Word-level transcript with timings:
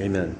Amen. 0.00 0.36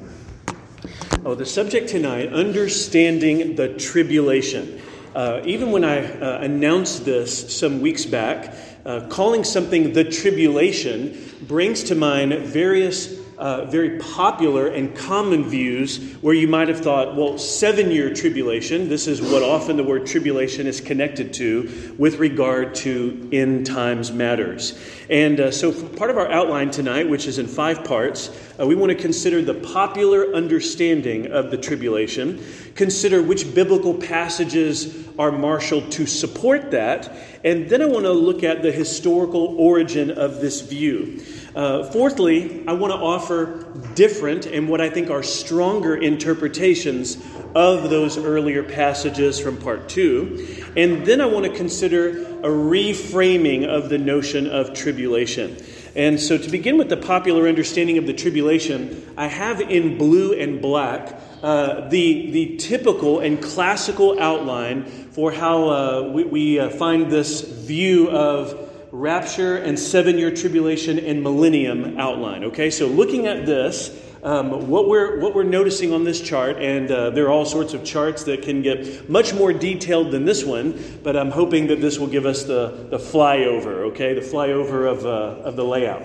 Oh, 1.25 1.35
the 1.35 1.45
subject 1.45 1.89
tonight 1.89 2.33
understanding 2.33 3.57
the 3.57 3.75
tribulation. 3.77 4.81
Uh, 5.17 5.41
even 5.45 5.73
when 5.73 5.85
I 5.85 6.05
uh, 6.05 6.43
announced 6.43 7.05
this 7.05 7.59
some 7.59 7.81
weeks 7.81 8.07
back, 8.07 8.55
uh, 8.87 9.09
calling 9.09 9.43
something 9.43 9.93
the 9.95 10.05
tribulation 10.05 11.19
brings 11.49 11.83
to 11.85 11.97
mind 11.97 12.35
various 12.47 13.19
uh, 13.39 13.65
very 13.67 13.99
popular 13.99 14.67
and 14.67 14.97
common 14.97 15.49
views 15.49 16.15
where 16.21 16.35
you 16.35 16.49
might 16.49 16.67
have 16.67 16.81
thought, 16.81 17.15
well, 17.15 17.39
seven 17.39 17.91
year 17.91 18.13
tribulation, 18.13 18.89
this 18.89 19.07
is 19.07 19.23
what 19.23 19.45
often 19.45 19.77
the 19.77 19.85
word 19.85 20.07
tribulation 20.07 20.67
is 20.67 20.81
connected 20.81 21.33
to 21.33 21.95
with 21.97 22.19
regard 22.19 22.75
to 22.75 23.29
end 23.33 23.65
times 23.65 24.11
matters. 24.11 24.77
And 25.09 25.39
uh, 25.39 25.51
so, 25.53 25.73
part 25.73 26.11
of 26.11 26.19
our 26.19 26.29
outline 26.29 26.73
tonight, 26.73 27.09
which 27.09 27.27
is 27.27 27.39
in 27.39 27.47
five 27.47 27.85
parts, 27.85 28.29
uh, 28.59 28.67
we 28.67 28.75
want 28.75 28.91
to 28.91 28.97
consider 28.97 29.41
the 29.43 29.55
popular 29.55 30.35
understanding 30.35 31.31
of 31.31 31.51
the 31.51 31.57
tribulation, 31.57 32.45
consider 32.75 33.23
which 33.23 33.55
biblical 33.55 33.95
passages 33.95 35.07
are 35.19 35.31
marshaled 35.31 35.91
to 35.93 36.07
support 36.07 36.71
that, 36.71 37.13
and 37.45 37.69
then 37.69 37.83
I 37.83 37.87
want 37.87 38.05
to 38.05 38.13
look 38.13 38.43
at 38.43 38.63
the 38.63 38.73
historical 38.73 39.57
origin 39.59 40.11
of 40.11 40.41
this 40.41 40.61
view. 40.61 41.23
Uh, 41.55 41.85
fourthly, 41.91 42.67
I 42.69 42.73
want 42.73 42.93
to 42.93 42.99
offer 42.99 43.67
different 43.95 44.47
and 44.47 44.69
what 44.69 44.81
I 44.81 44.91
think 44.91 45.11
are 45.11 45.23
stronger 45.23 45.97
interpretations 45.97 47.17
of 47.55 47.91
those 47.91 48.19
earlier 48.19 48.63
passages 48.63 49.41
from 49.41 49.57
part 49.57 49.89
two. 49.89 50.65
And 50.77 51.05
then 51.07 51.21
I 51.21 51.27
want 51.27 51.47
to 51.47 51.53
consider 51.53 52.27
a 52.39 52.49
reframing 52.49 53.67
of 53.67 53.89
the 53.89 53.99
notion 53.99 54.47
of 54.47 54.75
tribulation. 54.75 55.57
And 55.95 56.21
so, 56.21 56.39
to 56.39 56.51
begin 56.51 56.79
with 56.79 56.89
the 56.89 56.97
popular 56.97 57.49
understanding 57.49 57.99
of 57.99 58.07
the 58.07 58.13
tribulation, 58.13 59.13
I 59.17 59.27
have 59.27 59.61
in 59.61 59.99
blue 59.99 60.33
and 60.33 60.61
black 60.61 61.21
uh, 61.43 61.89
the, 61.89 62.31
the 62.31 62.57
typical 62.57 63.21
and 63.21 63.43
classical 63.43 64.21
outline 64.21 64.85
for 64.85 65.33
how 65.33 65.69
uh, 65.69 66.11
we, 66.13 66.25
we 66.25 66.59
uh, 66.59 66.69
find 66.71 67.11
this 67.11 67.41
view 67.41 68.11
of 68.11 68.69
rapture 68.91 69.57
and 69.57 69.79
seven 69.79 70.19
year 70.19 70.35
tribulation 70.35 70.99
and 70.99 71.23
millennium 71.23 71.99
outline. 71.99 72.45
Okay, 72.45 72.71
so 72.71 72.87
looking 72.87 73.27
at 73.27 73.47
this, 73.47 73.91
um, 74.29 74.69
what, 74.69 74.87
we're, 74.87 75.19
what 75.21 75.35
we're 75.35 75.43
noticing 75.43 75.95
on 75.95 76.05
this 76.05 76.21
chart, 76.21 76.59
and 76.59 76.91
uh, 76.91 77.09
there 77.09 77.25
are 77.25 77.31
all 77.31 77.47
sorts 77.47 77.73
of 77.73 77.83
charts 77.83 78.25
that 78.25 78.43
can 78.43 78.61
get 78.61 79.09
much 79.09 79.33
more 79.33 79.55
detailed 79.55 80.11
than 80.11 80.27
this 80.27 80.45
one, 80.45 81.01
but 81.03 81.17
I'm 81.17 81.31
hoping 81.31 81.69
that 81.69 81.81
this 81.81 81.99
will 81.99 82.09
give 82.09 82.27
us 82.27 82.45
the, 82.45 82.89
the 82.91 82.99
flyover, 82.99 83.87
okay, 83.91 84.13
the 84.13 84.21
flyover 84.21 84.87
of, 84.87 85.07
uh, 85.07 85.49
of 85.49 85.57
the 85.57 85.65
layout. 85.65 86.03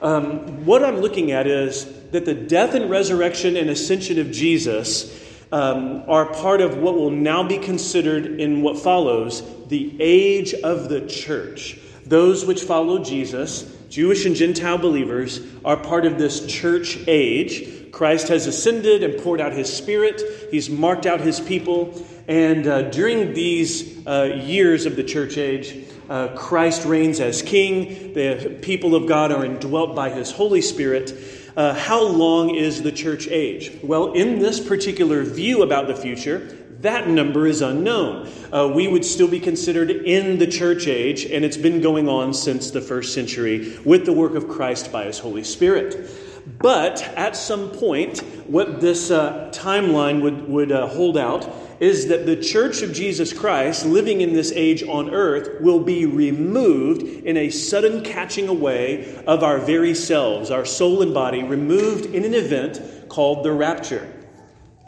Um, 0.00 0.64
what 0.64 0.84
I'm 0.84 0.98
looking 0.98 1.32
at 1.32 1.48
is 1.48 1.86
that 2.12 2.24
the 2.24 2.34
death 2.34 2.74
and 2.74 2.88
resurrection 2.88 3.56
and 3.56 3.68
ascension 3.68 4.20
of 4.20 4.30
Jesus 4.30 5.20
um, 5.50 6.04
are 6.06 6.26
part 6.26 6.60
of 6.60 6.78
what 6.78 6.94
will 6.94 7.10
now 7.10 7.42
be 7.42 7.58
considered 7.58 8.38
in 8.38 8.62
what 8.62 8.78
follows 8.78 9.42
the 9.66 9.96
age 9.98 10.54
of 10.54 10.88
the 10.88 11.08
church. 11.08 11.80
Those 12.06 12.46
which 12.46 12.62
follow 12.62 13.02
Jesus, 13.02 13.73
Jewish 13.94 14.26
and 14.26 14.34
Gentile 14.34 14.76
believers, 14.76 15.38
are 15.64 15.76
part 15.76 16.04
of 16.04 16.18
this 16.18 16.44
church 16.46 16.98
age. 17.06 17.92
Christ 17.92 18.26
has 18.26 18.48
ascended 18.48 19.04
and 19.04 19.22
poured 19.22 19.40
out 19.40 19.52
his 19.52 19.72
Spirit, 19.72 20.20
he's 20.50 20.68
marked 20.68 21.06
out 21.06 21.20
his 21.20 21.38
people. 21.38 22.04
And 22.26 22.66
uh, 22.66 22.90
during 22.90 23.34
these 23.34 24.04
uh, 24.04 24.40
years 24.42 24.86
of 24.86 24.96
the 24.96 25.04
church 25.04 25.38
age, 25.38 25.86
uh, 26.10 26.34
Christ 26.34 26.84
reigns 26.84 27.20
as 27.20 27.40
king. 27.40 28.14
The 28.14 28.58
people 28.62 28.96
of 28.96 29.06
God 29.06 29.30
are 29.30 29.44
indwelt 29.44 29.94
by 29.94 30.10
his 30.10 30.32
Holy 30.32 30.60
Spirit. 30.60 31.16
Uh, 31.56 31.72
how 31.72 32.02
long 32.02 32.52
is 32.52 32.82
the 32.82 32.90
church 32.90 33.28
age? 33.28 33.78
Well, 33.80 34.12
in 34.14 34.40
this 34.40 34.58
particular 34.58 35.22
view 35.22 35.62
about 35.62 35.86
the 35.86 35.94
future, 35.94 36.63
that 36.84 37.08
number 37.08 37.46
is 37.46 37.62
unknown. 37.62 38.30
Uh, 38.52 38.70
we 38.72 38.86
would 38.86 39.04
still 39.04 39.28
be 39.28 39.40
considered 39.40 39.90
in 39.90 40.38
the 40.38 40.46
church 40.46 40.86
age, 40.86 41.24
and 41.24 41.44
it's 41.44 41.56
been 41.56 41.80
going 41.80 42.08
on 42.08 42.32
since 42.32 42.70
the 42.70 42.80
first 42.80 43.12
century 43.12 43.78
with 43.84 44.04
the 44.06 44.12
work 44.12 44.34
of 44.34 44.48
Christ 44.48 44.92
by 44.92 45.04
his 45.04 45.18
Holy 45.18 45.44
Spirit. 45.44 46.10
But 46.58 47.02
at 47.16 47.36
some 47.36 47.70
point, 47.70 48.18
what 48.46 48.80
this 48.80 49.10
uh, 49.10 49.50
timeline 49.52 50.20
would, 50.20 50.46
would 50.46 50.72
uh, 50.72 50.86
hold 50.86 51.16
out 51.16 51.50
is 51.80 52.08
that 52.08 52.26
the 52.26 52.36
church 52.36 52.82
of 52.82 52.92
Jesus 52.92 53.32
Christ, 53.32 53.86
living 53.86 54.20
in 54.20 54.34
this 54.34 54.52
age 54.52 54.82
on 54.82 55.10
earth, 55.10 55.60
will 55.62 55.80
be 55.80 56.04
removed 56.04 57.02
in 57.02 57.36
a 57.38 57.48
sudden 57.50 58.04
catching 58.04 58.48
away 58.48 59.22
of 59.26 59.42
our 59.42 59.58
very 59.58 59.94
selves, 59.94 60.50
our 60.50 60.66
soul 60.66 61.02
and 61.02 61.14
body, 61.14 61.42
removed 61.42 62.06
in 62.06 62.24
an 62.24 62.34
event 62.34 63.08
called 63.08 63.42
the 63.42 63.52
rapture. 63.52 64.13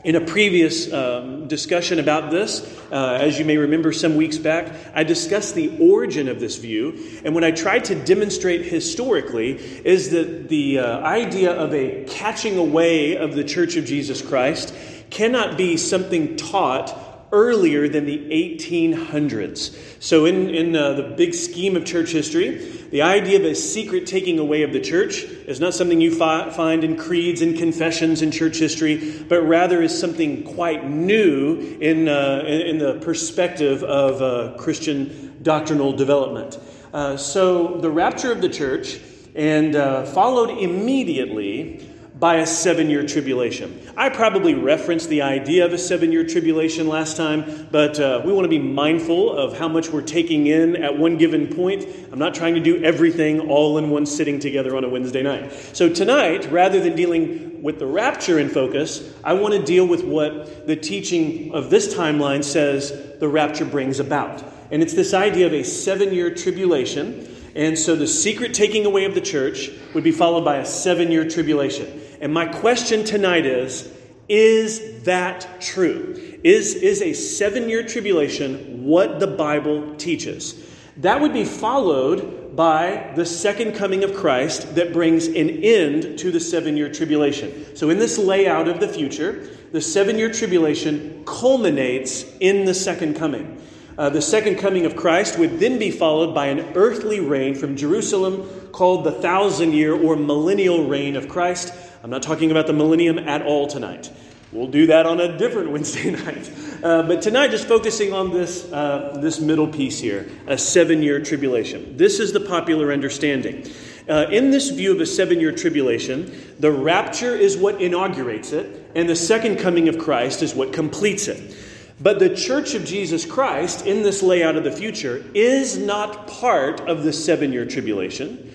In 0.07 0.15
a 0.15 0.21
previous 0.21 0.93
um, 0.93 1.49
discussion 1.49 1.99
about 1.99 2.31
this, 2.31 2.63
uh, 2.93 3.19
as 3.21 3.41
you 3.41 3.45
may 3.45 3.57
remember 3.57 3.93
some 3.93 4.15
weeks 4.15 4.39
back, 4.39 4.73
I 4.95 5.03
discussed 5.03 5.57
the 5.57 5.77
origin 5.81 6.29
of 6.29 6.39
this 6.39 6.59
view. 6.59 7.21
And 7.25 7.35
what 7.35 7.43
I 7.43 7.51
tried 7.51 7.87
to 7.87 7.97
demonstrate 7.97 8.65
historically 8.67 9.57
is 9.85 10.11
that 10.11 10.49
the 10.49 10.79
uh, 10.79 11.01
idea 11.01 11.51
of 11.51 11.75
a 11.75 12.05
catching 12.05 12.57
away 12.57 13.17
of 13.17 13.35
the 13.35 13.43
Church 13.43 13.75
of 13.75 13.85
Jesus 13.85 14.23
Christ 14.23 14.73
cannot 15.11 15.59
be 15.59 15.77
something 15.77 16.37
taught 16.37 16.91
earlier 17.37 17.87
than 17.87 18.07
the 18.07 18.19
1800s. 18.31 20.03
So, 20.03 20.25
in, 20.25 20.49
in 20.49 20.75
uh, 20.75 20.95
the 20.95 21.03
big 21.03 21.35
scheme 21.35 21.77
of 21.77 21.85
church 21.85 22.11
history, 22.11 22.57
the 22.91 23.03
idea 23.03 23.39
of 23.39 23.45
a 23.45 23.55
secret 23.55 24.07
taking 24.07 24.39
away 24.39 24.63
of 24.63 24.73
the 24.73 24.81
church 24.81 25.23
is 25.23 25.61
not 25.61 25.75
something 25.75 26.01
you 26.01 26.15
fi- 26.15 26.49
find 26.51 26.83
in 26.83 26.97
creeds 26.97 27.43
and 27.43 27.57
confessions 27.57 28.23
in 28.23 28.31
church 28.31 28.57
history, 28.57 29.23
but 29.29 29.43
rather 29.43 29.83
is 29.83 29.97
something 29.99 30.45
quite 30.45 30.89
new 30.89 31.59
in, 31.81 32.09
uh, 32.09 32.43
in, 32.47 32.61
in, 32.63 32.79
the 32.79 32.95
perspective 33.01 33.83
of 33.85 34.23
uh, 34.23 34.57
Christian 34.57 35.37
doctrinal 35.43 35.93
development. 35.93 36.59
Uh, 36.95 37.19
so, 37.19 37.79
the 37.81 37.91
rapture 37.91 38.33
of 38.33 38.41
the 38.41 38.49
church, 38.49 38.99
and 39.35 39.77
uh, 39.77 40.07
followed 40.07 40.49
immediately 40.59 41.87
by 42.19 42.37
a 42.37 42.47
seven 42.47 42.89
year 42.89 43.07
tribulation. 43.07 43.79
I 43.97 44.09
probably 44.09 44.55
referenced 44.55 45.11
the 45.11 45.23
idea 45.23 45.67
of 45.67 45.73
a 45.73 45.79
seven 45.79 46.13
year 46.13 46.27
tribulation 46.27 46.89
last 46.89 47.17
time, 47.17 47.69
but 47.71 48.01
uh, 48.01 48.23
we 48.25 48.33
want 48.33 48.47
to 48.47 48.49
be 48.49 48.59
mindful 48.59 49.37
of 49.37 49.59
how 49.59 49.69
much 49.69 49.91
we're 49.91 50.03
taking 50.03 50.47
in 50.47 50.77
at 50.83 50.97
one 50.97 51.19
given 51.19 51.55
point. 51.55 51.87
I'm 52.11 52.19
not 52.19 52.35
trying 52.35 52.55
to 52.55 52.61
do 52.61 52.83
everything 52.83 53.41
all 53.41 53.77
in 53.77 53.91
one 53.91 54.07
sitting 54.07 54.41
together 54.41 54.77
on 54.77 54.85
a 54.85 54.89
Wednesday 54.89 55.23
night. 55.23 55.53
So 55.75 55.93
tonight, 55.93 56.51
rather 56.51 56.81
than 56.81 56.97
dealing 56.97 57.63
with 57.63 57.79
the 57.79 57.87
rapture 57.87 58.39
in 58.39 58.49
focus, 58.49 59.15
I 59.23 59.35
want 59.35 59.53
to 59.55 59.63
deal 59.63 59.87
with 59.87 60.03
what 60.03 60.67
the 60.67 60.77
teaching 60.77 61.53
of 61.53 61.69
this 61.69 61.95
timeline 61.95 62.45
says 62.45 63.19
the 63.19 63.29
rapture 63.29 63.67
brings 63.67 64.01
about. 64.01 64.43
And 64.71 64.83
it's 64.83 64.95
this 64.95 65.13
idea 65.13 65.47
of 65.47 65.53
a 65.53 65.65
seven 65.65 66.15
year 66.15 66.35
tribulation. 66.35 67.29
And 67.55 67.79
so 67.79 67.95
the 67.95 68.07
secret 68.07 68.53
taking 68.55 68.85
away 68.85 69.05
of 69.05 69.15
the 69.15 69.21
church 69.21 69.71
would 69.95 70.05
be 70.05 70.13
followed 70.13 70.45
by 70.45 70.57
a 70.57 70.67
seven 70.67 71.11
year 71.11 71.29
tribulation. 71.29 72.03
And 72.21 72.33
my 72.33 72.47
question 72.47 73.05
tonight 73.05 73.47
is 73.47 73.93
Is 74.29 75.03
that 75.05 75.61
true? 75.61 76.15
Is, 76.43 76.75
is 76.75 77.03
a 77.03 77.13
seven 77.13 77.69
year 77.69 77.87
tribulation 77.87 78.85
what 78.85 79.21
the 79.21 79.27
Bible 79.27 79.97
teaches? 79.97 80.63
That 80.99 81.21
would 81.21 81.33
be 81.33 81.45
followed 81.45 82.57
by 82.57 83.13
the 83.17 83.27
second 83.27 83.75
coming 83.75 84.03
of 84.03 84.15
Christ 84.15 84.77
that 84.77 84.93
brings 84.93 85.27
an 85.27 85.51
end 85.51 86.19
to 86.21 86.31
the 86.31 86.41
seven 86.41 86.77
year 86.77 86.91
tribulation. 86.91 87.77
So, 87.77 87.91
in 87.91 87.99
this 87.99 88.17
layout 88.17 88.67
of 88.67 88.81
the 88.81 88.89
future, 88.89 89.49
the 89.73 89.81
seven 89.81 90.17
year 90.17 90.33
tribulation 90.33 91.23
culminates 91.27 92.25
in 92.41 92.65
the 92.65 92.73
second 92.73 93.17
coming. 93.17 93.61
Uh, 93.99 94.11
the 94.11 94.23
second 94.23 94.57
coming 94.57 94.85
of 94.85 94.95
Christ 94.95 95.39
would 95.39 95.59
then 95.59 95.79
be 95.79 95.91
followed 95.91 96.35
by 96.35 96.47
an 96.47 96.61
earthly 96.75 97.21
reign 97.21 97.55
from 97.55 97.77
Jerusalem 97.77 98.69
called 98.73 99.05
the 99.05 99.13
thousand 99.13 99.73
year 99.73 99.95
or 99.95 100.17
millennial 100.17 100.87
reign 100.87 101.17
of 101.17 101.29
Christ. 101.29 101.73
I'm 102.07 102.11
not 102.11 102.23
talking 102.23 102.53
about 102.53 102.69
the 102.69 102.73
millennium 102.73 103.19
at 103.19 103.43
all 103.43 103.67
tonight. 103.67 104.13
We'll 104.53 104.69
do 104.69 104.87
that 104.87 105.07
on 105.07 105.19
a 105.19 105.37
different 105.37 105.71
Wednesday 105.73 106.13
night. 106.13 106.53
Uh, 106.81 107.03
but 107.03 107.21
tonight, 107.21 107.51
just 107.51 107.67
focusing 107.67 108.13
on 108.13 108.33
this, 108.33 108.71
uh, 108.73 109.19
this 109.21 109.41
middle 109.41 109.67
piece 109.67 109.99
here 109.99 110.31
a 110.47 110.57
seven 110.57 111.03
year 111.03 111.21
tribulation. 111.21 111.97
This 111.97 112.21
is 112.21 112.33
the 112.33 112.39
popular 112.39 112.93
understanding. 112.93 113.69
Uh, 114.09 114.27
in 114.31 114.53
this 114.53 114.71
view 114.71 114.93
of 114.93 115.01
a 115.01 115.05
seven 115.05 115.41
year 115.41 115.51
tribulation, 115.51 116.31
the 116.61 116.71
rapture 116.71 117.35
is 117.35 117.57
what 117.57 117.83
inaugurates 117.83 118.53
it, 118.53 118.89
and 118.95 119.09
the 119.09 119.17
second 119.17 119.57
coming 119.57 119.89
of 119.89 119.99
Christ 119.99 120.45
is 120.45 120.55
what 120.55 120.73
completes 120.73 121.27
it. 121.27 121.57
But 122.01 122.21
the 122.21 122.37
church 122.37 122.75
of 122.75 122.85
Jesus 122.85 123.27
Christ, 123.27 123.85
in 123.85 124.05
this 124.05 124.23
layout 124.23 124.55
of 124.55 124.63
the 124.63 124.71
future, 124.71 125.25
is 125.35 125.77
not 125.77 126.29
part 126.29 126.83
of 126.83 127.03
the 127.03 127.13
seven 127.13 127.53
year 127.53 127.67
tribulation. 127.67 128.53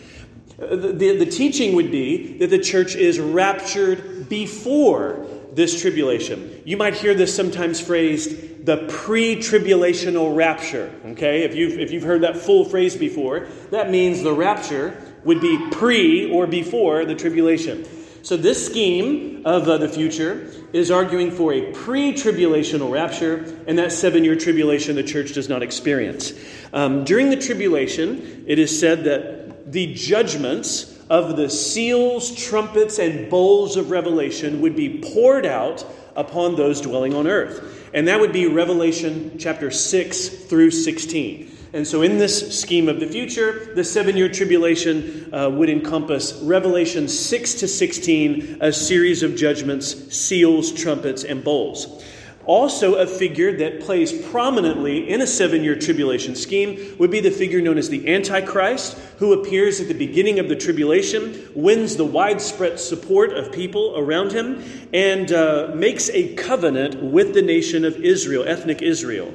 The, 0.61 1.17
the, 1.17 1.25
teaching 1.25 1.73
would 1.73 1.89
be 1.91 2.37
that 2.37 2.51
the 2.51 2.59
church 2.59 2.95
is 2.95 3.19
raptured 3.19 4.29
before 4.29 5.25
this 5.53 5.81
tribulation. 5.81 6.61
You 6.65 6.77
might 6.77 6.93
hear 6.93 7.15
this 7.15 7.35
sometimes 7.35 7.81
phrased 7.81 8.65
the 8.65 8.85
pre 8.87 9.37
tribulational 9.37 10.35
rapture. 10.35 10.93
Okay, 11.07 11.43
if 11.43 11.55
you've, 11.55 11.79
if 11.79 11.91
you've 11.91 12.03
heard 12.03 12.21
that 12.21 12.37
full 12.37 12.63
phrase 12.63 12.95
before, 12.95 13.47
that 13.71 13.89
means 13.89 14.21
the 14.21 14.33
rapture 14.33 14.95
would 15.23 15.41
be 15.41 15.69
pre 15.71 16.31
or 16.31 16.45
before 16.45 17.05
the 17.05 17.15
tribulation. 17.15 17.85
So, 18.23 18.37
this 18.37 18.63
scheme 18.63 19.41
of 19.45 19.67
uh, 19.67 19.79
the 19.79 19.89
future 19.89 20.47
is 20.73 20.91
arguing 20.91 21.31
for 21.31 21.53
a 21.53 21.71
pre 21.71 22.13
tribulational 22.13 22.91
rapture, 22.91 23.57
and 23.65 23.79
that 23.79 23.91
seven 23.91 24.23
year 24.23 24.35
tribulation 24.35 24.95
the 24.95 25.03
church 25.03 25.33
does 25.33 25.49
not 25.49 25.63
experience. 25.63 26.33
Um, 26.71 27.03
during 27.03 27.31
the 27.31 27.35
tribulation, 27.35 28.45
it 28.47 28.59
is 28.59 28.79
said 28.79 29.05
that 29.05 29.40
the 29.71 29.94
judgments 29.94 31.00
of 31.09 31.35
the 31.38 31.50
seals, 31.50 32.35
trumpets, 32.35 33.00
and 33.00 33.29
bowls 33.29 33.77
of 33.77 33.89
Revelation 33.89 34.62
would 34.62 34.75
be 34.75 35.01
poured 35.13 35.45
out 35.45 35.85
upon 36.15 36.56
those 36.56 36.81
dwelling 36.81 37.13
on 37.13 37.25
earth. 37.25 37.89
And 37.94 38.07
that 38.07 38.19
would 38.19 38.33
be 38.33 38.47
Revelation 38.47 39.38
chapter 39.38 39.71
6 39.71 40.27
through 40.27 40.71
16. 40.71 41.57
And 41.73 41.88
so, 41.88 42.01
in 42.01 42.18
this 42.18 42.59
scheme 42.59 42.89
of 42.89 43.00
the 43.00 43.07
future, 43.07 43.73
the 43.75 43.83
seven 43.83 44.18
year 44.18 44.27
tribulation 44.27 45.33
uh, 45.33 45.50
would 45.50 45.69
encompass 45.69 46.33
Revelation 46.41 47.07
6 47.07 47.53
to 47.56 47.68
16, 47.68 48.57
a 48.59 48.73
series 48.73 49.23
of 49.23 49.38
judgments, 49.38 50.13
seals, 50.13 50.73
trumpets, 50.73 51.23
and 51.23 51.41
bowls. 51.44 52.03
Also, 52.45 52.95
a 52.95 53.05
figure 53.05 53.55
that 53.57 53.81
plays 53.81 54.11
prominently 54.29 55.09
in 55.09 55.21
a 55.21 55.27
seven 55.27 55.63
year 55.63 55.75
tribulation 55.75 56.35
scheme 56.35 56.95
would 56.97 57.11
be 57.11 57.19
the 57.19 57.29
figure 57.29 57.61
known 57.61 57.77
as 57.77 57.89
the 57.89 58.11
Antichrist, 58.11 58.97
who 59.17 59.33
appears 59.33 59.79
at 59.79 59.88
the 59.88 59.93
beginning 59.93 60.39
of 60.39 60.49
the 60.49 60.55
tribulation, 60.55 61.47
wins 61.53 61.97
the 61.97 62.05
widespread 62.05 62.79
support 62.79 63.31
of 63.33 63.51
people 63.51 63.95
around 63.95 64.31
him, 64.31 64.63
and 64.91 65.31
uh, 65.31 65.71
makes 65.75 66.09
a 66.09 66.33
covenant 66.35 67.01
with 67.01 67.33
the 67.33 67.41
nation 67.43 67.85
of 67.85 67.95
Israel, 67.97 68.44
ethnic 68.47 68.81
Israel. 68.81 69.31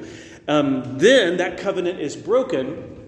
Um, 0.49 0.97
then 0.97 1.37
that 1.37 1.57
covenant 1.57 1.99
is 1.99 2.15
broken 2.15 3.07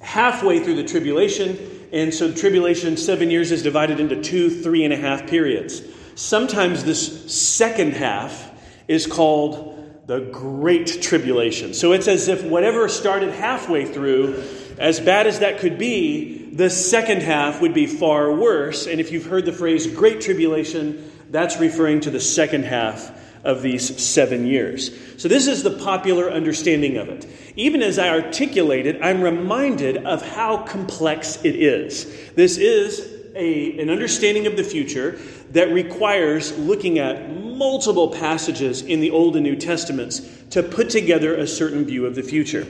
halfway 0.00 0.62
through 0.62 0.76
the 0.76 0.84
tribulation, 0.84 1.58
and 1.92 2.12
so 2.12 2.28
the 2.28 2.38
tribulation, 2.38 2.96
seven 2.96 3.30
years, 3.30 3.50
is 3.50 3.62
divided 3.62 4.00
into 4.00 4.20
two, 4.22 4.50
three 4.62 4.84
and 4.84 4.92
a 4.92 4.96
half 4.96 5.26
periods. 5.26 5.82
Sometimes 6.14 6.84
this 6.84 7.32
second 7.32 7.94
half 7.94 8.49
is 8.90 9.06
called 9.06 10.02
the 10.08 10.18
Great 10.32 11.00
Tribulation. 11.00 11.74
So 11.74 11.92
it's 11.92 12.08
as 12.08 12.26
if 12.26 12.42
whatever 12.42 12.88
started 12.88 13.32
halfway 13.32 13.84
through, 13.84 14.42
as 14.78 14.98
bad 14.98 15.28
as 15.28 15.38
that 15.38 15.60
could 15.60 15.78
be, 15.78 16.50
the 16.52 16.68
second 16.68 17.22
half 17.22 17.60
would 17.60 17.72
be 17.72 17.86
far 17.86 18.34
worse. 18.34 18.88
And 18.88 19.00
if 19.00 19.12
you've 19.12 19.26
heard 19.26 19.44
the 19.44 19.52
phrase 19.52 19.86
Great 19.86 20.20
Tribulation, 20.20 21.08
that's 21.30 21.60
referring 21.60 22.00
to 22.00 22.10
the 22.10 22.18
second 22.18 22.64
half 22.64 23.16
of 23.44 23.62
these 23.62 24.02
seven 24.02 24.44
years. 24.44 24.90
So, 25.16 25.28
this 25.28 25.46
is 25.46 25.62
the 25.62 25.70
popular 25.70 26.28
understanding 26.28 26.96
of 26.96 27.08
it. 27.08 27.26
Even 27.54 27.82
as 27.82 27.96
I 27.96 28.08
articulate 28.08 28.86
it, 28.86 29.00
I'm 29.00 29.22
reminded 29.22 30.04
of 30.04 30.28
how 30.28 30.64
complex 30.64 31.42
it 31.44 31.54
is. 31.54 32.32
This 32.32 32.58
is 32.58 33.19
a, 33.34 33.80
an 33.80 33.90
understanding 33.90 34.46
of 34.46 34.56
the 34.56 34.64
future 34.64 35.18
that 35.50 35.72
requires 35.72 36.56
looking 36.58 36.98
at 36.98 37.30
multiple 37.36 38.08
passages 38.08 38.82
in 38.82 39.00
the 39.00 39.10
Old 39.10 39.36
and 39.36 39.44
New 39.44 39.56
Testaments 39.56 40.20
to 40.50 40.62
put 40.62 40.90
together 40.90 41.34
a 41.34 41.46
certain 41.46 41.84
view 41.84 42.06
of 42.06 42.14
the 42.14 42.22
future. 42.22 42.66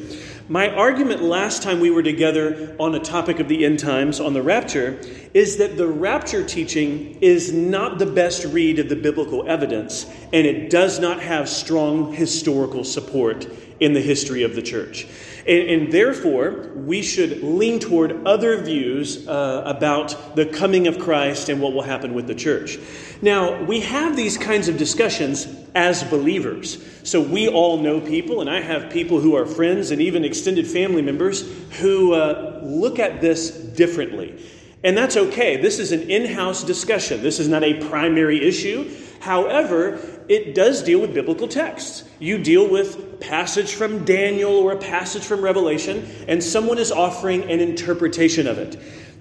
My 0.48 0.68
argument 0.74 1.22
last 1.22 1.62
time 1.62 1.78
we 1.78 1.90
were 1.90 2.02
together 2.02 2.74
on 2.78 2.94
a 2.94 2.98
topic 2.98 3.38
of 3.38 3.48
the 3.48 3.64
end 3.64 3.78
times, 3.78 4.18
on 4.18 4.32
the 4.32 4.42
rapture, 4.42 5.00
is 5.32 5.58
that 5.58 5.76
the 5.76 5.86
rapture 5.86 6.44
teaching 6.44 7.16
is 7.20 7.52
not 7.52 7.98
the 7.98 8.06
best 8.06 8.44
read 8.46 8.80
of 8.80 8.88
the 8.88 8.96
biblical 8.96 9.48
evidence, 9.48 10.06
and 10.32 10.46
it 10.46 10.68
does 10.68 10.98
not 10.98 11.22
have 11.22 11.48
strong 11.48 12.12
historical 12.12 12.82
support 12.82 13.46
in 13.78 13.92
the 13.92 14.00
history 14.00 14.42
of 14.42 14.56
the 14.56 14.62
church. 14.62 15.06
And, 15.46 15.68
and 15.68 15.92
therefore, 15.92 16.70
we 16.74 17.02
should 17.02 17.42
lean 17.42 17.80
toward 17.80 18.26
other 18.26 18.62
views 18.62 19.26
uh, 19.26 19.62
about 19.64 20.36
the 20.36 20.46
coming 20.46 20.86
of 20.86 20.98
Christ 20.98 21.48
and 21.48 21.60
what 21.60 21.72
will 21.72 21.82
happen 21.82 22.14
with 22.14 22.26
the 22.26 22.34
church. 22.34 22.78
Now, 23.22 23.62
we 23.64 23.80
have 23.80 24.16
these 24.16 24.38
kinds 24.38 24.68
of 24.68 24.78
discussions 24.78 25.46
as 25.74 26.02
believers. 26.04 26.84
So 27.02 27.20
we 27.20 27.48
all 27.48 27.78
know 27.78 28.00
people, 28.00 28.40
and 28.40 28.48
I 28.48 28.60
have 28.60 28.90
people 28.90 29.20
who 29.20 29.36
are 29.36 29.46
friends 29.46 29.90
and 29.90 30.00
even 30.00 30.24
extended 30.24 30.66
family 30.66 31.02
members 31.02 31.50
who 31.78 32.14
uh, 32.14 32.60
look 32.62 32.98
at 32.98 33.20
this 33.20 33.50
differently. 33.50 34.42
And 34.82 34.96
that's 34.96 35.16
okay. 35.16 35.58
This 35.58 35.78
is 35.78 35.92
an 35.92 36.10
in 36.10 36.32
house 36.32 36.64
discussion, 36.64 37.22
this 37.22 37.38
is 37.38 37.48
not 37.48 37.62
a 37.62 37.74
primary 37.88 38.42
issue. 38.42 38.90
However, 39.20 39.98
it 40.28 40.54
does 40.54 40.82
deal 40.82 41.00
with 41.00 41.14
biblical 41.14 41.48
texts. 41.48 42.04
You 42.18 42.38
deal 42.38 42.68
with 42.68 43.20
passage 43.20 43.74
from 43.74 44.04
Daniel 44.04 44.52
or 44.52 44.72
a 44.72 44.78
passage 44.78 45.22
from 45.22 45.42
Revelation, 45.42 46.08
and 46.28 46.42
someone 46.42 46.78
is 46.78 46.92
offering 46.92 47.44
an 47.50 47.60
interpretation 47.60 48.46
of 48.46 48.58
it 48.58 48.80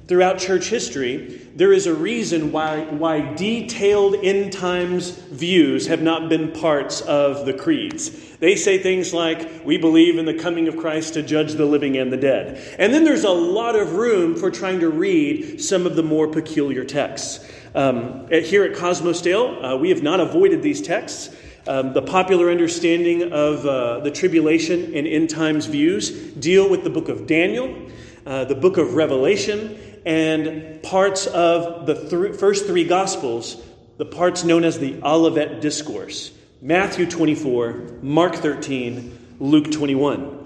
throughout 0.09 0.39
church 0.39 0.69
history, 0.69 1.39
there 1.55 1.71
is 1.71 1.85
a 1.85 1.93
reason 1.93 2.51
why, 2.51 2.81
why 2.85 3.35
detailed 3.35 4.15
end 4.23 4.51
times 4.51 5.11
views 5.11 5.85
have 5.85 6.01
not 6.01 6.27
been 6.27 6.51
parts 6.51 6.99
of 7.01 7.45
the 7.45 7.53
creeds. 7.53 8.09
They 8.37 8.55
say 8.55 8.79
things 8.79 9.13
like, 9.13 9.63
We 9.63 9.77
believe 9.77 10.17
in 10.17 10.25
the 10.25 10.33
coming 10.33 10.67
of 10.67 10.77
Christ 10.77 11.13
to 11.13 11.21
judge 11.21 11.53
the 11.53 11.65
living 11.65 11.95
and 11.95 12.11
the 12.11 12.17
dead. 12.17 12.75
And 12.79 12.91
then 12.91 13.03
there's 13.03 13.23
a 13.23 13.29
lot 13.29 13.75
of 13.75 13.93
room 13.93 14.35
for 14.35 14.49
trying 14.49 14.79
to 14.79 14.89
read 14.89 15.61
some 15.61 15.85
of 15.85 15.95
the 15.95 16.03
more 16.03 16.27
peculiar 16.27 16.83
texts. 16.83 17.47
Um, 17.75 18.27
here 18.29 18.63
at 18.63 18.73
Cosmosdale, 18.73 19.73
uh, 19.73 19.77
we 19.77 19.89
have 19.89 20.01
not 20.01 20.19
avoided 20.19 20.63
these 20.63 20.81
texts. 20.81 21.35
Um, 21.67 21.93
the 21.93 22.01
popular 22.01 22.49
understanding 22.49 23.31
of 23.31 23.65
uh, 23.65 23.99
the 23.99 24.09
tribulation 24.09 24.95
and 24.95 25.05
end 25.05 25.29
times 25.29 25.67
views 25.67 26.09
deal 26.33 26.69
with 26.69 26.83
the 26.83 26.89
book 26.89 27.09
of 27.09 27.27
Daniel, 27.27 27.89
uh, 28.25 28.45
the 28.45 28.55
book 28.55 28.77
of 28.77 28.95
Revelation, 28.95 29.77
and 30.05 30.81
parts 30.81 31.27
of 31.27 31.85
the 31.85 31.93
th- 31.93 32.39
first 32.39 32.65
three 32.65 32.85
Gospels, 32.85 33.61
the 33.97 34.05
parts 34.05 34.43
known 34.43 34.63
as 34.63 34.79
the 34.79 34.99
Olivet 35.03 35.61
Discourse 35.61 36.31
Matthew 36.61 37.05
24, 37.05 37.99
Mark 38.01 38.35
13, 38.35 39.35
Luke 39.39 39.71
21. 39.71 40.37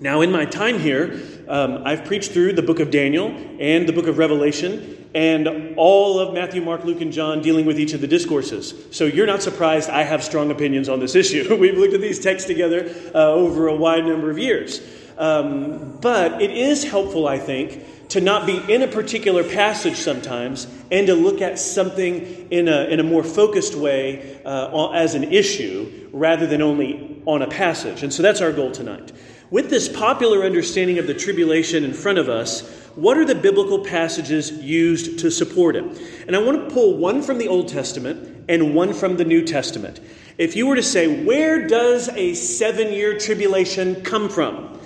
Now, 0.00 0.22
in 0.22 0.30
my 0.32 0.46
time 0.46 0.78
here, 0.78 1.20
um, 1.48 1.82
I've 1.84 2.04
preached 2.04 2.32
through 2.32 2.54
the 2.54 2.62
book 2.62 2.80
of 2.80 2.90
Daniel 2.90 3.28
and 3.58 3.88
the 3.88 3.92
book 3.92 4.06
of 4.06 4.18
Revelation 4.18 5.02
and 5.14 5.74
all 5.76 6.18
of 6.18 6.32
Matthew, 6.32 6.62
Mark, 6.62 6.84
Luke, 6.84 7.00
and 7.00 7.12
John 7.12 7.42
dealing 7.42 7.66
with 7.66 7.78
each 7.78 7.92
of 7.92 8.00
the 8.00 8.06
discourses. 8.06 8.74
So 8.90 9.04
you're 9.04 9.26
not 9.26 9.42
surprised 9.42 9.90
I 9.90 10.02
have 10.02 10.24
strong 10.24 10.50
opinions 10.50 10.88
on 10.88 11.00
this 11.00 11.14
issue. 11.22 11.56
We've 11.56 11.76
looked 11.76 11.94
at 11.94 12.00
these 12.00 12.20
texts 12.20 12.46
together 12.46 12.94
uh, 13.14 13.32
over 13.32 13.68
a 13.68 13.76
wide 13.76 14.06
number 14.06 14.30
of 14.30 14.38
years. 14.38 14.80
Um, 15.18 15.98
but 16.00 16.40
it 16.40 16.50
is 16.50 16.84
helpful, 16.84 17.28
I 17.28 17.38
think, 17.38 18.08
to 18.08 18.20
not 18.20 18.46
be 18.46 18.56
in 18.72 18.82
a 18.82 18.88
particular 18.88 19.44
passage 19.44 19.96
sometimes 19.96 20.66
and 20.90 21.06
to 21.06 21.14
look 21.14 21.40
at 21.40 21.58
something 21.58 22.48
in 22.50 22.68
a, 22.68 22.84
in 22.84 23.00
a 23.00 23.02
more 23.02 23.22
focused 23.22 23.74
way 23.74 24.40
uh, 24.44 24.90
as 24.90 25.14
an 25.14 25.24
issue 25.24 26.08
rather 26.12 26.46
than 26.46 26.60
only 26.60 27.22
on 27.26 27.42
a 27.42 27.46
passage. 27.46 28.02
And 28.02 28.12
so 28.12 28.22
that's 28.22 28.40
our 28.40 28.52
goal 28.52 28.70
tonight. 28.70 29.12
With 29.52 29.68
this 29.68 29.86
popular 29.86 30.44
understanding 30.44 30.98
of 30.98 31.06
the 31.06 31.12
tribulation 31.12 31.84
in 31.84 31.92
front 31.92 32.16
of 32.16 32.30
us, 32.30 32.66
what 32.94 33.18
are 33.18 33.26
the 33.26 33.34
biblical 33.34 33.80
passages 33.80 34.50
used 34.50 35.18
to 35.18 35.30
support 35.30 35.76
it? 35.76 35.84
And 36.26 36.34
I 36.34 36.38
want 36.38 36.66
to 36.66 36.74
pull 36.74 36.96
one 36.96 37.20
from 37.20 37.36
the 37.36 37.48
Old 37.48 37.68
Testament 37.68 38.46
and 38.48 38.74
one 38.74 38.94
from 38.94 39.18
the 39.18 39.26
New 39.26 39.44
Testament. 39.44 40.00
If 40.38 40.56
you 40.56 40.66
were 40.66 40.76
to 40.76 40.82
say, 40.82 41.22
where 41.22 41.66
does 41.68 42.08
a 42.08 42.32
seven 42.32 42.94
year 42.94 43.18
tribulation 43.18 44.02
come 44.02 44.30
from? 44.30 44.80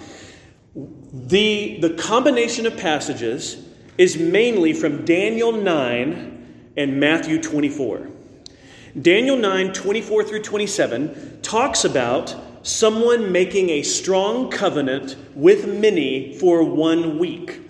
The, 0.75 1.79
the 1.81 1.91
combination 1.91 2.67
of 2.67 2.77
passages 2.77 3.65
is 3.99 4.19
mainly 4.19 4.73
from 4.73 5.05
Daniel 5.05 5.53
9 5.53 6.73
and 6.77 6.99
Matthew 6.99 7.41
24. 7.41 8.09
Daniel 9.01 9.37
9, 9.37 9.73
24 9.73 10.25
through 10.25 10.43
27 10.43 11.41
talks 11.43 11.85
about 11.85 12.35
someone 12.67 13.31
making 13.31 13.71
a 13.71 13.83
strong 13.83 14.51
covenant 14.51 15.15
with 15.37 15.69
many 15.69 16.37
for 16.37 16.65
one 16.65 17.17
week. 17.17 17.61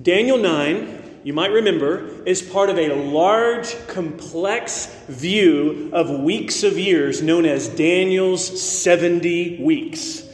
Daniel 0.00 0.38
9, 0.38 1.20
you 1.24 1.32
might 1.32 1.50
remember, 1.50 2.22
is 2.24 2.40
part 2.40 2.70
of 2.70 2.78
a 2.78 2.94
large, 2.94 3.74
complex 3.88 4.86
view 5.08 5.90
of 5.92 6.20
weeks 6.20 6.62
of 6.62 6.78
years 6.78 7.20
known 7.20 7.46
as 7.46 7.68
Daniel's 7.68 8.62
70 8.62 9.60
weeks. 9.60 10.27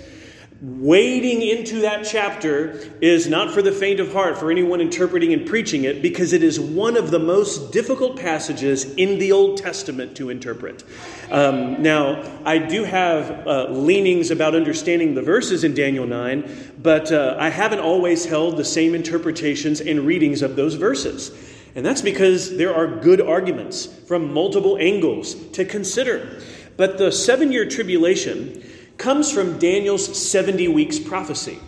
Wading 0.60 1.42
into 1.42 1.80
that 1.80 2.06
chapter 2.06 2.78
is 3.00 3.26
not 3.26 3.52
for 3.52 3.60
the 3.60 3.72
faint 3.72 3.98
of 3.98 4.12
heart 4.12 4.38
for 4.38 4.52
anyone 4.52 4.80
interpreting 4.80 5.32
and 5.32 5.44
preaching 5.44 5.82
it 5.82 6.00
because 6.00 6.32
it 6.32 6.44
is 6.44 6.60
one 6.60 6.96
of 6.96 7.10
the 7.10 7.18
most 7.18 7.72
difficult 7.72 8.16
passages 8.16 8.84
in 8.94 9.18
the 9.18 9.32
Old 9.32 9.58
Testament 9.58 10.16
to 10.16 10.30
interpret. 10.30 10.84
Um, 11.28 11.82
now, 11.82 12.22
I 12.44 12.58
do 12.58 12.84
have 12.84 13.46
uh, 13.48 13.68
leanings 13.70 14.30
about 14.30 14.54
understanding 14.54 15.14
the 15.14 15.22
verses 15.22 15.64
in 15.64 15.74
Daniel 15.74 16.06
9, 16.06 16.72
but 16.80 17.10
uh, 17.10 17.36
I 17.36 17.48
haven't 17.48 17.80
always 17.80 18.24
held 18.24 18.56
the 18.56 18.64
same 18.64 18.94
interpretations 18.94 19.80
and 19.80 20.06
readings 20.06 20.40
of 20.40 20.54
those 20.54 20.74
verses. 20.74 21.32
And 21.74 21.84
that's 21.84 22.00
because 22.00 22.56
there 22.56 22.72
are 22.72 22.86
good 22.86 23.20
arguments 23.20 23.86
from 23.86 24.32
multiple 24.32 24.78
angles 24.78 25.34
to 25.50 25.64
consider. 25.64 26.40
But 26.76 26.96
the 26.98 27.10
seven 27.10 27.50
year 27.50 27.68
tribulation 27.68 28.62
comes 28.96 29.30
from 29.30 29.58
Daniel's 29.58 30.30
70 30.30 30.68
weeks 30.68 30.98
prophecy. 30.98 31.58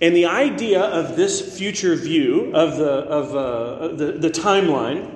And 0.00 0.14
the 0.14 0.26
idea 0.26 0.82
of 0.82 1.16
this 1.16 1.56
future 1.56 1.94
view 1.94 2.54
of 2.54 2.76
the, 2.76 2.90
of, 2.90 3.34
uh, 3.34 3.88
the, 3.96 4.12
the 4.12 4.28
timeline 4.28 5.10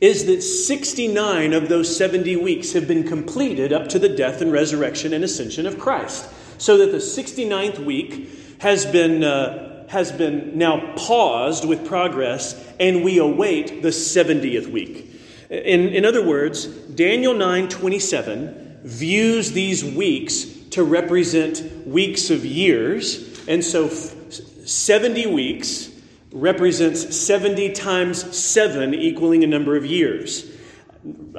is 0.00 0.26
that 0.26 0.42
69 0.42 1.52
of 1.52 1.68
those 1.68 1.94
70 1.96 2.36
weeks 2.36 2.72
have 2.72 2.88
been 2.88 3.06
completed 3.06 3.72
up 3.72 3.88
to 3.90 3.98
the 3.98 4.08
death 4.08 4.40
and 4.40 4.52
resurrection 4.52 5.12
and 5.12 5.22
ascension 5.22 5.66
of 5.66 5.78
Christ. 5.78 6.28
So 6.58 6.78
that 6.78 6.92
the 6.92 6.98
69th 6.98 7.78
week 7.84 8.28
has 8.58 8.86
been, 8.86 9.22
uh, 9.22 9.86
has 9.88 10.10
been 10.10 10.56
now 10.58 10.94
paused 10.96 11.64
with 11.64 11.86
progress, 11.86 12.72
and 12.80 13.04
we 13.04 13.18
await 13.18 13.82
the 13.82 13.88
70th 13.88 14.70
week. 14.70 15.10
In, 15.50 15.88
in 15.88 16.04
other 16.04 16.24
words, 16.24 16.66
Daniel 16.66 17.34
9 17.34 17.68
27 17.68 18.80
views 18.84 19.52
these 19.52 19.84
weeks 19.84 20.53
to 20.70 20.84
represent 20.84 21.86
weeks 21.86 22.30
of 22.30 22.44
years, 22.44 23.44
and 23.46 23.64
so 23.64 23.88
70 23.88 25.26
weeks 25.26 25.90
represents 26.32 27.16
70 27.16 27.72
times 27.72 28.36
7, 28.36 28.94
equaling 28.94 29.44
a 29.44 29.46
number 29.46 29.76
of 29.76 29.86
years. 29.86 30.50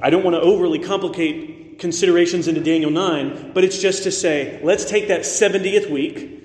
I 0.01 0.09
don't 0.09 0.23
want 0.23 0.35
to 0.35 0.41
overly 0.41 0.79
complicate 0.79 1.79
considerations 1.79 2.47
into 2.47 2.61
Daniel 2.61 2.91
9, 2.91 3.51
but 3.53 3.63
it's 3.63 3.81
just 3.81 4.03
to 4.03 4.11
say, 4.11 4.59
let's 4.63 4.85
take 4.85 5.09
that 5.09 5.21
70th 5.21 5.91
week. 5.91 6.43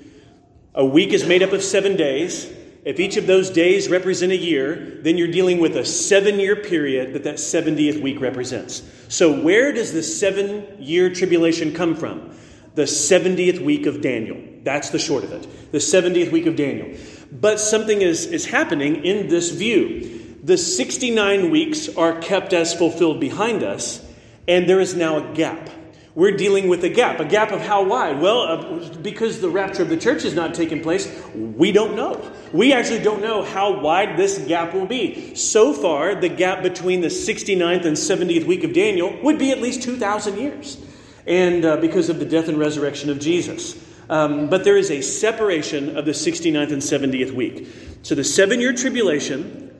A 0.74 0.84
week 0.84 1.12
is 1.12 1.26
made 1.26 1.42
up 1.42 1.52
of 1.52 1.62
seven 1.62 1.96
days. 1.96 2.50
If 2.84 2.98
each 2.98 3.16
of 3.16 3.26
those 3.26 3.50
days 3.50 3.88
represent 3.88 4.32
a 4.32 4.36
year, 4.36 5.00
then 5.02 5.18
you're 5.18 5.28
dealing 5.28 5.60
with 5.60 5.76
a 5.76 5.84
seven 5.84 6.40
year 6.40 6.56
period 6.56 7.12
that 7.12 7.24
that 7.24 7.36
70th 7.36 8.00
week 8.00 8.20
represents. 8.20 8.82
So, 9.08 9.42
where 9.42 9.72
does 9.72 9.92
the 9.92 10.02
seven 10.02 10.66
year 10.78 11.12
tribulation 11.12 11.74
come 11.74 11.94
from? 11.94 12.34
The 12.74 12.82
70th 12.82 13.64
week 13.64 13.86
of 13.86 14.00
Daniel. 14.00 14.40
That's 14.62 14.90
the 14.90 14.98
short 14.98 15.24
of 15.24 15.32
it. 15.32 15.72
The 15.72 15.78
70th 15.78 16.30
week 16.30 16.46
of 16.46 16.56
Daniel. 16.56 16.96
But 17.32 17.60
something 17.60 18.02
is, 18.02 18.26
is 18.26 18.46
happening 18.46 19.04
in 19.04 19.28
this 19.28 19.50
view. 19.50 20.38
The 20.42 20.56
69 20.56 21.50
weeks 21.50 21.88
are 21.96 22.18
kept 22.20 22.52
as 22.52 22.74
fulfilled 22.74 23.20
behind 23.20 23.62
us, 23.62 24.04
and 24.48 24.68
there 24.68 24.80
is 24.80 24.94
now 24.94 25.18
a 25.18 25.34
gap. 25.34 25.68
We're 26.14 26.36
dealing 26.36 26.68
with 26.68 26.82
a 26.82 26.88
gap. 26.88 27.20
A 27.20 27.24
gap 27.24 27.52
of 27.52 27.60
how 27.60 27.84
wide? 27.84 28.20
Well, 28.20 28.40
uh, 28.40 28.94
because 28.96 29.40
the 29.40 29.48
rapture 29.48 29.82
of 29.82 29.88
the 29.88 29.96
church 29.96 30.24
has 30.24 30.34
not 30.34 30.54
taken 30.54 30.80
place, 30.80 31.08
we 31.34 31.70
don't 31.70 31.94
know. 31.94 32.32
We 32.52 32.72
actually 32.72 33.02
don't 33.02 33.22
know 33.22 33.44
how 33.44 33.80
wide 33.80 34.16
this 34.16 34.38
gap 34.38 34.74
will 34.74 34.86
be. 34.86 35.34
So 35.36 35.72
far, 35.72 36.16
the 36.16 36.28
gap 36.28 36.62
between 36.62 37.00
the 37.00 37.08
69th 37.08 37.84
and 37.84 37.96
70th 37.96 38.44
week 38.44 38.64
of 38.64 38.72
Daniel 38.72 39.16
would 39.22 39.38
be 39.38 39.52
at 39.52 39.60
least 39.60 39.82
2,000 39.82 40.36
years. 40.36 40.78
And 41.26 41.64
uh, 41.64 41.76
because 41.76 42.08
of 42.08 42.18
the 42.18 42.24
death 42.24 42.48
and 42.48 42.58
resurrection 42.58 43.10
of 43.10 43.20
Jesus. 43.20 43.76
Um, 44.08 44.48
but 44.48 44.64
there 44.64 44.76
is 44.76 44.90
a 44.90 45.02
separation 45.02 45.96
of 45.96 46.04
the 46.04 46.10
69th 46.10 46.72
and 46.72 46.82
70th 46.82 47.32
week. 47.32 47.68
So 48.02 48.14
the 48.14 48.24
seven 48.24 48.60
year 48.60 48.72
tribulation 48.72 49.70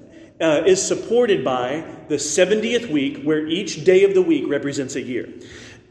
uh, 0.41 0.63
is 0.67 0.87
supported 0.87 1.45
by 1.45 1.85
the 2.09 2.15
70th 2.15 2.91
week, 2.91 3.23
where 3.23 3.47
each 3.47 3.85
day 3.85 4.05
of 4.05 4.15
the 4.15 4.23
week 4.23 4.45
represents 4.49 4.95
a 4.95 5.03
year. 5.03 5.29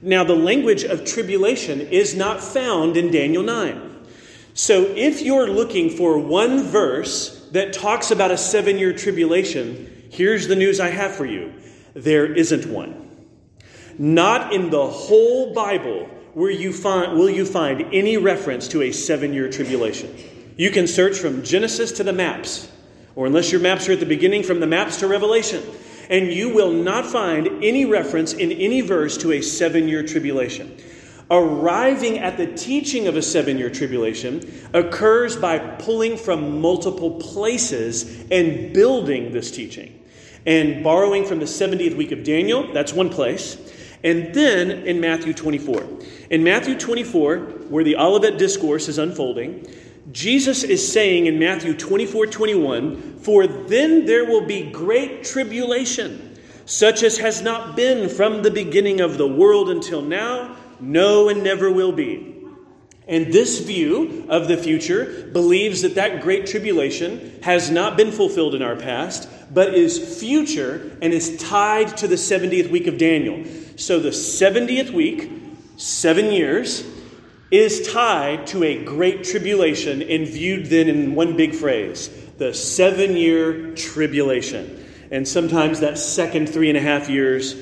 Now, 0.02 0.24
the 0.24 0.36
language 0.36 0.84
of 0.84 1.06
tribulation 1.06 1.82
is 1.82 2.16
not 2.16 2.42
found 2.42 2.96
in 2.96 3.12
Daniel 3.12 3.44
9. 3.44 4.08
So, 4.54 4.84
if 4.84 5.22
you're 5.22 5.50
looking 5.50 5.90
for 5.90 6.18
one 6.18 6.64
verse 6.64 7.48
that 7.52 7.74
talks 7.74 8.10
about 8.12 8.32
a 8.32 8.38
seven 8.38 8.78
year 8.78 8.94
tribulation, 8.94 10.08
here's 10.12 10.48
the 10.48 10.56
news 10.56 10.80
I 10.80 10.90
have 10.90 11.16
for 11.16 11.26
you 11.26 11.54
there 11.94 12.26
isn't 12.26 12.66
one. 12.66 13.09
Not 14.00 14.54
in 14.54 14.70
the 14.70 14.88
whole 14.88 15.54
Bible 15.54 16.10
where 16.34 16.50
you 16.50 16.72
find, 16.72 17.18
will 17.18 17.30
you 17.30 17.46
find 17.46 17.82
any 17.94 18.16
reference 18.16 18.70
to 18.70 18.82
a 18.84 18.92
seven 18.94 19.34
year 19.34 19.50
tribulation. 19.50 20.16
You 20.56 20.72
can 20.72 20.88
search 20.88 21.18
from 21.18 21.44
Genesis 21.44 21.92
to 21.94 22.04
the 22.04 22.14
maps, 22.14 22.72
or 23.16 23.26
unless 23.26 23.52
your 23.52 23.62
maps 23.62 23.90
are 23.90 23.94
at 23.94 24.00
the 24.00 24.06
beginning, 24.06 24.44
from 24.44 24.62
the 24.62 24.68
maps 24.68 24.98
to 24.98 25.08
Revelation, 25.08 25.64
and 26.10 26.32
you 26.32 26.54
will 26.54 26.72
not 26.72 27.06
find 27.06 27.64
any 27.64 27.86
reference 27.86 28.34
in 28.34 28.52
any 28.54 28.82
verse 28.82 29.18
to 29.18 29.34
a 29.34 29.42
seven 29.42 29.88
year 29.90 30.02
tribulation. 30.04 30.78
Arriving 31.32 32.18
at 32.18 32.38
the 32.38 32.48
teaching 32.48 33.08
of 33.08 33.16
a 33.16 33.22
seven 33.22 33.58
year 33.58 33.70
tribulation 33.70 34.50
occurs 34.74 35.36
by 35.36 35.60
pulling 35.60 36.18
from 36.18 36.62
multiple 36.62 37.20
places 37.20 38.26
and 38.32 38.74
building 38.74 39.32
this 39.34 39.52
teaching. 39.52 39.96
And 40.46 40.84
borrowing 40.84 41.26
from 41.26 41.40
the 41.40 41.46
70th 41.46 41.96
week 41.96 42.12
of 42.12 42.24
Daniel, 42.24 42.72
that's 42.74 42.94
one 42.94 43.10
place. 43.10 43.58
And 44.04 44.34
then 44.34 44.72
in 44.72 45.02
Matthew 45.02 45.34
24. 45.34 45.86
In 46.30 46.44
Matthew 46.44 46.78
24, 46.78 47.38
where 47.70 47.84
the 47.84 47.98
Olivet 47.98 48.38
Discourse 48.38 48.88
is 48.88 48.98
unfolding, 48.98 49.68
Jesus 50.12 50.64
is 50.64 50.92
saying 50.92 51.26
in 51.28 51.38
Matthew 51.38 51.76
24 51.76 52.28
21, 52.28 53.20
For 53.20 53.46
then 53.46 54.06
there 54.06 54.26
will 54.26 54.46
be 54.46 54.72
great 54.72 55.24
tribulation, 55.24 56.38
such 56.66 57.04
as 57.04 57.18
has 57.18 57.42
not 57.42 57.76
been 57.76 58.10
from 58.10 58.42
the 58.42 58.52
beginning 58.52 59.02
of 59.02 59.18
the 59.18 59.28
world 59.28 59.70
until 59.70 60.02
now, 60.02 60.56
no, 60.80 61.30
and 61.30 61.44
never 61.44 61.72
will 61.72 61.92
be. 61.92 62.36
And 63.08 63.34
this 63.34 63.60
view 63.60 64.26
of 64.30 64.48
the 64.48 64.56
future 64.56 65.30
believes 65.34 65.82
that 65.82 65.96
that 65.96 66.22
great 66.22 66.46
tribulation 66.46 67.40
has 67.42 67.72
not 67.72 67.98
been 67.98 68.12
fulfilled 68.12 68.54
in 68.54 68.62
our 68.62 68.76
past, 68.76 69.28
but 69.52 69.74
is 69.74 70.20
future 70.20 70.96
and 71.02 71.12
is 71.12 71.36
tied 71.38 71.98
to 71.98 72.08
the 72.08 72.16
70th 72.16 72.70
week 72.70 72.86
of 72.86 73.00
Daniel. 73.00 73.44
So 73.80 74.00
the 74.00 74.10
70th 74.10 74.92
week 74.92 75.32
seven 75.80 76.32
years, 76.32 76.84
is 77.52 77.92
tied 77.92 78.46
to 78.48 78.64
a 78.64 78.84
great 78.84 79.24
tribulation 79.24 80.02
and 80.02 80.28
viewed 80.28 80.68
then 80.68 80.88
in 80.88 81.16
one 81.16 81.36
big 81.36 81.56
phrase 81.56 82.10
the 82.38 82.54
seven 82.54 83.18
year 83.18 83.74
tribulation. 83.76 84.86
And 85.12 85.28
sometimes 85.28 85.80
that 85.82 85.98
second 85.98 86.48
three 86.48 86.70
and 86.70 86.78
a 86.78 86.82
half 86.82 87.10
years, 87.10 87.56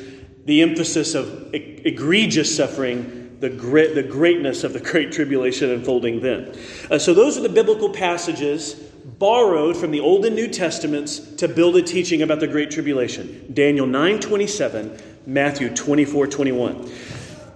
the 0.45 0.61
emphasis 0.61 1.15
of 1.15 1.51
egregious 1.53 2.55
suffering, 2.55 3.37
the, 3.39 3.49
the 3.49 4.03
greatness 4.03 4.63
of 4.63 4.73
the 4.73 4.79
great 4.91 5.11
tribulation 5.11 5.71
unfolding 5.71 6.19
then. 6.19 6.55
Uh, 6.91 6.99
so, 6.99 7.13
those 7.13 7.37
are 7.37 7.41
the 7.41 7.49
biblical 7.49 7.89
passages 7.89 8.86
borrowed 9.19 9.75
from 9.75 9.91
the 9.91 9.99
Old 9.99 10.25
and 10.25 10.35
New 10.35 10.47
Testaments 10.47 11.19
to 11.35 11.47
build 11.47 11.75
a 11.75 11.81
teaching 11.81 12.21
about 12.21 12.39
the 12.39 12.47
Great 12.47 12.71
Tribulation. 12.71 13.51
Daniel 13.53 13.87
9 13.87 14.19
27, 14.19 14.99
Matthew 15.25 15.73
24 15.73 16.27
21. 16.27 16.91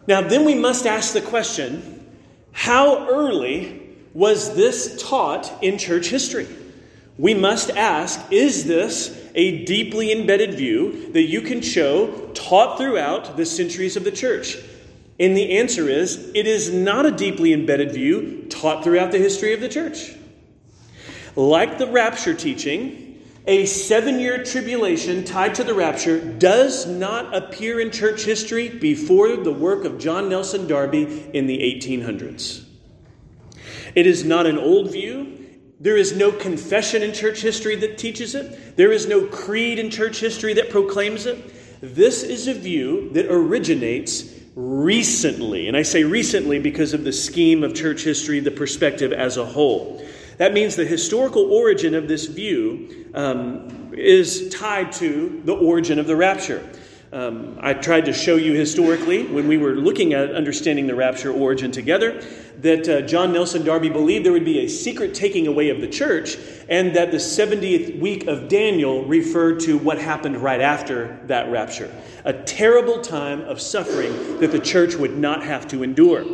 Now, 0.08 0.22
then 0.22 0.46
we 0.46 0.56
must 0.56 0.86
ask 0.86 1.14
the 1.14 1.22
question 1.22 2.10
how 2.52 3.08
early 3.08 3.82
was 4.14 4.56
this 4.56 5.02
taught 5.02 5.52
in 5.62 5.78
church 5.78 6.08
history? 6.08 6.48
We 7.18 7.34
must 7.34 7.70
ask 7.72 8.20
is 8.32 8.66
this 8.66 9.18
a 9.36 9.64
deeply 9.66 10.12
embedded 10.12 10.56
view 10.56 11.12
that 11.14 11.24
you 11.24 11.42
can 11.42 11.62
show 11.62 12.32
taught 12.34 12.78
throughout 12.78 13.38
the 13.38 13.46
centuries 13.46 13.96
of 13.96 14.04
the 14.04 14.12
church? 14.12 14.58
And 15.20 15.38
the 15.38 15.60
answer 15.60 15.88
is 15.88 16.32
it 16.34 16.48
is 16.48 16.74
not 16.74 17.06
a 17.06 17.12
deeply 17.12 17.54
embedded 17.54 17.92
view 17.92 18.48
taught 18.50 18.84
throughout 18.84 19.12
the 19.12 19.20
history 19.20 19.54
of 19.54 19.62
the 19.62 19.70
church. 19.70 20.14
Like 21.36 21.78
the 21.78 21.88
rapture 21.88 22.34
teaching, 22.34 23.24
a 23.48 23.66
seven 23.66 24.20
year 24.20 24.44
tribulation 24.44 25.24
tied 25.24 25.56
to 25.56 25.64
the 25.64 25.74
rapture 25.74 26.20
does 26.20 26.86
not 26.86 27.36
appear 27.36 27.80
in 27.80 27.92
church 27.92 28.24
history 28.24 28.70
before 28.70 29.38
the 29.38 29.52
work 29.52 29.86
of 29.86 29.98
John 29.98 30.30
Nelson 30.30 30.68
Darby 30.68 31.30
in 31.34 31.48
the 31.48 31.58
1800s. 31.58 32.66
It 33.96 34.06
is 34.06 34.24
not 34.24 34.46
an 34.46 34.58
old 34.58 34.92
view. 34.92 35.38
There 35.80 35.98
is 35.98 36.16
no 36.16 36.32
confession 36.32 37.02
in 37.02 37.14
church 37.14 37.42
history 37.42 37.76
that 37.78 37.98
teaches 37.98 38.36
it. 38.36 38.78
There 38.78 38.92
is 38.92 39.08
no 39.08 39.26
creed 39.26 39.80
in 39.80 39.90
church 39.90 40.20
history 40.20 40.54
that 40.54 40.70
proclaims 40.70 41.26
it. 41.26 41.82
This 41.82 42.22
is 42.22 42.48
a 42.48 42.54
view 42.54 43.10
that 43.14 43.26
originates 43.26 44.32
recently. 44.56 45.68
And 45.68 45.76
I 45.76 45.82
say 45.82 46.04
recently 46.04 46.60
because 46.60 46.94
of 46.94 47.04
the 47.04 47.12
scheme 47.12 47.64
of 47.64 47.74
church 47.74 48.04
history, 48.04 48.40
the 48.40 48.52
perspective 48.52 49.12
as 49.12 49.38
a 49.38 49.46
whole. 49.46 50.06
That 50.42 50.54
means 50.54 50.76
the 50.76 50.86
historical 50.86 51.54
origin 51.54 51.94
of 51.94 52.08
this 52.08 52.26
view 52.26 53.12
um, 53.14 53.94
is 53.94 54.50
tied 54.50 54.92
to 54.94 55.40
the 55.46 55.54
origin 55.54 56.00
of 56.00 56.08
the 56.08 56.16
rapture. 56.16 56.68
Um, 57.14 57.60
I 57.62 57.76
tried 57.76 58.06
to 58.06 58.14
show 58.14 58.38
you 58.38 58.54
historically, 58.54 59.28
when 59.28 59.48
we 59.48 59.60
were 59.60 59.76
looking 59.76 60.16
at 60.16 60.34
understanding 60.34 60.88
the 60.88 60.96
rapture 60.96 61.32
origin 61.32 61.72
together, 61.72 62.24
that 62.58 62.90
uh, 62.90 63.02
John 63.02 63.32
Nelson 63.32 63.64
Darby 63.64 63.90
believed 63.90 64.26
there 64.26 64.32
would 64.32 64.44
be 64.44 64.66
a 64.66 64.68
secret 64.68 65.14
taking 65.14 65.46
away 65.46 65.70
of 65.70 65.80
the 65.80 65.88
church, 65.88 66.38
and 66.68 66.96
that 66.96 67.12
the 67.12 67.18
70th 67.18 68.00
week 68.00 68.26
of 68.26 68.48
Daniel 68.48 69.06
referred 69.06 69.60
to 69.60 69.78
what 69.78 70.00
happened 70.00 70.38
right 70.38 70.60
after 70.60 71.20
that 71.28 71.52
rapture. 71.52 71.96
A 72.26 72.34
terrible 72.34 73.00
time 73.00 73.42
of 73.42 73.62
suffering 73.62 74.40
that 74.40 74.52
the 74.52 74.60
church 74.60 74.96
would 74.96 75.16
not 75.16 75.44
have 75.44 75.68
to 75.68 75.84
endure. 75.84 76.26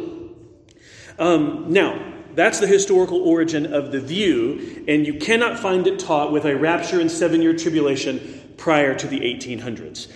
Um, 1.20 1.66
now, 1.68 2.14
that's 2.38 2.60
the 2.60 2.68
historical 2.68 3.28
origin 3.28 3.74
of 3.74 3.92
the 3.92 4.00
view, 4.00 4.86
and 4.88 5.08
you 5.08 5.16
cannot 5.16 5.58
find 5.58 5.88
it 5.88 5.98
taught 5.98 6.32
with 6.32 6.46
a 6.46 6.56
rapture 6.56 7.02
and 7.02 7.10
seven 7.10 7.42
year 7.42 7.56
tribulation 7.56 8.54
prior 8.58 8.94
to 8.94 9.08
the 9.08 9.20
1800s. 9.22 10.08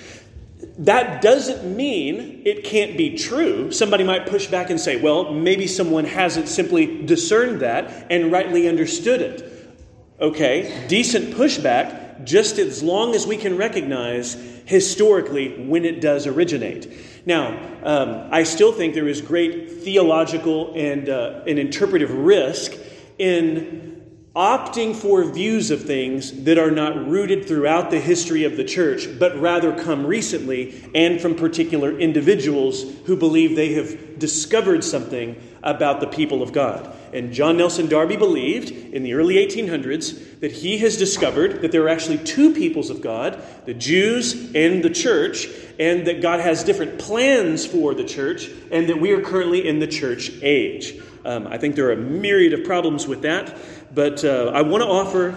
That 0.77 1.23
doesn't 1.23 1.75
mean 1.75 2.43
it 2.45 2.63
can't 2.63 2.95
be 2.95 3.17
true. 3.17 3.71
Somebody 3.71 4.03
might 4.03 4.27
push 4.27 4.45
back 4.45 4.69
and 4.69 4.79
say, 4.79 5.01
well, 5.01 5.33
maybe 5.33 5.65
someone 5.65 6.05
hasn't 6.05 6.47
simply 6.47 7.03
discerned 7.03 7.61
that 7.61 8.05
and 8.11 8.31
rightly 8.31 8.69
understood 8.69 9.21
it. 9.21 9.75
Okay, 10.19 10.85
decent 10.87 11.33
pushback, 11.33 12.10
just 12.25 12.57
as 12.57 12.81
long 12.81 13.15
as 13.15 13.27
we 13.27 13.37
can 13.37 13.57
recognize 13.57 14.33
historically 14.65 15.65
when 15.65 15.85
it 15.85 16.01
does 16.01 16.27
originate. 16.27 16.91
Now, 17.25 17.57
um, 17.83 18.29
I 18.31 18.43
still 18.43 18.71
think 18.71 18.93
there 18.93 19.07
is 19.07 19.21
great 19.21 19.71
theological 19.71 20.73
and, 20.75 21.09
uh, 21.09 21.41
and 21.47 21.59
interpretive 21.59 22.11
risk 22.11 22.73
in 23.17 23.91
opting 24.35 24.95
for 24.95 25.25
views 25.25 25.71
of 25.71 25.83
things 25.83 26.43
that 26.43 26.57
are 26.57 26.71
not 26.71 27.07
rooted 27.07 27.45
throughout 27.45 27.91
the 27.91 27.99
history 27.99 28.45
of 28.45 28.55
the 28.55 28.63
church, 28.63 29.07
but 29.19 29.39
rather 29.41 29.73
come 29.83 30.05
recently 30.05 30.89
and 30.95 31.19
from 31.19 31.35
particular 31.35 31.99
individuals 31.99 32.85
who 33.05 33.17
believe 33.17 33.55
they 33.55 33.73
have 33.73 34.19
discovered 34.19 34.83
something 34.83 35.35
about 35.63 35.99
the 35.99 36.07
people 36.07 36.41
of 36.41 36.53
God. 36.53 36.95
And 37.13 37.33
John 37.33 37.57
Nelson 37.57 37.87
Darby 37.87 38.15
believed 38.15 38.71
in 38.71 39.03
the 39.03 39.13
early 39.13 39.35
1800s 39.35 40.39
that 40.39 40.51
he 40.51 40.77
has 40.79 40.97
discovered 40.97 41.61
that 41.61 41.71
there 41.71 41.83
are 41.83 41.89
actually 41.89 42.17
two 42.19 42.53
peoples 42.53 42.89
of 42.89 43.01
God, 43.01 43.41
the 43.65 43.73
Jews 43.73 44.33
and 44.55 44.83
the 44.83 44.89
church, 44.89 45.47
and 45.79 46.07
that 46.07 46.21
God 46.21 46.39
has 46.39 46.63
different 46.63 46.99
plans 46.99 47.65
for 47.65 47.93
the 47.93 48.03
church, 48.03 48.49
and 48.71 48.87
that 48.89 48.99
we 48.99 49.11
are 49.11 49.21
currently 49.21 49.67
in 49.67 49.79
the 49.79 49.87
church 49.87 50.31
age. 50.41 51.01
Um, 51.25 51.47
I 51.47 51.57
think 51.57 51.75
there 51.75 51.87
are 51.87 51.93
a 51.93 51.97
myriad 51.97 52.53
of 52.53 52.63
problems 52.63 53.07
with 53.07 53.21
that, 53.23 53.55
but 53.93 54.23
uh, 54.23 54.51
I 54.53 54.61
want 54.61 54.83
to 54.83 54.89
offer 54.89 55.35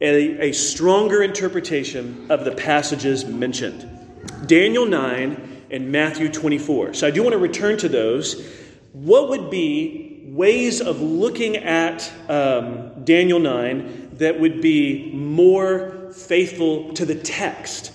a, 0.00 0.48
a 0.48 0.52
stronger 0.52 1.22
interpretation 1.22 2.26
of 2.30 2.44
the 2.44 2.52
passages 2.52 3.24
mentioned 3.24 3.88
Daniel 4.46 4.86
9 4.86 5.64
and 5.70 5.92
Matthew 5.92 6.30
24. 6.30 6.94
So 6.94 7.06
I 7.06 7.10
do 7.10 7.22
want 7.22 7.32
to 7.32 7.38
return 7.38 7.76
to 7.78 7.88
those. 7.88 8.46
What 8.92 9.28
would 9.28 9.50
be 9.50 10.09
ways 10.30 10.80
of 10.80 11.00
looking 11.00 11.56
at 11.56 12.10
um, 12.28 13.04
Daniel 13.04 13.40
9 13.40 14.10
that 14.18 14.38
would 14.38 14.60
be 14.60 15.10
more 15.12 16.12
faithful 16.12 16.92
to 16.94 17.04
the 17.04 17.16
text? 17.16 17.92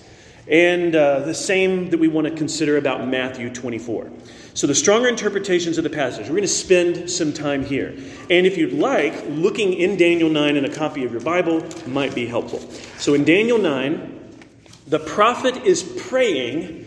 And 0.48 0.94
uh, 0.94 1.20
the 1.20 1.34
same 1.34 1.90
that 1.90 1.98
we 1.98 2.08
want 2.08 2.26
to 2.26 2.34
consider 2.34 2.76
about 2.76 3.08
Matthew 3.08 3.52
24. 3.52 4.10
So, 4.52 4.66
the 4.66 4.74
stronger 4.74 5.08
interpretations 5.08 5.76
of 5.76 5.84
the 5.84 5.90
passage, 5.90 6.26
we're 6.26 6.36
going 6.36 6.42
to 6.42 6.48
spend 6.48 7.10
some 7.10 7.32
time 7.32 7.64
here. 7.64 7.88
And 8.30 8.46
if 8.46 8.56
you'd 8.56 8.72
like, 8.72 9.14
looking 9.28 9.72
in 9.74 9.96
Daniel 9.96 10.28
9 10.28 10.56
in 10.56 10.64
a 10.64 10.72
copy 10.72 11.04
of 11.04 11.12
your 11.12 11.20
Bible 11.20 11.66
might 11.86 12.14
be 12.14 12.26
helpful. 12.26 12.60
So, 12.98 13.14
in 13.14 13.24
Daniel 13.24 13.58
9, 13.58 14.38
the 14.86 15.00
prophet 15.00 15.56
is 15.64 15.82
praying 15.82 16.86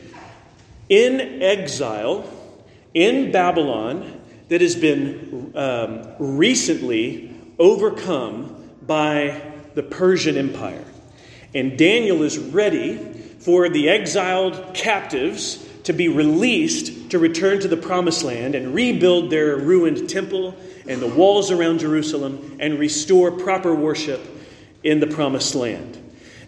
in 0.88 1.42
exile 1.42 2.32
in 2.94 3.32
Babylon 3.32 4.19
that 4.50 4.62
has 4.62 4.76
been 4.76 5.52
um, 5.56 6.08
recently 6.20 7.36
overcome 7.58 8.72
by 8.86 9.42
the 9.76 9.84
Persian 9.84 10.38
Empire. 10.38 10.86
And 11.56 11.78
Daniel 11.78 12.24
is 12.24 12.38
ready 12.38 12.98
for 13.40 13.70
the 13.70 13.90
exiled 13.90 14.74
captives 14.74 15.66
to 15.84 15.94
be 15.94 16.08
released 16.08 17.12
to 17.12 17.20
return 17.20 17.60
to 17.60 17.68
the 17.68 17.78
promised 17.78 18.24
land 18.24 18.54
and 18.54 18.76
rebuild 18.76 19.32
their 19.32 19.58
ruined 19.58 20.10
temple 20.10 20.56
and 20.88 21.02
the 21.02 21.08
walls 21.08 21.52
around 21.52 21.80
Jerusalem 21.80 22.58
and 22.60 22.78
restore 22.78 23.32
proper 23.32 23.74
worship 23.74 24.22
in 24.84 25.00
the 25.00 25.08
promised 25.08 25.56
land. 25.56 25.99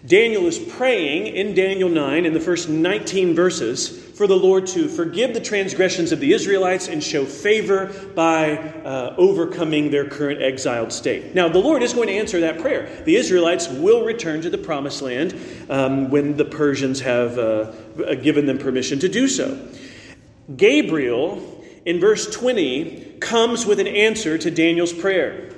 Daniel 0.06 0.48
is 0.48 0.58
praying 0.58 1.28
in 1.28 1.54
Daniel 1.54 1.88
9 1.88 2.26
in 2.26 2.34
the 2.34 2.40
first 2.40 2.70
19 2.70 3.36
verses 3.36 4.02
for 4.22 4.26
the 4.26 4.36
Lord 4.36 4.66
to 4.68 4.88
forgive 4.88 5.34
the 5.34 5.40
transgressions 5.40 6.12
of 6.12 6.20
the 6.20 6.34
Israelites 6.34 6.88
and 6.88 7.04
show 7.04 7.24
favor 7.24 7.88
by 8.16 8.58
uh, 8.58 9.16
overcoming 9.18 9.92
their 9.92 10.08
current 10.08 10.42
exiled 10.42 10.92
state. 10.92 11.36
Now, 11.36 11.50
the 11.50 11.60
Lord 11.60 11.84
is 11.84 11.94
going 11.94 12.08
to 12.08 12.16
answer 12.16 12.40
that 12.42 12.60
prayer. 12.60 13.04
The 13.06 13.16
Israelites 13.16 13.68
will 13.68 14.04
return 14.04 14.42
to 14.42 14.50
the 14.50 14.58
promised 14.58 15.04
land 15.04 15.36
um, 15.70 16.10
when 16.10 16.36
the 16.36 16.46
Persians 16.46 17.00
have 17.02 17.38
uh, 17.38 17.72
given 18.16 18.48
them 18.48 18.58
permission 18.58 19.00
to 19.00 19.10
do 19.10 19.28
so. 19.28 19.70
Gabriel, 20.56 21.64
in 21.86 22.00
verse 22.00 22.28
20, 22.32 23.18
comes 23.20 23.68
with 23.68 23.80
an 23.80 23.88
answer 23.88 24.38
to 24.38 24.50
Daniel's 24.50 24.94
prayer. 24.94 25.54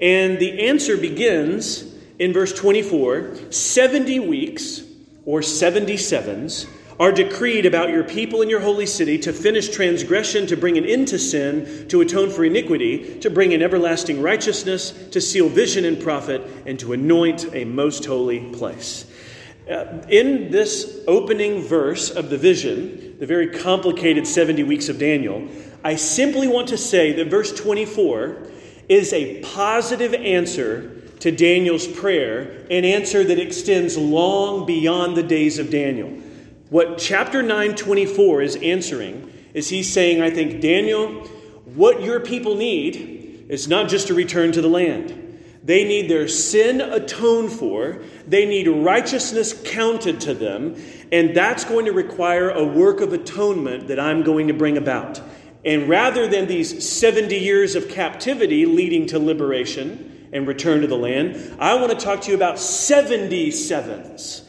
And 0.00 0.38
the 0.38 0.66
answer 0.68 0.96
begins 0.96 1.95
in 2.18 2.32
verse 2.32 2.52
24 2.52 3.52
70 3.52 4.20
weeks 4.20 4.82
or 5.24 5.40
77s 5.40 6.68
are 6.98 7.12
decreed 7.12 7.66
about 7.66 7.90
your 7.90 8.04
people 8.04 8.40
and 8.40 8.50
your 8.50 8.60
holy 8.60 8.86
city 8.86 9.18
to 9.18 9.32
finish 9.32 9.68
transgression, 9.68 10.46
to 10.46 10.56
bring 10.56 10.78
an 10.78 10.86
end 10.86 11.08
to 11.08 11.18
sin, 11.18 11.86
to 11.88 12.00
atone 12.00 12.30
for 12.30 12.44
iniquity, 12.44 13.18
to 13.20 13.28
bring 13.28 13.52
in 13.52 13.62
everlasting 13.62 14.22
righteousness, 14.22 14.92
to 15.10 15.20
seal 15.20 15.48
vision 15.48 15.84
and 15.84 16.00
prophet, 16.00 16.40
and 16.64 16.80
to 16.80 16.94
anoint 16.94 17.54
a 17.54 17.64
most 17.64 18.04
holy 18.06 18.50
place. 18.52 19.10
Uh, 19.70 20.00
in 20.08 20.50
this 20.50 21.00
opening 21.06 21.60
verse 21.60 22.08
of 22.08 22.30
the 22.30 22.38
vision, 22.38 23.18
the 23.18 23.26
very 23.26 23.48
complicated 23.48 24.26
70 24.26 24.62
weeks 24.62 24.88
of 24.88 24.98
Daniel, 24.98 25.46
I 25.84 25.96
simply 25.96 26.48
want 26.48 26.68
to 26.68 26.78
say 26.78 27.12
that 27.12 27.26
verse 27.26 27.52
24 27.52 28.46
is 28.88 29.12
a 29.12 29.42
positive 29.42 30.14
answer 30.14 30.95
to 31.20 31.30
Daniel's 31.30 31.86
prayer, 31.86 32.66
an 32.70 32.84
answer 32.84 33.24
that 33.24 33.38
extends 33.38 33.96
long 33.96 34.66
beyond 34.66 35.16
the 35.16 35.22
days 35.22 35.58
of 35.58 35.70
Daniel. 35.70 36.10
What 36.68 36.98
chapter 36.98 37.42
924 37.42 38.42
is 38.42 38.56
answering 38.56 39.32
is 39.54 39.68
he's 39.68 39.92
saying, 39.92 40.20
I 40.20 40.30
think, 40.30 40.60
Daniel, 40.60 41.26
what 41.64 42.02
your 42.02 42.20
people 42.20 42.56
need 42.56 43.46
is 43.48 43.68
not 43.68 43.88
just 43.88 44.10
a 44.10 44.14
return 44.14 44.52
to 44.52 44.60
the 44.60 44.68
land. 44.68 45.22
They 45.62 45.84
need 45.84 46.08
their 46.08 46.28
sin 46.28 46.80
atoned 46.80 47.50
for. 47.50 48.00
They 48.26 48.46
need 48.46 48.68
righteousness 48.68 49.60
counted 49.64 50.20
to 50.22 50.34
them. 50.34 50.76
And 51.10 51.36
that's 51.36 51.64
going 51.64 51.86
to 51.86 51.92
require 51.92 52.50
a 52.50 52.64
work 52.64 53.00
of 53.00 53.12
atonement 53.12 53.88
that 53.88 53.98
I'm 53.98 54.22
going 54.22 54.48
to 54.48 54.54
bring 54.54 54.76
about. 54.76 55.20
And 55.64 55.88
rather 55.88 56.28
than 56.28 56.46
these 56.46 56.88
70 56.88 57.36
years 57.36 57.74
of 57.74 57.88
captivity 57.88 58.64
leading 58.64 59.06
to 59.06 59.18
liberation, 59.18 60.15
and 60.36 60.46
return 60.46 60.82
to 60.82 60.86
the 60.86 60.96
land. 60.96 61.56
I 61.58 61.74
want 61.74 61.90
to 61.90 62.04
talk 62.04 62.20
to 62.22 62.30
you 62.30 62.36
about 62.36 62.56
77s. 62.56 64.42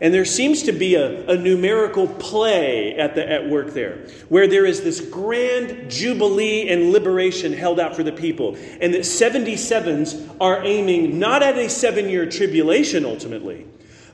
And 0.00 0.12
there 0.12 0.24
seems 0.24 0.64
to 0.64 0.72
be 0.72 0.96
a, 0.96 1.28
a 1.28 1.36
numerical 1.36 2.08
play 2.08 2.96
at, 2.96 3.14
the, 3.14 3.30
at 3.30 3.48
work 3.48 3.72
there, 3.72 3.98
where 4.28 4.48
there 4.48 4.66
is 4.66 4.82
this 4.82 5.00
grand 5.00 5.88
jubilee 5.88 6.68
and 6.68 6.90
liberation 6.90 7.52
held 7.52 7.78
out 7.78 7.94
for 7.94 8.02
the 8.02 8.10
people. 8.10 8.56
And 8.80 8.92
that 8.94 9.02
77s 9.02 10.36
are 10.40 10.64
aiming 10.64 11.20
not 11.20 11.44
at 11.44 11.56
a 11.56 11.68
seven 11.68 12.08
year 12.08 12.26
tribulation 12.26 13.04
ultimately, 13.04 13.64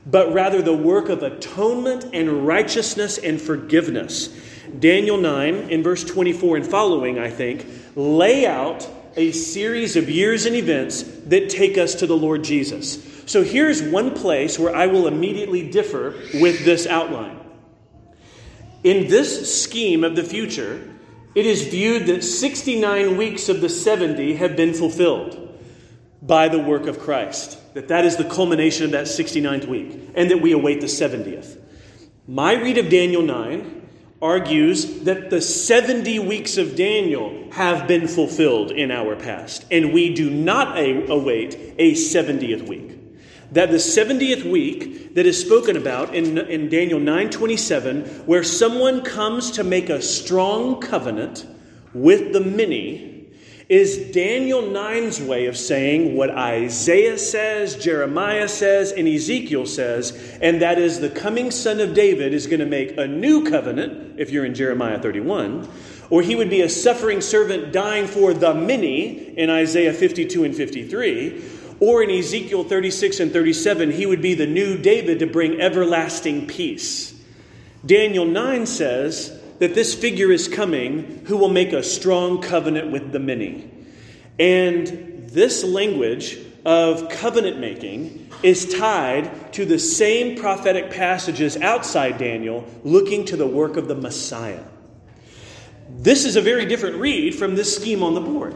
but 0.05 0.31
rather 0.31 0.61
the 0.61 0.77
work 0.77 1.09
of 1.09 1.23
atonement 1.23 2.05
and 2.13 2.45
righteousness 2.45 3.17
and 3.17 3.41
forgiveness. 3.41 4.27
Daniel 4.77 5.17
9, 5.17 5.55
in 5.71 5.81
verse 5.81 6.03
24 6.03 6.57
and 6.57 6.67
following, 6.67 7.17
I 7.17 7.31
think, 7.31 7.65
lay 7.95 8.45
out 8.45 8.87
a 9.15 9.31
series 9.31 9.95
of 9.95 10.09
years 10.09 10.45
and 10.45 10.55
events 10.55 11.03
that 11.27 11.49
take 11.49 11.77
us 11.77 11.95
to 11.95 12.07
the 12.07 12.17
Lord 12.17 12.43
Jesus. 12.43 13.03
So 13.29 13.43
here's 13.43 13.81
one 13.81 14.13
place 14.15 14.57
where 14.57 14.75
I 14.75 14.87
will 14.87 15.07
immediately 15.07 15.69
differ 15.69 16.15
with 16.35 16.65
this 16.65 16.87
outline. 16.87 17.39
In 18.83 19.07
this 19.07 19.63
scheme 19.63 20.03
of 20.03 20.15
the 20.15 20.23
future, 20.23 20.89
it 21.35 21.45
is 21.45 21.67
viewed 21.67 22.07
that 22.07 22.23
69 22.23 23.17
weeks 23.17 23.49
of 23.49 23.61
the 23.61 23.69
70 23.69 24.35
have 24.35 24.55
been 24.55 24.73
fulfilled 24.73 25.57
by 26.21 26.47
the 26.47 26.59
work 26.59 26.87
of 26.87 26.99
Christ. 26.99 27.57
That 27.73 27.89
that 27.89 28.05
is 28.05 28.17
the 28.17 28.23
culmination 28.23 28.85
of 28.85 28.91
that 28.91 29.05
69th 29.05 29.67
week, 29.67 30.09
and 30.15 30.31
that 30.31 30.41
we 30.41 30.51
await 30.51 30.81
the 30.81 30.87
70th. 30.87 31.57
My 32.27 32.53
read 32.53 32.77
of 32.77 32.89
Daniel 32.89 33.21
9 33.21 33.78
argues 34.21 35.01
that 35.01 35.29
the 35.29 35.41
70 35.41 36.19
weeks 36.19 36.57
of 36.57 36.75
Daniel 36.75 37.47
have 37.51 37.87
been 37.87 38.07
fulfilled 38.07 38.71
in 38.71 38.91
our 38.91 39.15
past, 39.15 39.65
and 39.71 39.93
we 39.93 40.13
do 40.13 40.29
not 40.29 40.77
await 40.77 41.55
a 41.77 41.93
70th 41.93 42.67
week. 42.67 42.97
That 43.51 43.71
the 43.71 43.77
70th 43.77 44.49
week 44.49 45.15
that 45.15 45.25
is 45.25 45.39
spoken 45.39 45.75
about 45.75 46.13
in, 46.13 46.37
in 46.37 46.69
Daniel 46.69 46.99
9:27, 46.99 48.25
where 48.25 48.43
someone 48.43 49.01
comes 49.01 49.51
to 49.51 49.63
make 49.63 49.89
a 49.89 50.01
strong 50.01 50.79
covenant 50.79 51.47
with 51.93 52.31
the 52.31 52.41
many, 52.41 53.08
is 53.69 54.11
Daniel 54.11 54.63
9's 54.63 55.21
way 55.21 55.45
of 55.45 55.55
saying 55.55 56.15
what 56.15 56.31
Isaiah 56.31 57.19
says, 57.19 57.75
Jeremiah 57.75 58.47
says, 58.47 58.91
and 58.91 59.07
Ezekiel 59.07 59.67
says, 59.67 60.37
and 60.41 60.63
that 60.63 60.79
is 60.79 60.99
the 60.99 61.09
coming 61.11 61.51
son 61.51 61.79
of 61.79 61.93
David 61.93 62.33
is 62.33 62.47
going 62.47 62.61
to 62.61 62.65
make 62.65 62.97
a 62.97 63.05
new 63.05 63.47
covenant, 63.47 64.19
if 64.19 64.31
you're 64.31 64.43
in 64.43 64.55
Jeremiah 64.55 64.99
31, 64.99 65.69
or 66.09 66.23
he 66.23 66.35
would 66.35 66.49
be 66.49 66.61
a 66.61 66.69
suffering 66.69 67.21
servant 67.21 67.71
dying 67.71 68.07
for 68.07 68.33
the 68.33 68.55
many 68.55 69.37
in 69.37 69.51
Isaiah 69.51 69.93
52 69.93 70.43
and 70.43 70.55
53. 70.55 71.43
Or 71.79 72.03
in 72.03 72.09
Ezekiel 72.09 72.63
36 72.63 73.19
and 73.19 73.31
37, 73.31 73.91
he 73.91 74.05
would 74.07 74.21
be 74.21 74.33
the 74.33 74.47
new 74.47 74.77
David 74.77 75.19
to 75.19 75.27
bring 75.27 75.61
everlasting 75.61 76.47
peace. 76.47 77.13
Daniel 77.85 78.25
9 78.25 78.65
says 78.65 79.38
that 79.59 79.75
this 79.75 79.93
figure 79.93 80.31
is 80.31 80.47
coming 80.47 81.23
who 81.27 81.37
will 81.37 81.49
make 81.49 81.73
a 81.73 81.83
strong 81.83 82.41
covenant 82.41 82.91
with 82.91 83.11
the 83.11 83.19
many. 83.19 83.69
And 84.39 85.29
this 85.29 85.63
language 85.63 86.37
of 86.65 87.09
covenant 87.09 87.59
making 87.59 88.29
is 88.41 88.73
tied 88.73 89.53
to 89.53 89.65
the 89.65 89.79
same 89.79 90.37
prophetic 90.37 90.91
passages 90.91 91.57
outside 91.57 92.17
Daniel 92.17 92.65
looking 92.83 93.25
to 93.25 93.37
the 93.37 93.47
work 93.47 93.77
of 93.77 93.87
the 93.87 93.95
Messiah. 93.95 94.63
This 95.89 96.25
is 96.25 96.35
a 96.35 96.41
very 96.41 96.65
different 96.65 96.97
read 96.97 97.35
from 97.35 97.55
this 97.55 97.75
scheme 97.75 98.03
on 98.03 98.13
the 98.13 98.21
board. 98.21 98.55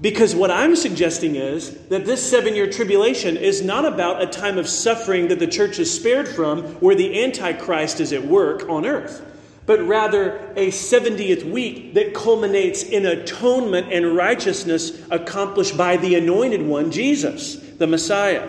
Because 0.00 0.34
what 0.34 0.50
I'm 0.50 0.74
suggesting 0.74 1.36
is 1.36 1.76
that 1.88 2.06
this 2.06 2.28
seven 2.28 2.56
year 2.56 2.68
tribulation 2.68 3.36
is 3.36 3.62
not 3.62 3.84
about 3.84 4.20
a 4.20 4.26
time 4.26 4.58
of 4.58 4.68
suffering 4.68 5.28
that 5.28 5.38
the 5.38 5.46
church 5.46 5.78
is 5.78 5.94
spared 5.94 6.26
from 6.26 6.62
where 6.80 6.96
the 6.96 7.22
Antichrist 7.22 8.00
is 8.00 8.12
at 8.12 8.24
work 8.24 8.68
on 8.68 8.84
earth, 8.84 9.24
but 9.66 9.80
rather 9.86 10.52
a 10.56 10.68
70th 10.68 11.44
week 11.50 11.94
that 11.94 12.14
culminates 12.14 12.82
in 12.82 13.06
atonement 13.06 13.92
and 13.92 14.16
righteousness 14.16 15.00
accomplished 15.10 15.76
by 15.76 15.96
the 15.96 16.14
anointed 16.14 16.62
one, 16.62 16.90
Jesus, 16.90 17.56
the 17.56 17.86
Messiah. 17.86 18.48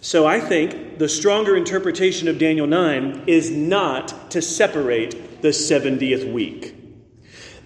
So 0.00 0.26
I 0.26 0.40
think 0.40 0.98
the 0.98 1.08
stronger 1.08 1.56
interpretation 1.56 2.28
of 2.28 2.38
Daniel 2.38 2.66
9 2.66 3.24
is 3.26 3.50
not 3.50 4.30
to 4.30 4.42
separate 4.42 5.42
the 5.42 5.48
70th 5.48 6.32
week. 6.32 6.74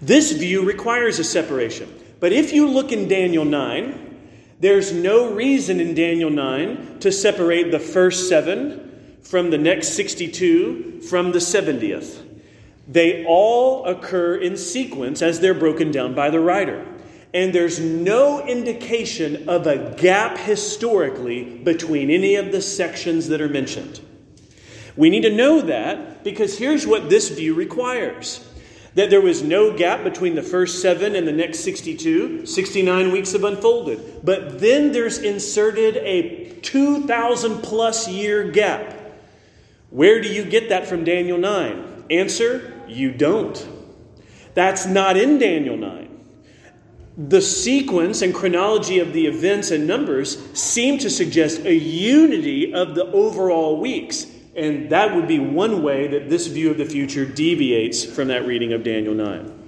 This 0.00 0.32
view 0.32 0.64
requires 0.64 1.18
a 1.18 1.24
separation. 1.24 1.92
But 2.20 2.32
if 2.32 2.52
you 2.52 2.68
look 2.68 2.92
in 2.92 3.08
Daniel 3.08 3.44
9, 3.44 4.10
there's 4.60 4.92
no 4.92 5.32
reason 5.32 5.80
in 5.80 5.94
Daniel 5.94 6.30
9 6.30 7.00
to 7.00 7.10
separate 7.10 7.70
the 7.70 7.78
first 7.78 8.28
seven 8.28 9.18
from 9.22 9.50
the 9.50 9.58
next 9.58 9.88
62 9.88 11.02
from 11.02 11.32
the 11.32 11.38
70th. 11.38 12.29
They 12.90 13.24
all 13.24 13.84
occur 13.84 14.34
in 14.34 14.56
sequence 14.56 15.22
as 15.22 15.38
they're 15.38 15.54
broken 15.54 15.92
down 15.92 16.12
by 16.12 16.30
the 16.30 16.40
writer. 16.40 16.84
And 17.32 17.52
there's 17.52 17.78
no 17.78 18.44
indication 18.44 19.48
of 19.48 19.68
a 19.68 19.94
gap 19.94 20.36
historically 20.36 21.44
between 21.44 22.10
any 22.10 22.34
of 22.34 22.50
the 22.50 22.60
sections 22.60 23.28
that 23.28 23.40
are 23.40 23.48
mentioned. 23.48 24.00
We 24.96 25.08
need 25.08 25.22
to 25.22 25.30
know 25.30 25.60
that 25.60 26.24
because 26.24 26.58
here's 26.58 26.84
what 26.84 27.08
this 27.08 27.28
view 27.28 27.54
requires 27.54 28.44
that 28.94 29.08
there 29.08 29.20
was 29.20 29.40
no 29.40 29.76
gap 29.76 30.02
between 30.02 30.34
the 30.34 30.42
first 30.42 30.82
seven 30.82 31.14
and 31.14 31.26
the 31.26 31.32
next 31.32 31.60
62. 31.60 32.44
69 32.44 33.12
weeks 33.12 33.30
have 33.32 33.44
unfolded. 33.44 34.24
But 34.24 34.58
then 34.58 34.90
there's 34.90 35.18
inserted 35.18 35.96
a 35.98 36.54
2,000 36.62 37.62
plus 37.62 38.08
year 38.08 38.50
gap. 38.50 38.96
Where 39.90 40.20
do 40.20 40.28
you 40.28 40.44
get 40.44 40.70
that 40.70 40.88
from 40.88 41.04
Daniel 41.04 41.38
9? 41.38 42.06
Answer 42.10 42.69
you 42.90 43.12
don't. 43.12 43.68
That's 44.54 44.86
not 44.86 45.16
in 45.16 45.38
Daniel 45.38 45.76
9. 45.76 46.08
The 47.16 47.42
sequence 47.42 48.22
and 48.22 48.34
chronology 48.34 48.98
of 48.98 49.12
the 49.12 49.26
events 49.26 49.70
and 49.70 49.86
numbers 49.86 50.38
seem 50.58 50.98
to 50.98 51.10
suggest 51.10 51.64
a 51.64 51.74
unity 51.74 52.72
of 52.72 52.94
the 52.94 53.04
overall 53.06 53.78
weeks. 53.78 54.26
And 54.56 54.90
that 54.90 55.14
would 55.14 55.28
be 55.28 55.38
one 55.38 55.82
way 55.82 56.08
that 56.08 56.28
this 56.28 56.46
view 56.46 56.70
of 56.70 56.78
the 56.78 56.84
future 56.84 57.24
deviates 57.24 58.04
from 58.04 58.28
that 58.28 58.46
reading 58.46 58.72
of 58.72 58.82
Daniel 58.82 59.14
9. 59.14 59.60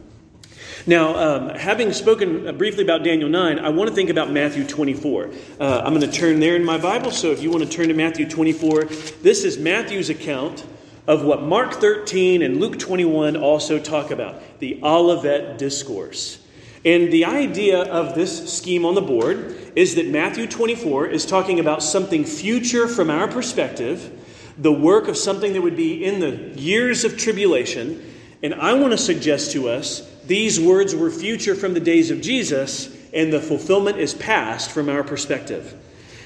Now, 0.87 1.17
um, 1.17 1.49
having 1.51 1.93
spoken 1.93 2.57
briefly 2.57 2.83
about 2.83 3.05
Daniel 3.05 3.29
9, 3.29 3.59
I 3.61 3.69
want 3.69 3.89
to 3.89 3.95
think 3.95 4.11
about 4.11 4.33
Matthew 4.33 4.67
24. 4.67 5.31
Uh, 5.61 5.83
I'm 5.85 5.95
going 5.95 6.01
to 6.01 6.11
turn 6.11 6.41
there 6.41 6.57
in 6.57 6.65
my 6.65 6.79
Bible, 6.79 7.13
so 7.13 7.31
if 7.31 7.41
you 7.41 7.51
want 7.51 7.63
to 7.63 7.71
turn 7.71 7.89
to 7.89 7.95
Matthew 7.95 8.29
24, 8.29 8.87
this 9.23 9.45
is 9.45 9.59
Matthew's 9.59 10.11
account 10.11 10.67
of 11.07 11.25
what 11.25 11.43
Mark 11.43 11.75
13 11.75 12.43
and 12.43 12.61
Luke 12.61 12.79
21 12.79 13.37
also 13.37 13.79
talk 13.79 14.11
about 14.11 14.61
the 14.61 14.81
Olivet 14.83 15.59
Discourse. 15.59 16.39
And 16.85 17.13
the 17.13 17.25
idea 17.25 17.83
of 17.83 18.15
this 18.15 18.53
scheme 18.53 18.85
on 18.85 18.95
the 18.95 19.03
board 19.03 19.57
is 19.77 19.95
that 19.95 20.09
Matthew 20.09 20.47
24 20.47 21.07
is 21.07 21.25
talking 21.25 21.61
about 21.61 21.83
something 21.83 22.25
future 22.25 22.89
from 22.89 23.11
our 23.11 23.29
perspective 23.29 24.19
the 24.59 24.73
work 24.73 25.09
of 25.09 25.17
something 25.17 25.53
that 25.55 25.63
would 25.63 25.77
be 25.77 26.05
in 26.05 26.21
the 26.21 26.61
years 26.61 27.05
of 27.05 27.17
tribulation. 27.17 28.03
And 28.43 28.55
I 28.55 28.75
want 28.75 28.93
to 28.93 28.99
suggest 28.99 29.53
to 29.53 29.69
us 29.69 30.09
these 30.27 30.61
words 30.61 30.95
were 30.95 31.11
future 31.11 31.55
from 31.55 31.75
the 31.75 31.81
days 31.81 32.11
of 32.11 32.21
Jesus, 32.21 32.95
and 33.13 33.33
the 33.33 33.41
fulfillment 33.41 33.99
is 33.99 34.15
past 34.15 34.71
from 34.71 34.89
our 34.89 35.03
perspective. 35.03 35.75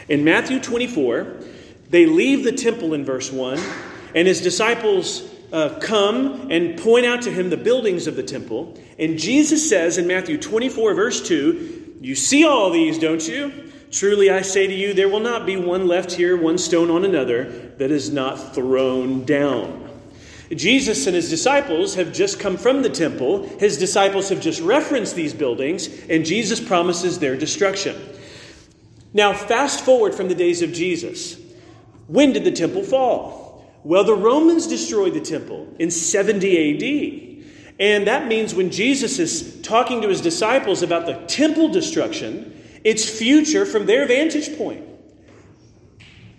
In 0.09 0.25
Matthew 0.25 0.61
24, 0.61 1.37
they 1.91 2.07
leave 2.07 2.45
the 2.45 2.53
temple 2.53 2.95
in 2.95 3.05
verse 3.05 3.31
1, 3.31 3.59
and 4.17 4.27
his 4.27 4.41
disciples 4.41 5.23
uh, 5.53 5.79
come 5.79 6.51
and 6.51 6.79
point 6.81 7.05
out 7.05 7.23
to 7.23 7.31
him 7.31 7.51
the 7.51 7.57
buildings 7.57 8.07
of 8.07 8.17
the 8.17 8.23
temple. 8.23 8.77
And 8.99 9.19
Jesus 9.19 9.69
says 9.69 9.99
in 9.99 10.07
Matthew 10.07 10.39
24, 10.39 10.95
verse 10.95 11.29
2, 11.29 11.99
You 12.01 12.15
see 12.15 12.45
all 12.45 12.71
these, 12.71 12.99
don't 12.99 13.27
you? 13.29 13.73
Truly 13.91 14.31
I 14.31 14.41
say 14.41 14.67
to 14.67 14.75
you, 14.75 14.95
there 14.95 15.11
will 15.11 15.21
not 15.21 15.45
be 15.45 15.57
one 15.57 15.87
left 15.87 16.13
here, 16.13 16.37
one 16.37 16.57
stone 16.57 16.91
on 16.91 17.05
another, 17.05 17.45
that 17.77 17.91
is 17.91 18.11
not 18.11 18.55
thrown 18.55 19.25
down. 19.25 19.83
Jesus 20.51 21.07
and 21.07 21.15
his 21.15 21.29
disciples 21.29 21.95
have 21.97 22.13
just 22.13 22.41
come 22.41 22.57
from 22.57 22.83
the 22.83 22.89
temple. 22.89 23.47
His 23.59 23.77
disciples 23.79 24.31
have 24.31 24.41
just 24.41 24.63
referenced 24.63 25.15
these 25.15 25.35
buildings, 25.35 25.89
and 26.09 26.25
Jesus 26.25 26.59
promises 26.59 27.19
their 27.19 27.37
destruction. 27.37 27.97
Now, 29.13 29.35
fast 29.35 29.85
forward 29.85 30.15
from 30.15 30.29
the 30.29 30.35
days 30.35 30.63
of 30.63 30.73
Jesus. 30.73 31.39
When 32.07 32.33
did 32.33 32.45
the 32.45 32.53
temple 32.53 32.83
fall? 32.83 33.46
Well, 33.87 34.03
the 34.03 34.17
Romans 34.17 34.67
destroyed 34.67 35.15
the 35.15 35.21
temple 35.21 35.73
in 35.79 35.93
70 35.93 37.39
AD. 37.39 37.75
And 37.79 38.09
that 38.09 38.27
means 38.27 38.53
when 38.53 38.73
Jesus 38.73 39.21
is 39.21 39.63
talking 39.63 40.03
to 40.03 40.09
his 40.09 40.21
disciples 40.21 40.83
about 40.83 41.07
the 41.07 41.15
temple 41.29 41.69
destruction, 41.69 42.61
it's 42.83 43.09
future 43.09 43.65
from 43.65 43.87
their 43.87 44.05
vantage 44.09 44.59
point. 44.59 44.85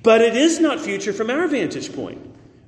But 0.04 0.20
it 0.20 0.36
is 0.36 0.60
not 0.60 0.82
future 0.82 1.14
from 1.14 1.30
our 1.30 1.48
vantage 1.48 1.96
point. 1.96 2.20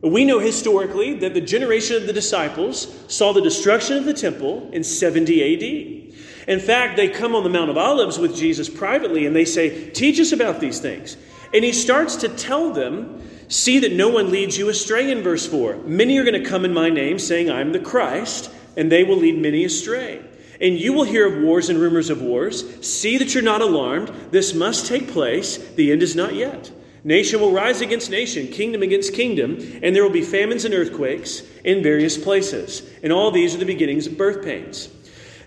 We 0.02 0.24
know 0.24 0.40
historically 0.40 1.14
that 1.16 1.34
the 1.34 1.42
generation 1.42 1.98
of 1.98 2.08
the 2.08 2.14
disciples 2.14 2.88
saw 3.10 3.34
the 3.34 3.42
destruction 3.42 3.98
of 3.98 4.06
the 4.06 4.14
temple 4.14 4.70
in 4.72 4.86
70 4.86 5.44
AD. 5.44 6.48
In 6.48 6.60
fact, 6.62 6.96
they 6.96 7.10
come 7.10 7.36
on 7.36 7.44
the 7.44 7.50
Mount 7.50 7.70
of 7.70 7.78
Olives 7.78 8.18
with 8.18 8.34
Jesus 8.34 8.70
privately 8.70 9.26
and 9.26 9.36
they 9.36 9.44
say, 9.44 9.90
Teach 9.90 10.22
us 10.22 10.32
about 10.32 10.62
these 10.62 10.80
things. 10.80 11.18
And 11.54 11.64
he 11.64 11.74
starts 11.74 12.16
to 12.18 12.30
tell 12.30 12.72
them, 12.72 13.22
See 13.50 13.80
that 13.80 13.94
no 13.94 14.10
one 14.10 14.30
leads 14.30 14.60
you 14.60 14.70
astray 14.70 15.10
in 15.12 15.24
verse 15.24 15.48
4. 15.48 15.78
Many 15.78 16.20
are 16.20 16.24
going 16.24 16.42
to 16.42 16.48
come 16.48 16.66
in 16.66 16.74
my 16.74 16.90
name, 16.90 17.18
saying, 17.18 17.50
I'm 17.50 17.72
the 17.72 17.80
Christ, 17.80 18.52
and 18.78 18.92
they 18.92 19.04
will 19.04 19.18
lead 19.18 19.42
many 19.42 19.66
astray. 19.66 20.24
And 20.62 20.80
you 20.80 20.94
will 20.94 21.04
hear 21.04 21.26
of 21.26 21.42
wars 21.42 21.70
and 21.70 21.80
rumors 21.80 22.12
of 22.12 22.22
wars. 22.22 22.86
See 22.88 23.18
that 23.18 23.34
you're 23.34 23.42
not 23.42 23.62
alarmed. 23.62 24.10
This 24.30 24.54
must 24.54 24.86
take 24.86 25.08
place. 25.08 25.58
The 25.58 25.92
end 25.92 26.04
is 26.04 26.16
not 26.16 26.36
yet. 26.36 26.72
Nation 27.04 27.40
will 27.40 27.52
rise 27.52 27.82
against 27.82 28.12
nation, 28.12 28.48
kingdom 28.50 28.84
against 28.84 29.14
kingdom, 29.14 29.58
and 29.82 29.96
there 29.96 30.04
will 30.04 30.10
be 30.12 30.22
famines 30.22 30.66
and 30.66 30.74
earthquakes 30.74 31.42
in 31.64 31.82
various 31.82 32.18
places. 32.18 32.88
And 33.02 33.12
all 33.12 33.32
these 33.32 33.56
are 33.56 33.60
the 33.60 33.66
beginnings 33.66 34.06
of 34.06 34.18
birth 34.18 34.44
pains. 34.44 34.90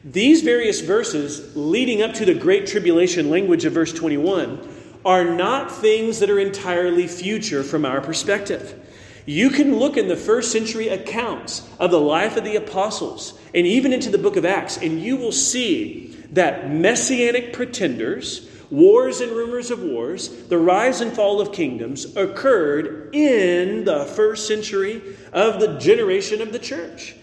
These 0.03 0.43
various 0.43 0.81
verses 0.81 1.55
leading 1.55 2.03
up 2.03 2.15
to 2.15 2.25
the 2.25 2.35
great 2.35 2.67
tribulation 2.67 3.31
language 3.31 3.65
of 3.65 3.75
verse 3.75 3.93
21 3.93 4.72
are 5.05 5.25
not 5.25 5.71
things 5.73 6.21
that 6.21 6.31
are 6.31 6.39
entirely 6.39 7.07
future 7.07 7.63
from 7.63 7.85
our 7.85 8.01
perspective. 8.01 8.79
You 9.25 9.51
can 9.51 9.77
look 9.77 9.97
in 9.97 10.09
the 10.09 10.17
first 10.17 10.51
century 10.51 10.89
accounts 10.89 11.69
of 11.79 11.91
the 11.91 12.01
life 12.01 12.37
of 12.37 12.45
the 12.45 12.57
apostles 12.57 13.39
and 13.55 13.67
even 13.67 13.93
into 13.93 14.11
the 14.11 14.19
book 14.19 14.37
of 14.37 14.45
Acts, 14.45 14.79
and 14.79 15.01
you 15.01 15.17
will 15.17 15.33
see 15.33 16.17
that 16.31 16.71
messianic 16.71 17.53
pretenders, 17.53 18.49
wars 18.71 19.21
and 19.21 19.31
rumors 19.33 19.71
of 19.71 19.83
wars, 19.83 20.49
the 20.49 20.59
rise 20.59 21.01
and 21.01 21.13
fall 21.13 21.41
of 21.41 21.53
kingdoms 21.53 22.17
occurred 22.17 23.15
in 23.15 23.85
the 23.85 24.07
first 24.07 24.49
century 24.49 25.03
of 25.33 25.61
the 25.61 25.79
generation 25.79 26.41
of 26.41 26.53
the 26.53 26.59
church. 26.59 27.15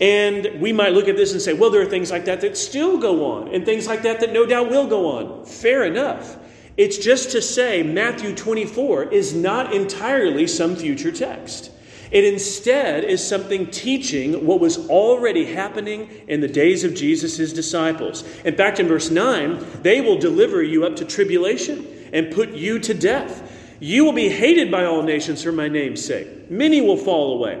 And 0.00 0.60
we 0.60 0.72
might 0.72 0.92
look 0.92 1.08
at 1.08 1.16
this 1.16 1.32
and 1.32 1.42
say, 1.42 1.52
well, 1.52 1.70
there 1.70 1.82
are 1.82 1.86
things 1.86 2.10
like 2.10 2.24
that 2.24 2.40
that 2.40 2.56
still 2.56 2.98
go 2.98 3.32
on, 3.32 3.54
and 3.54 3.64
things 3.64 3.86
like 3.86 4.02
that 4.02 4.20
that 4.20 4.32
no 4.32 4.46
doubt 4.46 4.70
will 4.70 4.86
go 4.86 5.18
on. 5.18 5.44
Fair 5.44 5.84
enough. 5.84 6.36
It's 6.76 6.98
just 6.98 7.30
to 7.32 7.40
say 7.40 7.82
Matthew 7.82 8.34
24 8.34 9.04
is 9.04 9.34
not 9.34 9.72
entirely 9.72 10.46
some 10.46 10.74
future 10.74 11.12
text. 11.12 11.70
It 12.10 12.24
instead 12.24 13.04
is 13.04 13.26
something 13.26 13.70
teaching 13.70 14.46
what 14.46 14.60
was 14.60 14.88
already 14.88 15.46
happening 15.46 16.08
in 16.28 16.40
the 16.40 16.48
days 16.48 16.84
of 16.84 16.94
Jesus' 16.94 17.52
disciples. 17.52 18.22
In 18.44 18.56
fact, 18.56 18.78
in 18.78 18.86
verse 18.86 19.10
9, 19.10 19.82
they 19.82 20.00
will 20.00 20.18
deliver 20.18 20.62
you 20.62 20.84
up 20.84 20.96
to 20.96 21.04
tribulation 21.04 21.86
and 22.12 22.32
put 22.32 22.50
you 22.50 22.78
to 22.80 22.94
death. 22.94 23.50
You 23.80 24.04
will 24.04 24.12
be 24.12 24.28
hated 24.28 24.70
by 24.70 24.84
all 24.84 25.02
nations 25.02 25.42
for 25.42 25.52
my 25.52 25.68
name's 25.68 26.04
sake. 26.04 26.50
Many 26.50 26.80
will 26.80 26.96
fall 26.96 27.34
away. 27.34 27.60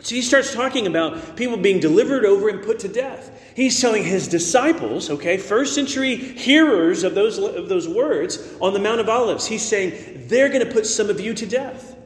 So 0.00 0.14
he 0.14 0.22
starts 0.22 0.54
talking 0.54 0.86
about 0.86 1.36
people 1.36 1.56
being 1.56 1.80
delivered 1.80 2.24
over 2.24 2.48
and 2.48 2.62
put 2.62 2.78
to 2.80 2.88
death. 2.88 3.34
He's 3.56 3.80
telling 3.80 4.04
his 4.04 4.28
disciples, 4.28 5.10
okay, 5.10 5.36
first 5.36 5.74
century 5.74 6.14
hearers 6.14 7.02
of 7.02 7.16
those, 7.16 7.38
of 7.38 7.68
those 7.68 7.88
words 7.88 8.54
on 8.60 8.72
the 8.72 8.78
Mount 8.78 9.00
of 9.00 9.08
Olives, 9.08 9.46
he's 9.46 9.64
saying 9.64 10.26
they're 10.28 10.48
going 10.48 10.64
to 10.64 10.72
put 10.72 10.86
some 10.86 11.10
of 11.10 11.20
you 11.20 11.34
to 11.34 11.46
death. 11.46 11.96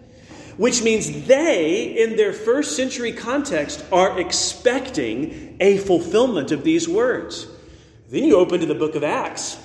Which 0.57 0.83
means 0.83 1.27
they, 1.27 2.03
in 2.03 2.17
their 2.17 2.33
first 2.33 2.77
century 2.77 3.13
context, 3.13 3.85
are 3.93 4.19
expecting 4.19 5.57
a 5.61 5.79
fulfillment 5.79 6.53
of 6.53 6.65
these 6.65 6.89
words. 6.89 7.47
Then 8.09 8.25
you 8.25 8.37
open 8.37 8.61
to 8.61 8.67
the 8.67 8.75
book 8.75 8.95
of 8.95 9.05
Acts, 9.05 9.59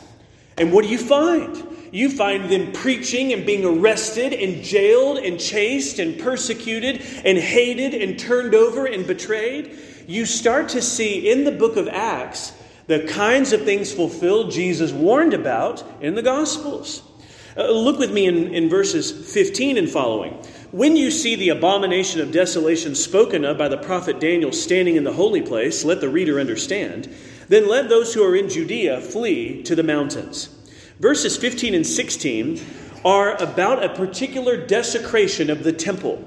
and 0.57 0.71
what 0.71 0.83
do 0.83 0.89
you 0.89 0.97
find? 0.97 1.76
You 1.91 2.09
find 2.09 2.49
them 2.49 2.71
preaching 2.71 3.33
and 3.33 3.45
being 3.45 3.65
arrested 3.65 4.33
and 4.33 4.63
jailed 4.63 5.17
and 5.17 5.39
chased 5.39 5.99
and 5.99 6.19
persecuted 6.19 7.01
and 7.23 7.37
hated 7.37 7.93
and 7.93 8.19
turned 8.19 8.53
over 8.53 8.85
and 8.85 9.07
betrayed. 9.07 9.77
You 10.07 10.25
start 10.25 10.69
to 10.69 10.81
see 10.81 11.29
in 11.29 11.43
the 11.43 11.51
book 11.51 11.77
of 11.77 11.87
Acts 11.87 12.53
the 12.87 13.05
kinds 13.07 13.53
of 13.53 13.63
things 13.63 13.91
fulfilled 13.91 14.51
Jesus 14.51 14.91
warned 14.91 15.33
about 15.33 15.83
in 16.01 16.15
the 16.15 16.21
Gospels. 16.21 17.03
Uh, 17.57 17.71
look 17.71 17.97
with 17.97 18.11
me 18.11 18.27
in, 18.27 18.53
in 18.53 18.69
verses 18.69 19.11
15 19.33 19.77
and 19.77 19.89
following. 19.89 20.33
When 20.71 20.95
you 20.95 21.11
see 21.11 21.35
the 21.35 21.49
abomination 21.49 22.21
of 22.21 22.31
desolation 22.31 22.93
spoken 22.93 23.43
of 23.43 23.57
by 23.57 23.67
the 23.67 23.77
prophet 23.77 24.19
Daniel 24.19 24.51
standing 24.51 24.95
in 24.95 25.03
the 25.03 25.13
holy 25.13 25.41
place, 25.41 25.83
let 25.83 26.01
the 26.01 26.09
reader 26.09 26.39
understand. 26.39 27.13
Then 27.47 27.67
let 27.67 27.89
those 27.89 28.13
who 28.13 28.23
are 28.23 28.35
in 28.35 28.49
Judea 28.49 29.01
flee 29.01 29.63
to 29.63 29.75
the 29.75 29.83
mountains. 29.83 30.49
Verses 30.99 31.37
15 31.37 31.75
and 31.75 31.85
16 31.85 32.59
are 33.05 33.35
about 33.41 33.83
a 33.83 33.89
particular 33.89 34.57
desecration 34.57 35.49
of 35.49 35.63
the 35.63 35.71
temple. 35.71 36.23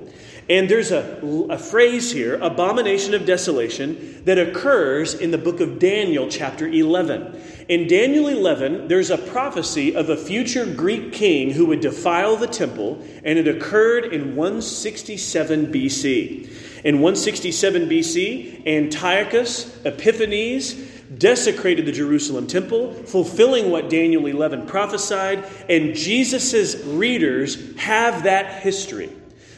And 0.49 0.69
there's 0.69 0.91
a, 0.91 1.21
a 1.49 1.59
phrase 1.59 2.11
here, 2.11 2.37
abomination 2.37 3.15
of 3.15 3.25
desolation, 3.25 4.23
that 4.25 4.39
occurs 4.39 5.15
in 5.15 5.31
the 5.31 5.39
book 5.39 5.61
of 5.61 5.79
Daniel, 5.79 6.29
chapter 6.29 6.67
11. 6.67 7.41
In 7.69 7.87
Daniel 7.87 8.29
11, 8.29 8.89
there's 8.89 9.11
a 9.11 9.19
prophecy 9.19 9.95
of 9.95 10.09
a 10.09 10.17
future 10.17 10.67
Greek 10.67 11.13
king 11.13 11.53
who 11.53 11.67
would 11.67 11.81
defile 11.81 12.37
the 12.37 12.49
temple, 12.49 13.01
and 13.25 13.39
it 13.39 13.47
occurred 13.47 14.07
in 14.13 14.35
167 14.35 15.73
BC. 15.73 16.83
In 16.85 16.97
167 16.97 17.89
BC, 17.89 18.67
Antiochus 18.67 19.85
Epiphanes 19.85 20.90
desecrated 21.17 21.87
the 21.87 21.93
Jerusalem 21.93 22.47
temple, 22.47 22.93
fulfilling 22.93 23.71
what 23.71 23.91
Daniel 23.91 24.27
11 24.27 24.67
prophesied, 24.67 25.45
and 25.69 25.95
Jesus' 25.95 26.77
readers 26.85 27.77
have 27.77 28.25
that 28.25 28.63
history. 28.63 29.11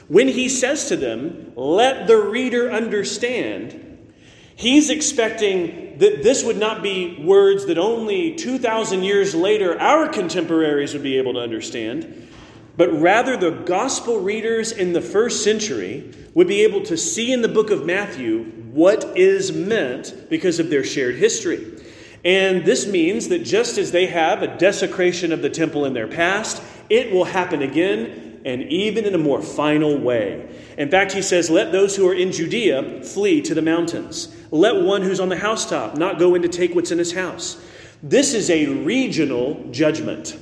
When 0.08 0.28
he 0.28 0.48
says 0.48 0.88
to 0.88 0.96
them, 0.96 1.52
Let 1.54 2.06
the 2.06 2.16
reader 2.16 2.70
understand, 2.70 4.12
he's 4.56 4.90
expecting 4.90 5.98
that 5.98 6.22
this 6.22 6.42
would 6.42 6.58
not 6.58 6.82
be 6.82 7.22
words 7.22 7.66
that 7.66 7.78
only 7.78 8.34
2,000 8.34 9.02
years 9.02 9.34
later 9.34 9.78
our 9.78 10.08
contemporaries 10.08 10.94
would 10.94 11.02
be 11.02 11.18
able 11.18 11.34
to 11.34 11.40
understand, 11.40 12.28
but 12.76 12.92
rather 13.00 13.36
the 13.36 13.50
gospel 13.50 14.20
readers 14.20 14.72
in 14.72 14.92
the 14.92 15.00
first 15.00 15.44
century 15.44 16.10
would 16.34 16.48
be 16.48 16.62
able 16.62 16.82
to 16.82 16.96
see 16.96 17.32
in 17.32 17.42
the 17.42 17.48
book 17.48 17.70
of 17.70 17.84
Matthew 17.84 18.44
what 18.72 19.16
is 19.16 19.52
meant 19.52 20.28
because 20.30 20.58
of 20.58 20.70
their 20.70 20.84
shared 20.84 21.16
history. 21.16 21.82
And 22.24 22.64
this 22.64 22.86
means 22.86 23.28
that 23.28 23.40
just 23.40 23.78
as 23.78 23.90
they 23.92 24.06
have 24.06 24.42
a 24.42 24.56
desecration 24.56 25.32
of 25.32 25.42
the 25.42 25.50
temple 25.50 25.84
in 25.84 25.92
their 25.92 26.06
past, 26.06 26.62
it 26.88 27.12
will 27.12 27.24
happen 27.24 27.62
again 27.62 28.40
and 28.44 28.62
even 28.62 29.04
in 29.04 29.14
a 29.14 29.18
more 29.18 29.42
final 29.42 29.98
way. 29.98 30.48
In 30.78 30.90
fact, 30.90 31.12
he 31.12 31.22
says, 31.22 31.50
Let 31.50 31.72
those 31.72 31.96
who 31.96 32.08
are 32.08 32.14
in 32.14 32.32
Judea 32.32 33.02
flee 33.02 33.42
to 33.42 33.54
the 33.54 33.62
mountains. 33.62 34.34
Let 34.50 34.82
one 34.82 35.02
who's 35.02 35.20
on 35.20 35.28
the 35.28 35.36
housetop 35.36 35.96
not 35.96 36.18
go 36.18 36.34
in 36.34 36.42
to 36.42 36.48
take 36.48 36.74
what's 36.74 36.90
in 36.90 36.98
his 36.98 37.12
house. 37.12 37.62
This 38.02 38.34
is 38.34 38.50
a 38.50 38.66
regional 38.66 39.64
judgment. 39.70 40.36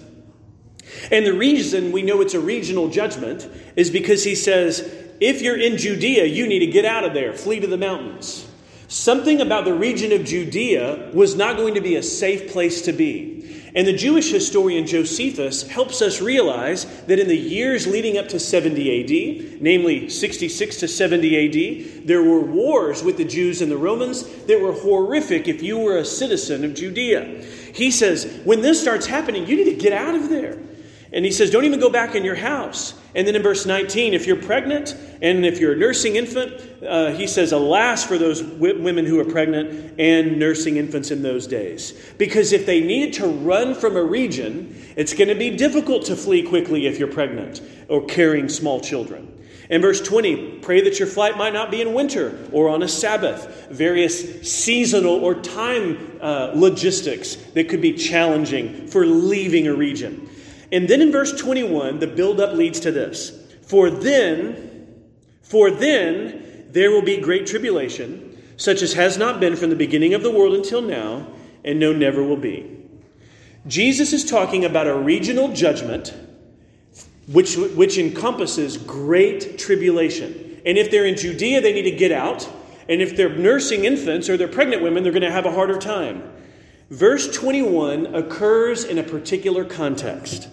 And 1.11 1.27
the 1.27 1.33
reason 1.33 1.93
we 1.93 2.03
know 2.03 2.21
it's 2.21 2.35
a 2.35 2.41
regional 2.41 2.89
judgment 2.89 3.49
is 3.77 3.91
because 3.91 4.25
he 4.25 4.35
says, 4.35 4.81
if 5.21 5.43
you're 5.43 5.59
in 5.59 5.77
Judea, 5.77 6.25
you 6.25 6.47
need 6.47 6.61
to 6.61 6.67
get 6.67 6.85
out 6.85 7.05
of 7.05 7.15
there, 7.15 7.33
flee 7.33 7.61
to 7.61 7.67
the 7.67 7.77
mountains. 7.77 8.47
Something 8.89 9.41
about 9.41 9.65
the 9.65 9.75
region 9.75 10.13
of 10.13 10.25
Judea 10.25 11.11
was 11.15 11.37
not 11.37 11.57
going 11.57 11.75
to 11.75 11.81
be 11.81 11.95
a 11.95 12.03
safe 12.03 12.51
place 12.51 12.83
to 12.83 12.93
be. 12.93 13.41
And 13.75 13.87
the 13.87 13.93
Jewish 13.93 14.33
historian 14.33 14.85
Josephus 14.85 15.63
helps 15.69 16.03
us 16.03 16.21
realize 16.21 16.87
that 17.03 17.21
in 17.21 17.29
the 17.29 17.37
years 17.37 17.87
leading 17.87 18.19
up 18.19 18.29
to 18.31 18.41
70 18.41 19.53
AD, 19.55 19.63
namely 19.63 20.09
66 20.09 20.77
to 20.79 20.89
70 20.89 21.99
AD, 21.99 22.09
there 22.09 22.23
were 22.23 22.41
wars 22.41 23.05
with 23.05 23.17
the 23.17 23.25
Jews 23.25 23.63
and 23.63 23.71
the 23.71 23.77
Romans 23.77 24.25
that 24.47 24.61
were 24.61 24.73
horrific 24.73 25.47
if 25.47 25.63
you 25.63 25.79
were 25.79 25.99
a 25.99 26.05
citizen 26.05 26.65
of 26.65 26.75
Judea. 26.75 27.45
He 27.73 27.93
says, 27.93 28.41
when 28.45 28.61
this 28.61 28.81
starts 28.81 29.07
happening, 29.07 29.47
you 29.47 29.57
need 29.57 29.71
to 29.71 29.77
get 29.77 29.93
out 29.93 30.17
of 30.17 30.29
there. 30.29 30.59
And 31.13 31.25
he 31.25 31.33
says, 31.33 31.51
don't 31.51 31.65
even 31.65 31.81
go 31.81 31.91
back 31.91 32.15
in 32.15 32.25
your 32.25 32.37
house. 32.37 32.95
And 33.15 33.27
then 33.27 33.35
in 33.35 33.43
verse 33.43 33.67
19, 33.67 34.15
if 34.15 34.27
you're 34.27 34.41
pregnant 34.41 34.97
and 35.21 35.45
if 35.45 35.59
you're 35.59 35.73
a 35.73 35.77
nursing 35.77 36.15
infant, 36.15 36.85
uh, 36.85 37.11
he 37.11 37.27
says, 37.27 37.51
Alas 37.51 38.05
for 38.05 38.17
those 38.17 38.43
w- 38.43 38.81
women 38.81 39.05
who 39.05 39.19
are 39.19 39.25
pregnant 39.25 39.99
and 39.99 40.39
nursing 40.39 40.77
infants 40.77 41.11
in 41.11 41.23
those 41.23 41.49
days. 41.49 41.93
Because 42.17 42.53
if 42.53 42.65
they 42.65 42.81
needed 42.81 43.15
to 43.15 43.27
run 43.27 43.75
from 43.75 43.97
a 43.97 44.03
region, 44.03 44.81
it's 44.97 45.13
going 45.13 45.29
to 45.29 45.35
be 45.35 45.57
difficult 45.57 46.05
to 46.07 46.15
flee 46.15 46.45
quickly 46.45 46.87
if 46.87 46.99
you're 46.99 47.09
pregnant 47.09 47.61
or 47.89 48.05
carrying 48.07 48.49
small 48.49 48.81
children. 48.81 49.37
In 49.69 49.81
verse 49.81 50.01
20, 50.01 50.59
pray 50.61 50.81
that 50.83 50.99
your 50.99 51.07
flight 51.09 51.37
might 51.37 51.53
not 51.53 51.71
be 51.71 51.81
in 51.81 51.95
winter 51.95 52.39
or 52.53 52.69
on 52.69 52.83
a 52.83 52.89
Sabbath, 52.89 53.69
various 53.71 54.49
seasonal 54.49 55.25
or 55.25 55.35
time 55.37 56.19
uh, 56.21 56.53
logistics 56.55 57.37
that 57.55 57.69
could 57.69 57.81
be 57.81 57.93
challenging 57.93 58.89
for 58.89 59.07
leaving 59.07 59.67
a 59.69 59.75
region. 59.75 60.29
And 60.73 60.89
then 60.89 61.01
in 61.01 61.11
verse 61.11 61.33
21, 61.39 61.99
the 61.99 62.07
buildup 62.07 62.55
leads 62.55 62.81
to 62.81 62.93
this 62.93 63.31
For 63.63 63.91
then, 63.91 64.95
for 65.43 65.71
then 65.71 66.67
there 66.71 66.91
will 66.91 67.03
be 67.03 67.19
great 67.19 67.47
tribulation, 67.47 68.41
such 68.57 68.83
as 68.83 68.93
has 68.95 69.19
not 69.19 69.41
been 69.41 69.57
from 69.57 69.71
the 69.71 69.77
beginning 69.77 70.15
of 70.15 70.23
the 70.23 70.31
world 70.31 70.55
until 70.55 70.83
now, 70.83 71.27
and 71.65 71.79
no, 71.79 71.93
never 71.93 72.23
will 72.23 72.37
be. 72.37 72.79
Jesus 73.67 74.13
is 74.13 74.25
talking 74.25 74.65
about 74.65 74.87
a 74.87 74.95
regional 74.95 75.53
judgment 75.53 76.15
which, 77.27 77.57
which 77.57 77.99
encompasses 77.99 78.77
great 78.77 79.59
tribulation. 79.59 80.61
And 80.67 80.77
if 80.77 80.91
they're 80.91 81.07
in 81.07 81.17
Judea, 81.17 81.61
they 81.61 81.73
need 81.73 81.83
to 81.83 81.91
get 81.91 82.13
out. 82.13 82.49
And 82.89 83.01
if 83.01 83.17
they're 83.17 83.29
nursing 83.29 83.85
infants 83.85 84.29
or 84.29 84.37
they're 84.37 84.49
pregnant 84.49 84.83
women, 84.83 85.03
they're 85.03 85.13
going 85.13 85.23
to 85.23 85.31
have 85.31 85.47
a 85.47 85.53
harder 85.53 85.79
time. 85.79 86.23
Verse 86.91 87.33
21 87.33 88.15
occurs 88.15 88.85
in 88.85 88.99
a 88.99 89.03
particular 89.03 89.65
context. 89.65 90.49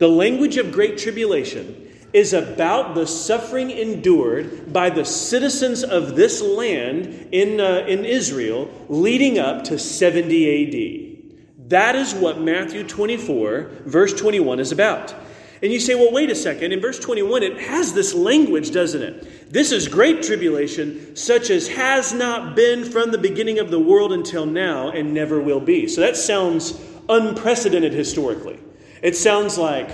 The 0.00 0.08
language 0.08 0.56
of 0.56 0.72
great 0.72 0.96
tribulation 0.96 1.88
is 2.14 2.32
about 2.32 2.94
the 2.94 3.06
suffering 3.06 3.70
endured 3.70 4.72
by 4.72 4.88
the 4.88 5.04
citizens 5.04 5.84
of 5.84 6.16
this 6.16 6.40
land 6.40 7.28
in, 7.32 7.60
uh, 7.60 7.84
in 7.86 8.06
Israel 8.06 8.70
leading 8.88 9.38
up 9.38 9.62
to 9.64 9.78
70 9.78 11.18
AD. 11.58 11.68
That 11.68 11.96
is 11.96 12.14
what 12.14 12.40
Matthew 12.40 12.82
24, 12.82 13.70
verse 13.84 14.14
21 14.14 14.58
is 14.58 14.72
about. 14.72 15.14
And 15.62 15.70
you 15.70 15.78
say, 15.78 15.94
well, 15.94 16.12
wait 16.12 16.30
a 16.30 16.34
second. 16.34 16.72
In 16.72 16.80
verse 16.80 16.98
21, 16.98 17.42
it 17.42 17.60
has 17.60 17.92
this 17.92 18.14
language, 18.14 18.70
doesn't 18.70 19.02
it? 19.02 19.52
This 19.52 19.70
is 19.70 19.86
great 19.86 20.22
tribulation, 20.22 21.14
such 21.14 21.50
as 21.50 21.68
has 21.68 22.14
not 22.14 22.56
been 22.56 22.90
from 22.90 23.10
the 23.10 23.18
beginning 23.18 23.58
of 23.58 23.70
the 23.70 23.78
world 23.78 24.14
until 24.14 24.46
now 24.46 24.88
and 24.88 25.12
never 25.12 25.38
will 25.42 25.60
be. 25.60 25.86
So 25.86 26.00
that 26.00 26.16
sounds 26.16 26.80
unprecedented 27.06 27.92
historically. 27.92 28.58
It 29.02 29.16
sounds 29.16 29.56
like 29.56 29.88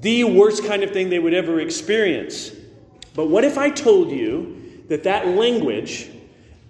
the 0.00 0.24
worst 0.24 0.64
kind 0.64 0.82
of 0.82 0.90
thing 0.90 1.10
they 1.10 1.18
would 1.18 1.34
ever 1.34 1.60
experience. 1.60 2.50
But 3.14 3.28
what 3.28 3.44
if 3.44 3.58
I 3.58 3.70
told 3.70 4.10
you 4.10 4.84
that 4.88 5.04
that 5.04 5.28
language 5.28 6.08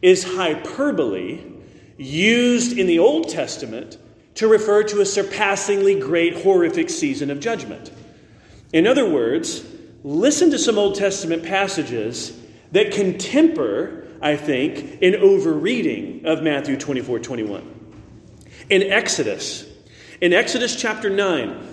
is 0.02 0.24
hyperbole 0.24 1.40
used 1.96 2.76
in 2.76 2.86
the 2.86 2.98
Old 2.98 3.28
Testament 3.28 3.98
to 4.34 4.48
refer 4.48 4.82
to 4.84 5.00
a 5.00 5.06
surpassingly 5.06 5.98
great, 5.98 6.42
horrific 6.42 6.90
season 6.90 7.30
of 7.30 7.40
judgment? 7.40 7.90
In 8.72 8.86
other 8.86 9.08
words, 9.08 9.64
listen 10.04 10.50
to 10.50 10.58
some 10.58 10.78
Old 10.78 10.94
Testament 10.94 11.44
passages 11.44 12.38
that 12.72 12.92
can 12.92 13.18
temper, 13.18 14.06
I 14.22 14.36
think, 14.36 15.02
an 15.02 15.16
overreading 15.16 16.24
of 16.24 16.42
Matthew 16.42 16.76
24 16.76 17.18
21. 17.18 17.80
In 18.70 18.82
Exodus, 18.82 19.66
in 20.20 20.32
Exodus 20.32 20.76
chapter 20.76 21.10
9, 21.10 21.69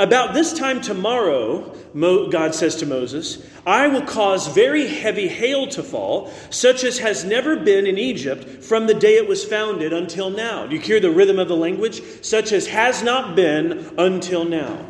about 0.00 0.34
this 0.34 0.52
time 0.52 0.80
tomorrow, 0.80 1.76
God 1.94 2.54
says 2.54 2.76
to 2.76 2.86
Moses, 2.86 3.46
I 3.66 3.88
will 3.88 4.02
cause 4.02 4.48
very 4.48 4.86
heavy 4.86 5.28
hail 5.28 5.66
to 5.68 5.82
fall, 5.82 6.32
such 6.50 6.84
as 6.84 6.98
has 6.98 7.24
never 7.24 7.56
been 7.56 7.86
in 7.86 7.98
Egypt 7.98 8.64
from 8.64 8.86
the 8.86 8.94
day 8.94 9.16
it 9.16 9.28
was 9.28 9.44
founded 9.44 9.92
until 9.92 10.30
now. 10.30 10.66
Do 10.66 10.74
you 10.74 10.80
hear 10.80 11.00
the 11.00 11.10
rhythm 11.10 11.38
of 11.38 11.48
the 11.48 11.56
language? 11.56 12.02
Such 12.24 12.52
as 12.52 12.66
has 12.68 13.02
not 13.02 13.36
been 13.36 13.94
until 13.98 14.44
now. 14.44 14.86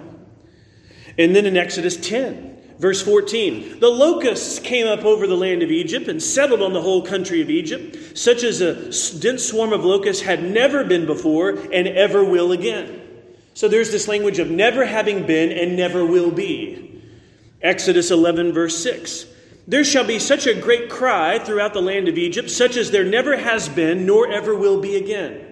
And 1.19 1.35
then 1.35 1.45
in 1.45 1.57
Exodus 1.57 1.97
10, 1.97 2.77
verse 2.79 3.03
14, 3.03 3.81
the 3.81 3.89
locusts 3.89 4.61
came 4.61 4.87
up 4.87 5.05
over 5.05 5.27
the 5.27 5.37
land 5.37 5.63
of 5.63 5.71
Egypt 5.71 6.07
and 6.09 6.23
settled 6.23 6.63
on 6.63 6.73
the 6.73 6.83
whole 6.83 7.03
country 7.03 7.43
of 7.43 7.51
Egypt, 7.51 8.17
such 8.17 8.45
as 8.45 8.61
a 8.61 8.75
dense 9.19 9.45
swarm 9.45 9.73
of 9.73 9.85
locusts 9.85 10.23
had 10.23 10.43
never 10.43 10.85
been 10.85 11.05
before 11.05 11.51
and 11.51 11.89
ever 11.89 12.25
will 12.25 12.53
again. 12.53 13.00
So 13.55 13.69
there's 13.69 13.91
this 13.91 14.09
language 14.09 14.39
of 14.39 14.51
never 14.51 14.85
having 14.85 15.27
been 15.27 15.53
and 15.53 15.77
never 15.77 16.05
will 16.05 16.31
be. 16.31 17.03
Exodus 17.63 18.11
11, 18.11 18.53
verse 18.53 18.79
6. 18.83 19.27
There 19.69 19.85
shall 19.85 20.07
be 20.07 20.19
such 20.19 20.47
a 20.47 20.59
great 20.59 20.89
cry 20.89 21.39
throughout 21.39 21.75
the 21.75 21.83
land 21.83 22.09
of 22.09 22.19
Egypt, 22.19 22.51
such 22.51 22.77
as 22.77 22.91
there 22.91 23.05
never 23.05 23.37
has 23.37 23.69
been, 23.69 24.07
nor 24.07 24.29
ever 24.29 24.55
will 24.55 24.81
be 24.81 24.97
again. 24.97 25.47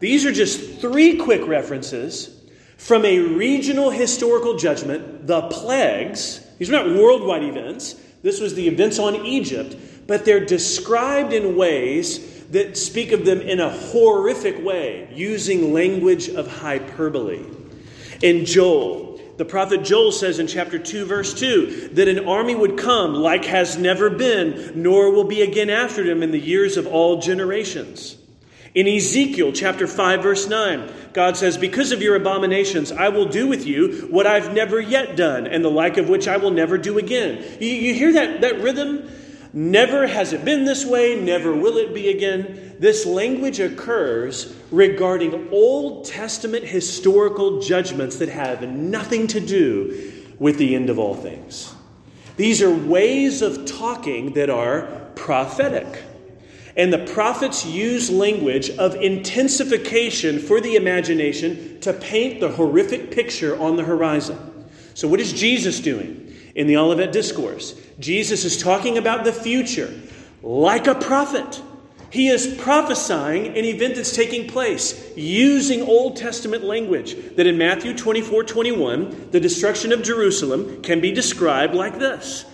These 0.00 0.24
are 0.24 0.32
just 0.32 0.80
three 0.80 1.16
quick 1.16 1.46
references 1.46 2.34
from 2.76 3.04
a 3.04 3.18
regional 3.18 3.90
historical 3.90 4.56
judgment, 4.56 5.26
the 5.26 5.42
plagues, 5.42 6.40
these 6.58 6.68
are 6.68 6.72
not 6.72 6.96
worldwide 6.96 7.44
events, 7.44 7.94
this 8.22 8.40
was 8.40 8.54
the 8.54 8.68
events 8.68 8.98
on 8.98 9.24
Egypt, 9.24 9.76
but 10.06 10.24
they're 10.24 10.44
described 10.44 11.32
in 11.32 11.56
ways 11.56 12.33
that 12.54 12.78
speak 12.78 13.10
of 13.10 13.24
them 13.24 13.40
in 13.40 13.58
a 13.58 13.68
horrific 13.68 14.64
way, 14.64 15.08
using 15.12 15.72
language 15.72 16.28
of 16.28 16.46
hyperbole. 16.46 17.44
In 18.22 18.44
Joel, 18.44 19.20
the 19.36 19.44
prophet 19.44 19.82
Joel 19.82 20.12
says 20.12 20.38
in 20.38 20.46
chapter 20.46 20.78
2, 20.78 21.04
verse 21.04 21.34
2, 21.34 21.88
that 21.94 22.06
an 22.06 22.28
army 22.28 22.54
would 22.54 22.78
come 22.78 23.12
like 23.12 23.44
has 23.46 23.76
never 23.76 24.08
been, 24.08 24.70
nor 24.80 25.10
will 25.10 25.24
be 25.24 25.42
again 25.42 25.68
after 25.68 26.04
them 26.04 26.22
in 26.22 26.30
the 26.30 26.38
years 26.38 26.76
of 26.76 26.86
all 26.86 27.20
generations. 27.20 28.16
In 28.72 28.86
Ezekiel 28.86 29.50
chapter 29.52 29.88
5, 29.88 30.22
verse 30.22 30.48
9, 30.48 30.92
God 31.12 31.36
says, 31.36 31.58
Because 31.58 31.90
of 31.90 32.02
your 32.02 32.14
abominations, 32.14 32.92
I 32.92 33.08
will 33.08 33.26
do 33.26 33.48
with 33.48 33.66
you 33.66 34.06
what 34.10 34.28
I've 34.28 34.54
never 34.54 34.80
yet 34.80 35.16
done, 35.16 35.48
and 35.48 35.64
the 35.64 35.70
like 35.70 35.96
of 35.96 36.08
which 36.08 36.28
I 36.28 36.36
will 36.36 36.52
never 36.52 36.78
do 36.78 36.98
again. 36.98 37.44
You, 37.60 37.68
you 37.68 37.94
hear 37.94 38.12
that, 38.12 38.42
that 38.42 38.60
rhythm? 38.60 39.10
Never 39.56 40.08
has 40.08 40.32
it 40.32 40.44
been 40.44 40.64
this 40.64 40.84
way, 40.84 41.14
never 41.14 41.54
will 41.54 41.76
it 41.76 41.94
be 41.94 42.08
again. 42.08 42.74
This 42.80 43.06
language 43.06 43.60
occurs 43.60 44.52
regarding 44.72 45.48
Old 45.52 46.06
Testament 46.06 46.64
historical 46.64 47.60
judgments 47.60 48.16
that 48.16 48.28
have 48.28 48.68
nothing 48.68 49.28
to 49.28 49.38
do 49.38 50.12
with 50.40 50.58
the 50.58 50.74
end 50.74 50.90
of 50.90 50.98
all 50.98 51.14
things. 51.14 51.72
These 52.36 52.62
are 52.62 52.70
ways 52.74 53.42
of 53.42 53.64
talking 53.64 54.32
that 54.32 54.50
are 54.50 54.88
prophetic. 55.14 56.02
And 56.76 56.92
the 56.92 57.06
prophets 57.06 57.64
use 57.64 58.10
language 58.10 58.70
of 58.70 58.96
intensification 58.96 60.40
for 60.40 60.60
the 60.60 60.74
imagination 60.74 61.78
to 61.82 61.92
paint 61.92 62.40
the 62.40 62.48
horrific 62.48 63.12
picture 63.12 63.56
on 63.56 63.76
the 63.76 63.84
horizon. 63.84 64.66
So, 64.94 65.06
what 65.06 65.20
is 65.20 65.32
Jesus 65.32 65.78
doing 65.78 66.23
in 66.54 66.66
the 66.66 66.76
Olivet 66.76 67.12
Discourse? 67.12 67.74
Jesus 67.98 68.44
is 68.44 68.60
talking 68.60 68.98
about 68.98 69.24
the 69.24 69.32
future 69.32 69.92
like 70.42 70.86
a 70.86 70.94
prophet. 70.94 71.62
He 72.10 72.28
is 72.28 72.54
prophesying 72.58 73.48
an 73.48 73.64
event 73.64 73.96
that's 73.96 74.14
taking 74.14 74.46
place 74.48 75.16
using 75.16 75.82
Old 75.82 76.16
Testament 76.16 76.62
language 76.62 77.16
that 77.36 77.46
in 77.46 77.58
Matthew 77.58 77.96
24 77.96 78.44
21, 78.44 79.30
the 79.30 79.40
destruction 79.40 79.92
of 79.92 80.02
Jerusalem 80.02 80.82
can 80.82 81.00
be 81.00 81.10
described 81.12 81.74
like 81.74 81.98
this 81.98 82.44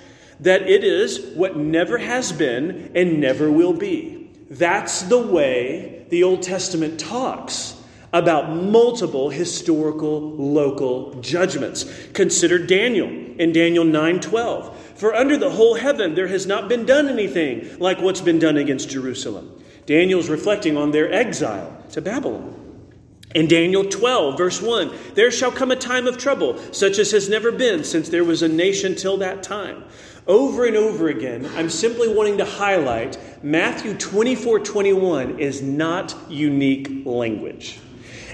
that 0.41 0.63
it 0.63 0.83
is 0.83 1.21
what 1.35 1.57
never 1.57 1.99
has 1.99 2.33
been 2.33 2.91
and 2.95 3.21
never 3.21 3.51
will 3.51 3.75
be. 3.75 4.31
That's 4.49 5.03
the 5.03 5.19
way 5.19 6.07
the 6.09 6.25
Old 6.25 6.43
Testament 6.43 6.99
talks 6.99 7.80
about 8.13 8.51
multiple 8.51 9.31
historical 9.31 10.21
local 10.37 11.15
judgments. 11.21 11.85
Consider 12.13 12.59
Daniel 12.59 13.09
in 13.39 13.53
Daniel 13.53 13.85
9:12. 13.85 14.75
For 14.95 15.15
under 15.15 15.37
the 15.37 15.51
whole 15.51 15.75
heaven 15.75 16.15
there 16.15 16.29
has 16.29 16.47
not 16.47 16.69
been 16.69 16.85
done 16.85 17.09
anything 17.09 17.69
like 17.79 18.01
what's 18.01 18.21
been 18.21 18.39
done 18.39 18.57
against 18.57 18.91
Jerusalem. 18.91 19.51
Daniel's 19.87 20.29
reflecting 20.29 20.77
on 20.77 20.91
their 20.91 21.13
exile 21.13 21.77
to 21.93 22.01
Babylon. 22.01 22.55
In 23.33 23.47
Daniel 23.47 23.85
12, 23.85 24.37
verse 24.37 24.61
1, 24.61 24.91
there 25.15 25.31
shall 25.31 25.53
come 25.53 25.71
a 25.71 25.77
time 25.77 26.09
of 26.09 26.19
trouble, 26.19 26.59
such 26.73 26.99
as 26.99 27.13
has 27.13 27.29
never 27.29 27.53
been 27.53 27.85
since 27.85 28.09
there 28.09 28.25
was 28.25 28.43
a 28.43 28.49
nation 28.49 28.97
till 28.97 29.17
that 29.19 29.45
time. 29.45 29.85
Over 30.27 30.65
and 30.67 30.77
over 30.77 31.09
again, 31.09 31.49
I'm 31.57 31.71
simply 31.71 32.09
wanting 32.09 32.39
to 32.39 32.45
highlight 32.45 33.19
Matthew 33.43 33.95
24 33.95 34.61
21 34.61 35.39
is 35.39 35.63
not 35.63 36.15
unique 36.29 37.07
language. 37.07 37.79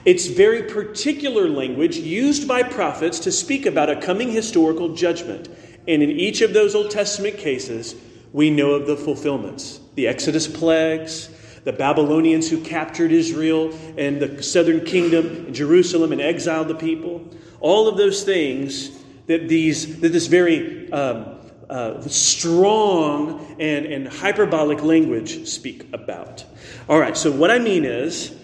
It's 0.07 0.29
very 0.29 0.63
particular 0.63 1.49
language 1.49 1.97
used 1.97 2.47
by 2.47 2.63
prophets 2.63 3.19
to 3.21 3.33
speak 3.33 3.67
about 3.67 3.91
a 3.91 4.01
coming 4.01 4.31
historical 4.31 4.95
judgment. 4.95 5.49
And 5.89 6.01
in 6.01 6.11
each 6.11 6.43
of 6.43 6.53
those 6.53 6.77
Old 6.77 6.93
Testament 6.93 7.39
cases, 7.39 7.97
we 8.33 8.49
know 8.49 8.71
of 8.71 8.87
the 8.87 8.97
fulfillments 8.97 9.81
the 9.97 10.07
Exodus 10.07 10.47
plagues, 10.47 11.29
the 11.65 11.73
Babylonians 11.73 12.49
who 12.49 12.61
captured 12.61 13.11
Israel 13.11 13.77
and 13.99 14.21
the 14.21 14.43
southern 14.43 14.85
kingdom, 14.85 15.27
and 15.47 15.55
Jerusalem, 15.55 16.13
and 16.13 16.21
exiled 16.21 16.69
the 16.69 16.75
people. 16.77 17.29
All 17.61 17.89
of 17.89 17.97
those 17.97 18.23
things 18.23 18.91
that, 19.27 19.49
these, 19.49 20.01
that 20.01 20.11
this 20.11 20.27
very 20.27 20.93
um, 20.93 21.35
uh, 21.69 22.01
strong 22.03 23.57
and, 23.59 23.87
and 23.87 24.07
hyperbolic 24.07 24.85
language 24.85 25.49
speak 25.49 25.89
about. 25.93 26.45
All 26.89 27.01
right, 27.01 27.17
so 27.17 27.33
what 27.33 27.51
I 27.51 27.59
mean 27.59 27.85
is 27.85 28.37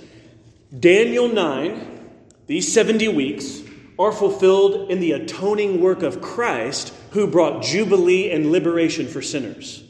Daniel 0.79 1.29
9, 1.29 2.01
these 2.47 2.73
70 2.73 3.09
weeks, 3.09 3.61
are 3.99 4.13
fulfilled 4.13 4.91
in 4.91 5.01
the 5.01 5.13
atoning 5.13 5.81
work 5.81 6.03
of 6.03 6.23
Christ 6.23 6.95
who 7.11 7.27
brought 7.27 7.63
jubilee 7.63 8.31
and 8.31 8.51
liberation 8.51 9.07
for 9.07 9.21
sinners. 9.21 9.85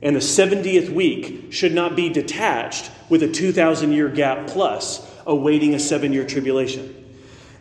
And 0.00 0.16
the 0.16 0.20
70th 0.20 0.88
week 0.88 1.52
should 1.52 1.74
not 1.74 1.94
be 1.94 2.08
detached 2.08 2.90
with 3.08 3.22
a 3.22 3.28
2,000 3.28 3.92
year 3.92 4.08
gap 4.08 4.46
plus 4.46 5.06
awaiting 5.26 5.74
a 5.74 5.78
seven 5.78 6.12
year 6.12 6.26
tribulation. 6.26 7.04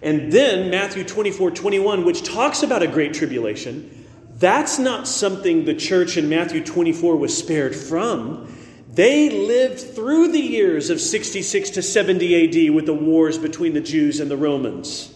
And 0.02 0.32
then 0.32 0.70
Matthew 0.70 1.04
24 1.04 1.52
21, 1.52 2.06
which 2.06 2.24
talks 2.24 2.64
about 2.64 2.82
a 2.82 2.88
great 2.88 3.14
tribulation, 3.14 4.06
that's 4.36 4.80
not 4.80 5.08
something 5.08 5.66
the 5.66 5.76
church 5.76 6.18
in 6.18 6.28
Matthew 6.30 6.64
24 6.64 7.16
was 7.18 7.38
spared 7.38 7.76
from. 7.76 8.54
They 8.94 9.30
lived 9.32 9.80
through 9.80 10.34
the 10.34 10.40
years 10.40 10.92
of 10.92 11.02
66 11.02 11.72
to 11.72 11.82
70 11.82 12.68
AD 12.68 12.74
with 12.76 12.86
the 12.86 12.94
wars 12.94 13.40
between 13.40 13.74
the 13.74 13.82
Jews 13.82 14.20
and 14.20 14.30
the 14.30 14.38
Romans. 14.38 15.12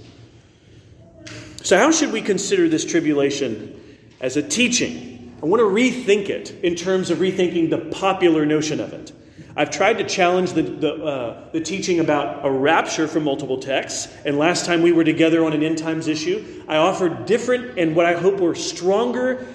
So, 1.62 1.78
how 1.78 1.92
should 1.92 2.12
we 2.12 2.22
consider 2.22 2.68
this 2.68 2.86
tribulation 2.86 3.80
as 4.20 4.36
a 4.36 4.42
teaching? 4.42 5.38
I 5.44 5.46
want 5.46 5.60
to 5.60 5.66
rethink 5.66 6.30
it 6.30 6.52
in 6.63 6.74
terms 6.76 7.12
of 7.12 7.20
rethinking 7.20 7.70
the 7.70 7.78
popular 7.96 8.46
notion 8.46 8.80
of 8.80 8.94
it. 8.94 9.12
I've 9.56 9.70
tried 9.70 10.00
to 10.00 10.04
challenge 10.04 10.54
the, 10.54 10.63
the, 10.63 10.94
uh, 10.94 11.50
the 11.52 11.62
teaching 11.62 12.00
about 12.00 12.46
a 12.46 12.50
rapture 12.50 13.08
from 13.08 13.24
multiple 13.24 13.60
texts. 13.60 14.12
And 14.26 14.38
last 14.38 14.66
time 14.66 14.82
we 14.82 14.92
were 14.92 15.04
together 15.04 15.44
on 15.46 15.54
an 15.54 15.62
end 15.62 15.78
times 15.78 16.08
issue, 16.08 16.63
I 16.68 16.78
offered 16.78 17.26
different 17.26 17.78
and 17.78 17.96
what 17.96 18.06
I 18.06 18.13
hope 18.13 18.40
were 18.40 18.56
stronger, 18.56 19.46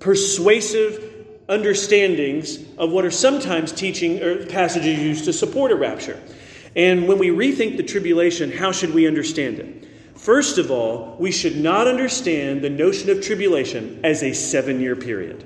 persuasive 0.00 1.17
understandings 1.48 2.58
of 2.76 2.90
what 2.90 3.04
are 3.04 3.10
sometimes 3.10 3.72
teaching 3.72 4.22
or 4.22 4.46
passages 4.46 4.98
used 4.98 5.24
to 5.24 5.32
support 5.32 5.72
a 5.72 5.76
rapture. 5.76 6.20
And 6.76 7.08
when 7.08 7.18
we 7.18 7.28
rethink 7.28 7.76
the 7.76 7.82
tribulation, 7.82 8.52
how 8.52 8.72
should 8.72 8.92
we 8.92 9.06
understand 9.06 9.58
it? 9.58 9.88
First 10.14 10.58
of 10.58 10.70
all, 10.70 11.16
we 11.18 11.30
should 11.32 11.56
not 11.56 11.86
understand 11.86 12.62
the 12.62 12.70
notion 12.70 13.08
of 13.08 13.22
tribulation 13.22 14.00
as 14.04 14.22
a 14.22 14.32
seven 14.32 14.80
year 14.80 14.96
period. 14.96 15.44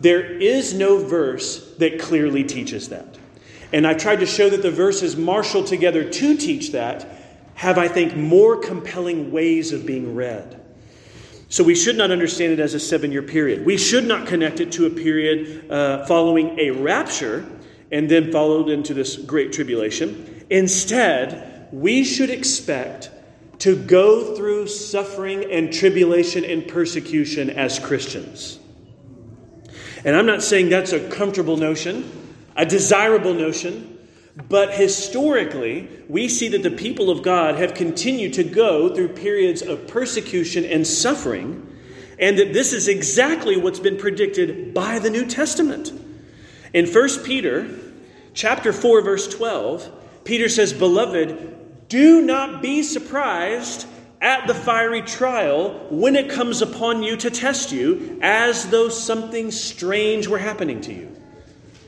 There 0.00 0.24
is 0.24 0.74
no 0.74 0.98
verse 0.98 1.74
that 1.76 2.00
clearly 2.00 2.42
teaches 2.42 2.88
that. 2.88 3.18
And 3.72 3.86
I've 3.86 3.98
tried 3.98 4.20
to 4.20 4.26
show 4.26 4.50
that 4.50 4.62
the 4.62 4.70
verses 4.70 5.16
marshaled 5.16 5.66
together 5.66 6.08
to 6.10 6.36
teach 6.36 6.72
that 6.72 7.06
have, 7.54 7.78
I 7.78 7.88
think, 7.88 8.16
more 8.16 8.56
compelling 8.56 9.30
ways 9.30 9.72
of 9.72 9.86
being 9.86 10.14
read. 10.14 10.61
So 11.52 11.62
we 11.62 11.74
should 11.74 11.96
not 11.96 12.10
understand 12.10 12.54
it 12.54 12.60
as 12.60 12.72
a 12.72 12.80
seven 12.80 13.12
year 13.12 13.20
period. 13.20 13.66
We 13.66 13.76
should 13.76 14.04
not 14.04 14.26
connect 14.26 14.60
it 14.60 14.72
to 14.72 14.86
a 14.86 14.90
period 14.90 15.70
uh, 15.70 16.06
following 16.06 16.58
a 16.58 16.70
rapture 16.70 17.44
and 17.90 18.10
then 18.10 18.32
followed 18.32 18.70
into 18.70 18.94
this 18.94 19.18
great 19.18 19.52
tribulation. 19.52 20.46
Instead, 20.48 21.68
we 21.70 22.04
should 22.04 22.30
expect 22.30 23.10
to 23.58 23.76
go 23.76 24.34
through 24.34 24.66
suffering 24.66 25.44
and 25.52 25.70
tribulation 25.70 26.42
and 26.42 26.66
persecution 26.66 27.50
as 27.50 27.78
Christians. 27.78 28.58
And 30.06 30.16
I'm 30.16 30.24
not 30.24 30.42
saying 30.42 30.70
that's 30.70 30.94
a 30.94 31.06
comfortable 31.10 31.58
notion, 31.58 32.10
a 32.56 32.64
desirable 32.64 33.34
notion, 33.34 33.91
but 34.36 34.72
historically, 34.74 35.88
we 36.08 36.28
see 36.28 36.48
that 36.48 36.62
the 36.62 36.70
people 36.70 37.10
of 37.10 37.22
God 37.22 37.56
have 37.56 37.74
continued 37.74 38.32
to 38.34 38.44
go 38.44 38.94
through 38.94 39.08
periods 39.08 39.60
of 39.60 39.86
persecution 39.86 40.64
and 40.64 40.86
suffering, 40.86 41.66
and 42.18 42.38
that 42.38 42.52
this 42.52 42.72
is 42.72 42.88
exactly 42.88 43.56
what's 43.56 43.80
been 43.80 43.98
predicted 43.98 44.72
by 44.72 44.98
the 44.98 45.10
New 45.10 45.26
Testament. 45.26 45.92
In 46.72 46.86
1 46.86 47.24
Peter 47.24 47.68
chapter 48.32 48.72
4 48.72 49.02
verse 49.02 49.28
12, 49.28 49.90
Peter 50.24 50.48
says, 50.48 50.72
"Beloved, 50.72 51.88
do 51.88 52.22
not 52.22 52.62
be 52.62 52.82
surprised 52.82 53.86
at 54.22 54.46
the 54.46 54.54
fiery 54.54 55.02
trial 55.02 55.86
when 55.90 56.14
it 56.14 56.30
comes 56.30 56.62
upon 56.62 57.02
you 57.02 57.16
to 57.16 57.28
test 57.28 57.72
you, 57.72 58.18
as 58.22 58.68
though 58.68 58.88
something 58.88 59.50
strange 59.50 60.28
were 60.28 60.38
happening 60.38 60.80
to 60.80 60.94
you. 60.94 61.08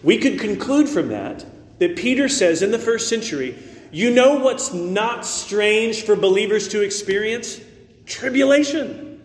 We 0.02 0.18
could 0.18 0.40
conclude 0.40 0.88
from 0.88 1.08
that 1.08 1.46
that 1.78 1.96
Peter 1.96 2.28
says 2.28 2.62
in 2.62 2.70
the 2.70 2.78
first 2.78 3.08
century, 3.08 3.56
you 3.90 4.10
know 4.10 4.36
what's 4.36 4.72
not 4.72 5.24
strange 5.24 6.02
for 6.02 6.16
believers 6.16 6.68
to 6.68 6.82
experience? 6.82 7.60
Tribulation. 8.06 9.22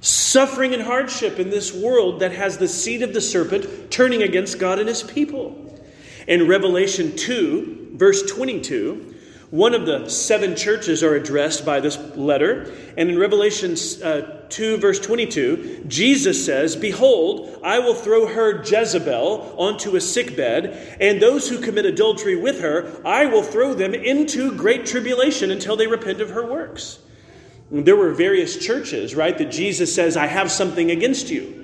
Suffering 0.00 0.74
and 0.74 0.82
hardship 0.82 1.38
in 1.38 1.50
this 1.50 1.72
world 1.72 2.20
that 2.20 2.32
has 2.32 2.58
the 2.58 2.68
seed 2.68 3.02
of 3.02 3.14
the 3.14 3.20
serpent 3.20 3.90
turning 3.90 4.22
against 4.22 4.58
God 4.58 4.78
and 4.78 4.88
his 4.88 5.02
people. 5.02 5.62
In 6.28 6.46
Revelation 6.46 7.16
2, 7.16 7.92
verse 7.94 8.22
22, 8.30 9.15
One 9.50 9.74
of 9.74 9.86
the 9.86 10.08
seven 10.08 10.56
churches 10.56 11.04
are 11.04 11.14
addressed 11.14 11.64
by 11.64 11.78
this 11.78 11.98
letter. 12.16 12.72
And 12.96 13.08
in 13.08 13.18
Revelation 13.18 13.76
uh, 14.02 14.42
2, 14.48 14.78
verse 14.78 14.98
22, 14.98 15.84
Jesus 15.86 16.44
says, 16.44 16.74
Behold, 16.74 17.60
I 17.62 17.78
will 17.78 17.94
throw 17.94 18.26
her 18.26 18.62
Jezebel 18.64 19.54
onto 19.56 19.94
a 19.94 20.00
sickbed, 20.00 20.96
and 21.00 21.22
those 21.22 21.48
who 21.48 21.60
commit 21.60 21.86
adultery 21.86 22.34
with 22.36 22.60
her, 22.60 23.00
I 23.04 23.26
will 23.26 23.42
throw 23.42 23.72
them 23.72 23.94
into 23.94 24.56
great 24.56 24.84
tribulation 24.84 25.50
until 25.52 25.76
they 25.76 25.86
repent 25.86 26.20
of 26.20 26.30
her 26.30 26.44
works. 26.44 26.98
There 27.70 27.96
were 27.96 28.14
various 28.14 28.64
churches, 28.64 29.14
right, 29.14 29.36
that 29.38 29.50
Jesus 29.50 29.94
says, 29.94 30.16
I 30.16 30.26
have 30.26 30.50
something 30.50 30.90
against 30.90 31.30
you 31.30 31.55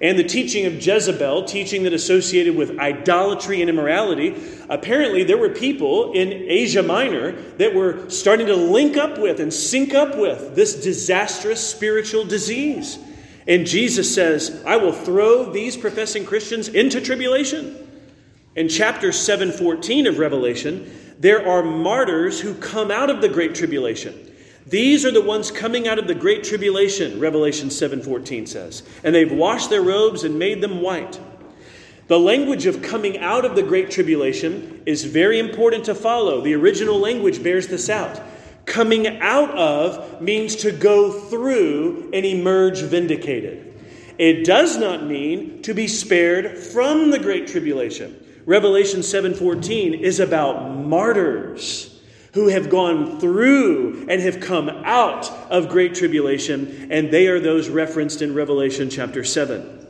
and 0.00 0.18
the 0.18 0.24
teaching 0.24 0.66
of 0.66 0.84
Jezebel, 0.84 1.44
teaching 1.44 1.84
that 1.84 1.92
associated 1.92 2.54
with 2.54 2.78
idolatry 2.78 3.60
and 3.60 3.70
immorality, 3.70 4.36
apparently 4.68 5.24
there 5.24 5.38
were 5.38 5.48
people 5.48 6.12
in 6.12 6.32
Asia 6.32 6.82
Minor 6.82 7.32
that 7.58 7.74
were 7.74 8.08
starting 8.10 8.46
to 8.46 8.56
link 8.56 8.96
up 8.96 9.18
with 9.18 9.40
and 9.40 9.52
sync 9.52 9.94
up 9.94 10.16
with 10.16 10.54
this 10.54 10.82
disastrous 10.82 11.66
spiritual 11.66 12.24
disease. 12.24 12.98
And 13.46 13.66
Jesus 13.66 14.12
says, 14.12 14.62
I 14.66 14.76
will 14.76 14.92
throw 14.92 15.50
these 15.52 15.76
professing 15.76 16.26
Christians 16.26 16.68
into 16.68 17.00
tribulation. 17.00 17.76
In 18.54 18.68
chapter 18.68 19.12
714 19.12 20.06
of 20.06 20.18
Revelation, 20.18 20.90
there 21.18 21.46
are 21.46 21.62
martyrs 21.62 22.40
who 22.40 22.54
come 22.54 22.90
out 22.90 23.08
of 23.08 23.20
the 23.20 23.28
great 23.28 23.54
tribulation. 23.54 24.32
These 24.68 25.04
are 25.04 25.12
the 25.12 25.22
ones 25.22 25.52
coming 25.52 25.86
out 25.86 26.00
of 26.00 26.08
the 26.08 26.14
great 26.14 26.42
tribulation, 26.42 27.20
Revelation 27.20 27.70
7:14 27.70 28.46
says. 28.46 28.82
And 29.04 29.14
they've 29.14 29.30
washed 29.30 29.70
their 29.70 29.82
robes 29.82 30.24
and 30.24 30.40
made 30.40 30.60
them 30.60 30.80
white. 30.80 31.20
The 32.08 32.18
language 32.18 32.66
of 32.66 32.82
coming 32.82 33.18
out 33.18 33.44
of 33.44 33.54
the 33.54 33.62
great 33.62 33.90
tribulation 33.90 34.82
is 34.84 35.04
very 35.04 35.38
important 35.38 35.84
to 35.84 35.94
follow. 35.94 36.40
The 36.40 36.54
original 36.54 36.98
language 36.98 37.42
bears 37.44 37.68
this 37.68 37.88
out. 37.88 38.20
Coming 38.64 39.06
out 39.20 39.50
of 39.50 40.20
means 40.20 40.56
to 40.56 40.72
go 40.72 41.12
through 41.12 42.10
and 42.12 42.26
emerge 42.26 42.80
vindicated. 42.80 43.72
It 44.18 44.44
does 44.44 44.78
not 44.78 45.06
mean 45.06 45.62
to 45.62 45.74
be 45.74 45.86
spared 45.86 46.58
from 46.58 47.10
the 47.12 47.18
great 47.20 47.46
tribulation. 47.46 48.16
Revelation 48.46 49.02
7:14 49.02 49.94
is 49.94 50.18
about 50.18 50.76
martyrs 50.76 51.95
who 52.36 52.48
have 52.48 52.68
gone 52.68 53.18
through 53.18 54.04
and 54.10 54.20
have 54.20 54.40
come 54.40 54.68
out 54.68 55.30
of 55.50 55.70
great 55.70 55.94
tribulation, 55.94 56.88
and 56.90 57.10
they 57.10 57.28
are 57.28 57.40
those 57.40 57.70
referenced 57.70 58.20
in 58.20 58.34
Revelation 58.34 58.90
chapter 58.90 59.24
7. 59.24 59.86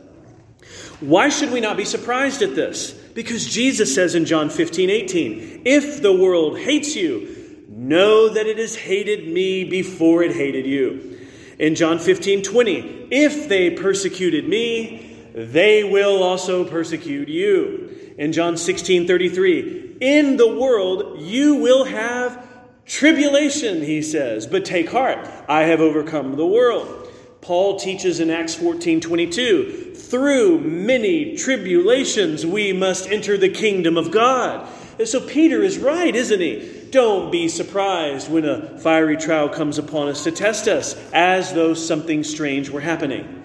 Why 1.01 1.27
should 1.27 1.51
we 1.51 1.59
not 1.59 1.75
be 1.75 1.83
surprised 1.83 2.41
at 2.41 2.55
this? 2.55 2.93
Because 2.93 3.45
Jesus 3.45 3.93
says 3.93 4.15
in 4.15 4.23
John 4.23 4.49
15, 4.49 4.89
18, 4.89 5.63
If 5.65 6.01
the 6.01 6.13
world 6.13 6.57
hates 6.57 6.95
you, 6.95 7.65
know 7.67 8.29
that 8.29 8.47
it 8.47 8.57
has 8.57 8.77
hated 8.77 9.27
me 9.27 9.65
before 9.65 10.23
it 10.23 10.31
hated 10.31 10.65
you. 10.65 11.19
In 11.59 11.75
John 11.75 11.99
15, 11.99 12.43
20, 12.43 13.07
If 13.11 13.49
they 13.49 13.71
persecuted 13.71 14.47
me, 14.47 15.17
they 15.33 15.83
will 15.83 16.23
also 16.23 16.63
persecute 16.63 17.27
you. 17.27 18.15
In 18.17 18.31
John 18.31 18.55
16, 18.55 19.05
33, 19.05 19.86
in 19.99 20.37
the 20.37 20.55
world 20.55 21.19
you 21.19 21.55
will 21.55 21.85
have 21.85 22.45
tribulation, 22.85 23.81
he 23.81 24.01
says, 24.01 24.47
but 24.47 24.65
take 24.65 24.89
heart, 24.89 25.27
I 25.47 25.63
have 25.63 25.81
overcome 25.81 26.35
the 26.35 26.47
world. 26.47 27.09
Paul 27.41 27.79
teaches 27.79 28.19
in 28.19 28.29
Acts 28.29 28.55
14 28.55 28.99
22, 28.99 29.93
through 29.95 30.59
many 30.59 31.35
tribulations 31.35 32.45
we 32.45 32.73
must 32.73 33.07
enter 33.07 33.37
the 33.37 33.49
kingdom 33.49 33.97
of 33.97 34.11
God. 34.11 34.67
And 34.99 35.07
so 35.07 35.21
Peter 35.21 35.61
is 35.61 35.77
right, 35.77 36.15
isn't 36.15 36.39
he? 36.39 36.87
Don't 36.89 37.31
be 37.31 37.47
surprised 37.47 38.31
when 38.31 38.45
a 38.45 38.79
fiery 38.79 39.17
trial 39.17 39.49
comes 39.49 39.77
upon 39.77 40.07
us 40.07 40.23
to 40.23 40.31
test 40.31 40.67
us, 40.67 40.95
as 41.13 41.53
though 41.53 41.73
something 41.73 42.23
strange 42.23 42.69
were 42.69 42.81
happening. 42.81 43.36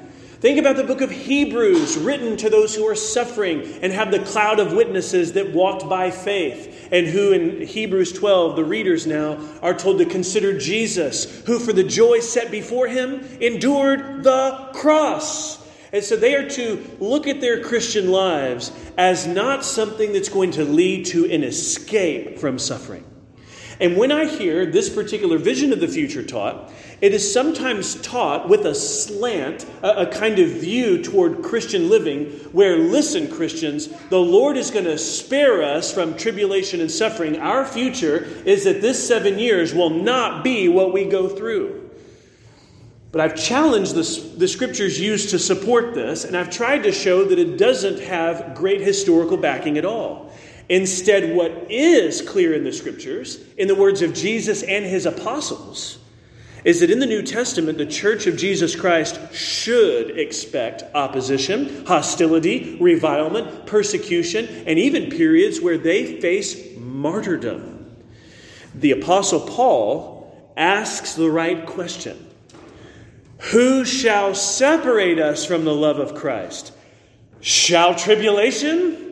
Think 0.43 0.59
about 0.59 0.74
the 0.74 0.82
book 0.82 1.03
of 1.03 1.12
Hebrews, 1.12 1.97
written 1.97 2.36
to 2.38 2.51
those 2.51 2.74
who 2.74 2.84
are 2.88 2.97
suffering 2.97 3.62
and 3.80 3.93
have 3.93 4.11
the 4.11 4.18
cloud 4.18 4.59
of 4.59 4.72
witnesses 4.72 5.34
that 5.34 5.53
walked 5.53 5.88
by 5.88 6.11
faith, 6.11 6.88
and 6.90 7.07
who 7.07 7.30
in 7.30 7.64
Hebrews 7.64 8.12
12, 8.12 8.57
the 8.57 8.64
readers 8.64 9.07
now, 9.07 9.38
are 9.62 9.72
told 9.72 9.99
to 9.99 10.05
consider 10.05 10.59
Jesus, 10.59 11.45
who 11.47 11.61
for 11.61 11.72
the 11.72 11.84
joy 11.84 12.18
set 12.18 12.51
before 12.51 12.88
him 12.88 13.24
endured 13.40 14.24
the 14.24 14.70
cross. 14.74 15.64
And 15.93 16.03
so 16.03 16.16
they 16.16 16.34
are 16.34 16.49
to 16.51 16.90
look 16.99 17.28
at 17.28 17.40
their 17.40 17.62
Christian 17.62 18.11
lives 18.11 18.72
as 18.99 19.28
not 19.28 19.64
something 19.64 20.12
that's 20.12 20.28
going 20.28 20.51
to 20.53 20.64
lead 20.64 21.07
to 21.07 21.24
an 21.30 21.45
escape 21.45 22.40
from 22.40 22.59
suffering. 22.59 23.05
And 23.78 23.97
when 23.97 24.11
I 24.11 24.26
hear 24.26 24.66
this 24.66 24.88
particular 24.88 25.38
vision 25.38 25.72
of 25.72 25.80
the 25.80 25.88
future 25.88 26.24
taught, 26.24 26.72
it 27.03 27.12
is 27.12 27.32
sometimes 27.32 27.96
taught 27.96 28.48
with 28.48 28.64
a 28.64 28.76
slant, 28.76 29.66
a, 29.82 30.03
a, 30.03 30.07
kind 30.07 30.38
of 30.38 30.48
view 30.48 31.03
toward 31.03 31.42
Christian 31.42 31.90
living, 31.90 32.26
where, 32.53 32.78
listen, 32.78 33.28
Christians, 33.28 33.88
the 34.09 34.20
Lord 34.20 34.57
is 34.57 34.70
going 34.70 34.84
to 34.84 34.96
spare 34.96 35.64
us 35.64 35.92
from 35.92 36.16
tribulation 36.16 36.80
and 36.80 36.88
suffering. 36.88 37.40
Our 37.40 37.66
future 37.66 38.22
is 38.46 38.62
that 38.64 38.80
this 38.80 39.05
seven 39.05 39.40
years 39.40 39.74
will 39.74 39.90
not 39.90 40.44
be 40.44 40.68
what 40.68 40.92
we 40.92 41.05
go 41.05 41.28
through. 41.28 41.90
But 43.11 43.20
I've 43.20 43.34
challenged 43.34 43.96
the, 43.96 44.36
the 44.38 44.46
scriptures 44.46 45.00
used 45.00 45.30
to 45.30 45.40
support 45.40 45.94
this, 45.94 46.24
and 46.24 46.36
I've 46.36 46.50
tried 46.50 46.84
to 46.84 46.92
show 46.92 47.24
that 47.24 47.38
it 47.38 47.59
doesn't 47.59 47.98
have 47.98 48.55
great 48.55 48.80
historical 48.80 49.36
backing 49.36 49.76
at 49.76 49.84
all. 49.84 50.32
Instead, 50.68 51.34
what 51.34 51.66
is 51.68 52.22
clear 52.22 52.55
in 52.55 52.62
the 52.62 52.72
scriptures, 52.72 53.44
in 53.59 53.66
the 53.66 53.74
words 53.74 54.03
of 54.03 54.14
Jesus 54.14 54.62
and 54.62 54.84
his 54.84 55.05
apostles, 55.05 55.98
is 56.65 56.81
that 56.81 56.91
in 56.91 56.99
the 57.01 57.07
New 57.07 57.23
Testament, 57.23 57.79
the 57.79 57.87
church 57.87 58.27
of 58.27 58.37
Jesus 58.37 58.77
Christ 58.77 59.21
should 59.33 60.19
expect 60.19 60.85
opposition, 60.95 61.85
hostility, 61.87 62.77
revilement, 62.81 63.67
persecution, 63.67 64.47
and 64.67 64.79
even 64.79 65.11
periods 65.11 65.61
where 65.61 65.79
they 65.79 66.21
face 66.21 66.77
martyrdom. 66.77 67.97
The 68.75 68.93
Apostle 68.93 69.41
Paul 69.41 70.53
asks 70.57 71.15
the 71.15 71.31
right 71.31 71.67
question 71.67 72.31
Who 73.51 73.85
shall 73.85 74.35
separate 74.35 75.19
us 75.19 75.45
from 75.45 75.65
the 75.65 75.75
love 75.75 75.99
of 75.99 76.15
Christ? 76.15 76.73
Shall 77.41 77.95
tribulation? 77.95 79.03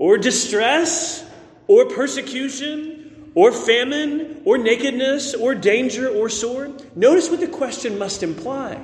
or 0.00 0.16
distress 0.16 1.22
or 1.66 1.84
persecution 1.84 2.99
or 3.34 3.52
famine 3.52 4.42
or 4.44 4.58
nakedness 4.58 5.34
or 5.34 5.54
danger 5.54 6.08
or 6.08 6.28
sword? 6.28 6.96
Notice 6.96 7.30
what 7.30 7.40
the 7.40 7.48
question 7.48 7.98
must 7.98 8.22
imply. 8.22 8.78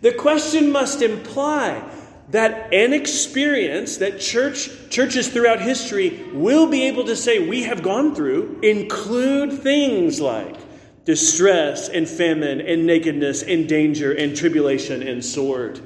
The 0.00 0.12
question 0.12 0.70
must 0.70 1.02
imply 1.02 1.82
that 2.30 2.72
an 2.72 2.92
experience 2.92 3.98
that 3.98 4.20
church 4.20 4.70
churches 4.90 5.28
throughout 5.28 5.60
history 5.60 6.30
will 6.32 6.66
be 6.66 6.84
able 6.84 7.04
to 7.04 7.16
say 7.16 7.48
we 7.48 7.64
have 7.64 7.82
gone 7.82 8.14
through 8.14 8.58
include 8.62 9.62
things 9.62 10.20
like 10.20 10.56
distress 11.04 11.88
and 11.88 12.08
famine 12.08 12.60
and 12.60 12.86
nakedness 12.86 13.42
and 13.42 13.68
danger 13.68 14.12
and 14.12 14.36
tribulation 14.36 15.02
and 15.02 15.24
sword. 15.24 15.80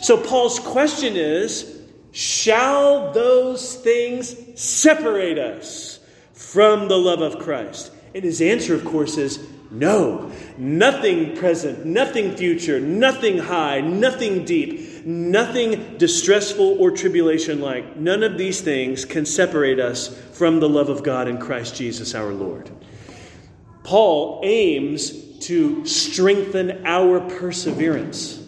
So 0.00 0.16
Paul's 0.16 0.58
question 0.58 1.16
is 1.16 1.72
Shall 2.12 3.12
those 3.12 3.74
things 3.76 4.34
separate 4.58 5.38
us 5.38 5.95
from 6.36 6.86
the 6.86 6.96
love 6.96 7.20
of 7.20 7.40
Christ? 7.40 7.90
And 8.14 8.22
his 8.22 8.40
answer, 8.40 8.74
of 8.74 8.84
course, 8.84 9.16
is 9.16 9.44
no. 9.70 10.30
Nothing 10.56 11.36
present, 11.36 11.84
nothing 11.84 12.36
future, 12.36 12.78
nothing 12.78 13.38
high, 13.38 13.80
nothing 13.80 14.44
deep, 14.44 15.04
nothing 15.04 15.98
distressful 15.98 16.80
or 16.80 16.92
tribulation 16.92 17.60
like. 17.60 17.96
None 17.96 18.22
of 18.22 18.38
these 18.38 18.60
things 18.60 19.04
can 19.04 19.26
separate 19.26 19.80
us 19.80 20.16
from 20.32 20.60
the 20.60 20.68
love 20.68 20.88
of 20.88 21.02
God 21.02 21.26
in 21.26 21.38
Christ 21.38 21.74
Jesus 21.74 22.14
our 22.14 22.32
Lord. 22.32 22.70
Paul 23.82 24.40
aims 24.44 25.38
to 25.40 25.84
strengthen 25.84 26.86
our 26.86 27.20
perseverance. 27.20 28.42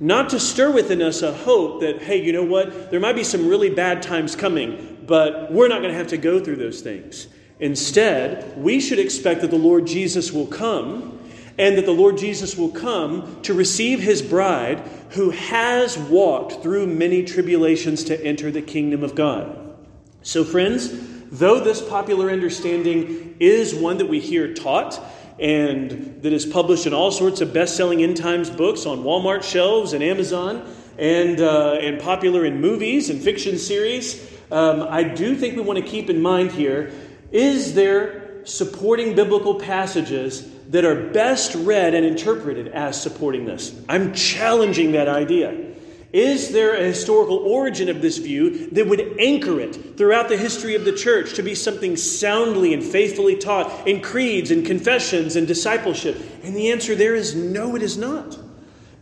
Not 0.00 0.30
to 0.30 0.40
stir 0.40 0.72
within 0.72 1.00
us 1.00 1.22
a 1.22 1.32
hope 1.32 1.80
that, 1.82 2.02
hey, 2.02 2.22
you 2.22 2.32
know 2.32 2.44
what? 2.44 2.90
There 2.90 3.00
might 3.00 3.14
be 3.14 3.24
some 3.24 3.48
really 3.48 3.70
bad 3.70 4.02
times 4.02 4.34
coming, 4.34 4.93
but 5.06 5.52
we're 5.52 5.68
not 5.68 5.80
going 5.80 5.92
to 5.92 5.98
have 5.98 6.08
to 6.08 6.16
go 6.16 6.42
through 6.42 6.56
those 6.56 6.80
things. 6.80 7.28
Instead, 7.60 8.56
we 8.56 8.80
should 8.80 8.98
expect 8.98 9.40
that 9.40 9.50
the 9.50 9.58
Lord 9.58 9.86
Jesus 9.86 10.32
will 10.32 10.46
come 10.46 11.18
and 11.56 11.78
that 11.78 11.86
the 11.86 11.92
Lord 11.92 12.18
Jesus 12.18 12.56
will 12.56 12.70
come 12.70 13.40
to 13.42 13.54
receive 13.54 14.00
his 14.00 14.22
bride 14.22 14.80
who 15.10 15.30
has 15.30 15.96
walked 15.96 16.62
through 16.62 16.86
many 16.86 17.22
tribulations 17.24 18.04
to 18.04 18.24
enter 18.24 18.50
the 18.50 18.62
kingdom 18.62 19.04
of 19.04 19.14
God. 19.14 19.76
So, 20.22 20.42
friends, 20.42 20.90
though 21.30 21.60
this 21.60 21.80
popular 21.80 22.30
understanding 22.30 23.36
is 23.38 23.74
one 23.74 23.98
that 23.98 24.08
we 24.08 24.18
hear 24.18 24.52
taught, 24.52 25.00
and 25.38 26.22
that 26.22 26.32
is 26.32 26.46
published 26.46 26.86
in 26.86 26.94
all 26.94 27.10
sorts 27.10 27.40
of 27.40 27.52
best 27.52 27.76
selling 27.76 28.02
end 28.02 28.16
times 28.16 28.50
books 28.50 28.86
on 28.86 28.98
Walmart 28.98 29.42
shelves 29.42 29.92
and 29.92 30.02
Amazon 30.02 30.64
and, 30.96 31.40
uh, 31.40 31.78
and 31.80 32.00
popular 32.00 32.44
in 32.44 32.60
movies 32.60 33.10
and 33.10 33.20
fiction 33.20 33.58
series. 33.58 34.33
Um, 34.54 34.86
I 34.88 35.02
do 35.02 35.34
think 35.34 35.56
we 35.56 35.62
want 35.62 35.80
to 35.80 35.84
keep 35.84 36.08
in 36.08 36.22
mind 36.22 36.52
here 36.52 36.92
is 37.32 37.74
there 37.74 38.46
supporting 38.46 39.16
biblical 39.16 39.56
passages 39.56 40.48
that 40.68 40.84
are 40.84 41.08
best 41.10 41.56
read 41.56 41.92
and 41.92 42.06
interpreted 42.06 42.68
as 42.68 43.02
supporting 43.02 43.46
this? 43.46 43.76
I'm 43.88 44.14
challenging 44.14 44.92
that 44.92 45.08
idea. 45.08 45.72
Is 46.12 46.52
there 46.52 46.76
a 46.76 46.84
historical 46.84 47.38
origin 47.38 47.88
of 47.88 48.00
this 48.00 48.18
view 48.18 48.68
that 48.70 48.86
would 48.86 49.16
anchor 49.18 49.58
it 49.58 49.96
throughout 49.96 50.28
the 50.28 50.36
history 50.36 50.76
of 50.76 50.84
the 50.84 50.92
church 50.92 51.34
to 51.34 51.42
be 51.42 51.56
something 51.56 51.96
soundly 51.96 52.72
and 52.72 52.84
faithfully 52.84 53.34
taught 53.34 53.88
in 53.88 54.00
creeds 54.00 54.52
and 54.52 54.64
confessions 54.64 55.34
and 55.34 55.48
discipleship? 55.48 56.16
And 56.44 56.54
the 56.54 56.70
answer 56.70 56.94
there 56.94 57.16
is 57.16 57.34
no, 57.34 57.74
it 57.74 57.82
is 57.82 57.98
not. 57.98 58.38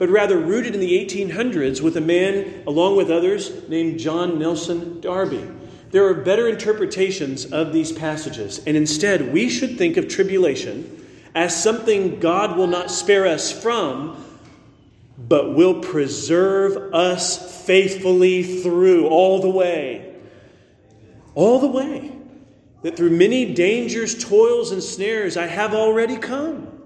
But 0.03 0.11
rather 0.11 0.37
rooted 0.37 0.75
in 0.75 0.81
the 0.81 0.99
1800s 0.99 1.81
with 1.81 1.97
a 1.97 2.01
man, 2.01 2.65
along 2.67 2.97
with 2.97 3.09
others, 3.09 3.69
named 3.69 4.01
John 4.01 4.37
Nelson 4.37 5.01
Darby. 5.01 5.49
There 5.93 6.05
are 6.09 6.15
better 6.15 6.49
interpretations 6.49 7.45
of 7.45 7.73
these 7.73 7.93
passages, 7.93 8.61
and 8.67 8.77
instead 8.77 9.33
we 9.33 9.49
should 9.49 9.79
think 9.79 9.97
of 9.97 10.09
tribulation 10.09 11.07
as 11.37 11.55
something 11.63 12.19
God 12.19 12.57
will 12.57 12.67
not 12.67 12.91
spare 12.91 13.29
us 13.29 13.53
from 13.53 14.17
but 15.17 15.55
will 15.55 15.81
preserve 15.81 16.93
us 16.93 17.65
faithfully 17.65 18.61
through 18.61 19.07
all 19.07 19.41
the 19.41 19.51
way. 19.51 20.17
All 21.37 21.61
the 21.61 21.69
way. 21.69 22.11
That 22.83 22.97
through 22.97 23.11
many 23.11 23.55
dangers, 23.55 24.25
toils, 24.25 24.73
and 24.73 24.83
snares 24.83 25.37
I 25.37 25.47
have 25.47 25.75
already 25.75 26.17
come. 26.17 26.82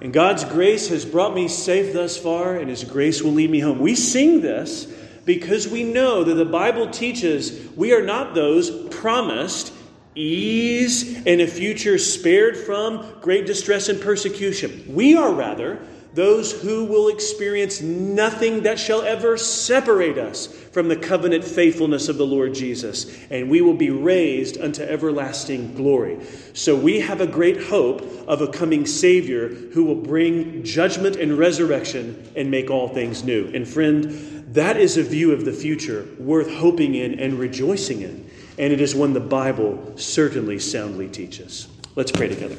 And 0.00 0.12
God's 0.12 0.44
grace 0.44 0.88
has 0.88 1.04
brought 1.04 1.34
me 1.34 1.48
safe 1.48 1.92
thus 1.92 2.16
far, 2.16 2.56
and 2.56 2.70
His 2.70 2.84
grace 2.84 3.22
will 3.22 3.32
lead 3.32 3.50
me 3.50 3.60
home. 3.60 3.80
We 3.80 3.94
sing 3.94 4.40
this 4.40 4.86
because 5.24 5.68
we 5.68 5.82
know 5.82 6.24
that 6.24 6.34
the 6.34 6.44
Bible 6.44 6.90
teaches 6.90 7.68
we 7.76 7.92
are 7.92 8.04
not 8.04 8.34
those 8.34 8.70
promised 8.88 9.72
ease 10.14 11.16
and 11.26 11.40
a 11.40 11.46
future 11.46 11.98
spared 11.98 12.56
from 12.56 13.20
great 13.20 13.46
distress 13.46 13.88
and 13.88 14.00
persecution. 14.00 14.84
We 14.88 15.16
are 15.16 15.32
rather 15.32 15.78
those 16.18 16.50
who 16.50 16.84
will 16.84 17.06
experience 17.06 17.80
nothing 17.80 18.64
that 18.64 18.76
shall 18.76 19.02
ever 19.02 19.36
separate 19.36 20.18
us 20.18 20.48
from 20.48 20.88
the 20.88 20.96
covenant 20.96 21.44
faithfulness 21.44 22.08
of 22.08 22.18
the 22.18 22.26
Lord 22.26 22.52
Jesus, 22.54 23.06
and 23.30 23.48
we 23.48 23.60
will 23.60 23.74
be 23.74 23.90
raised 23.90 24.58
unto 24.60 24.82
everlasting 24.82 25.74
glory. 25.76 26.18
So 26.54 26.74
we 26.74 26.98
have 26.98 27.20
a 27.20 27.26
great 27.26 27.62
hope 27.62 28.02
of 28.26 28.40
a 28.40 28.48
coming 28.48 28.84
Savior 28.84 29.48
who 29.48 29.84
will 29.84 29.94
bring 29.94 30.64
judgment 30.64 31.14
and 31.14 31.38
resurrection 31.38 32.28
and 32.34 32.50
make 32.50 32.68
all 32.68 32.88
things 32.88 33.22
new. 33.22 33.52
And 33.54 33.66
friend, 33.66 34.44
that 34.54 34.76
is 34.76 34.96
a 34.96 35.04
view 35.04 35.30
of 35.30 35.44
the 35.44 35.52
future 35.52 36.08
worth 36.18 36.52
hoping 36.52 36.96
in 36.96 37.20
and 37.20 37.38
rejoicing 37.38 38.02
in, 38.02 38.28
and 38.58 38.72
it 38.72 38.80
is 38.80 38.92
one 38.92 39.12
the 39.12 39.20
Bible 39.20 39.92
certainly 39.94 40.58
soundly 40.58 41.06
teaches. 41.06 41.68
Let's 41.94 42.10
pray 42.10 42.26
together. 42.26 42.56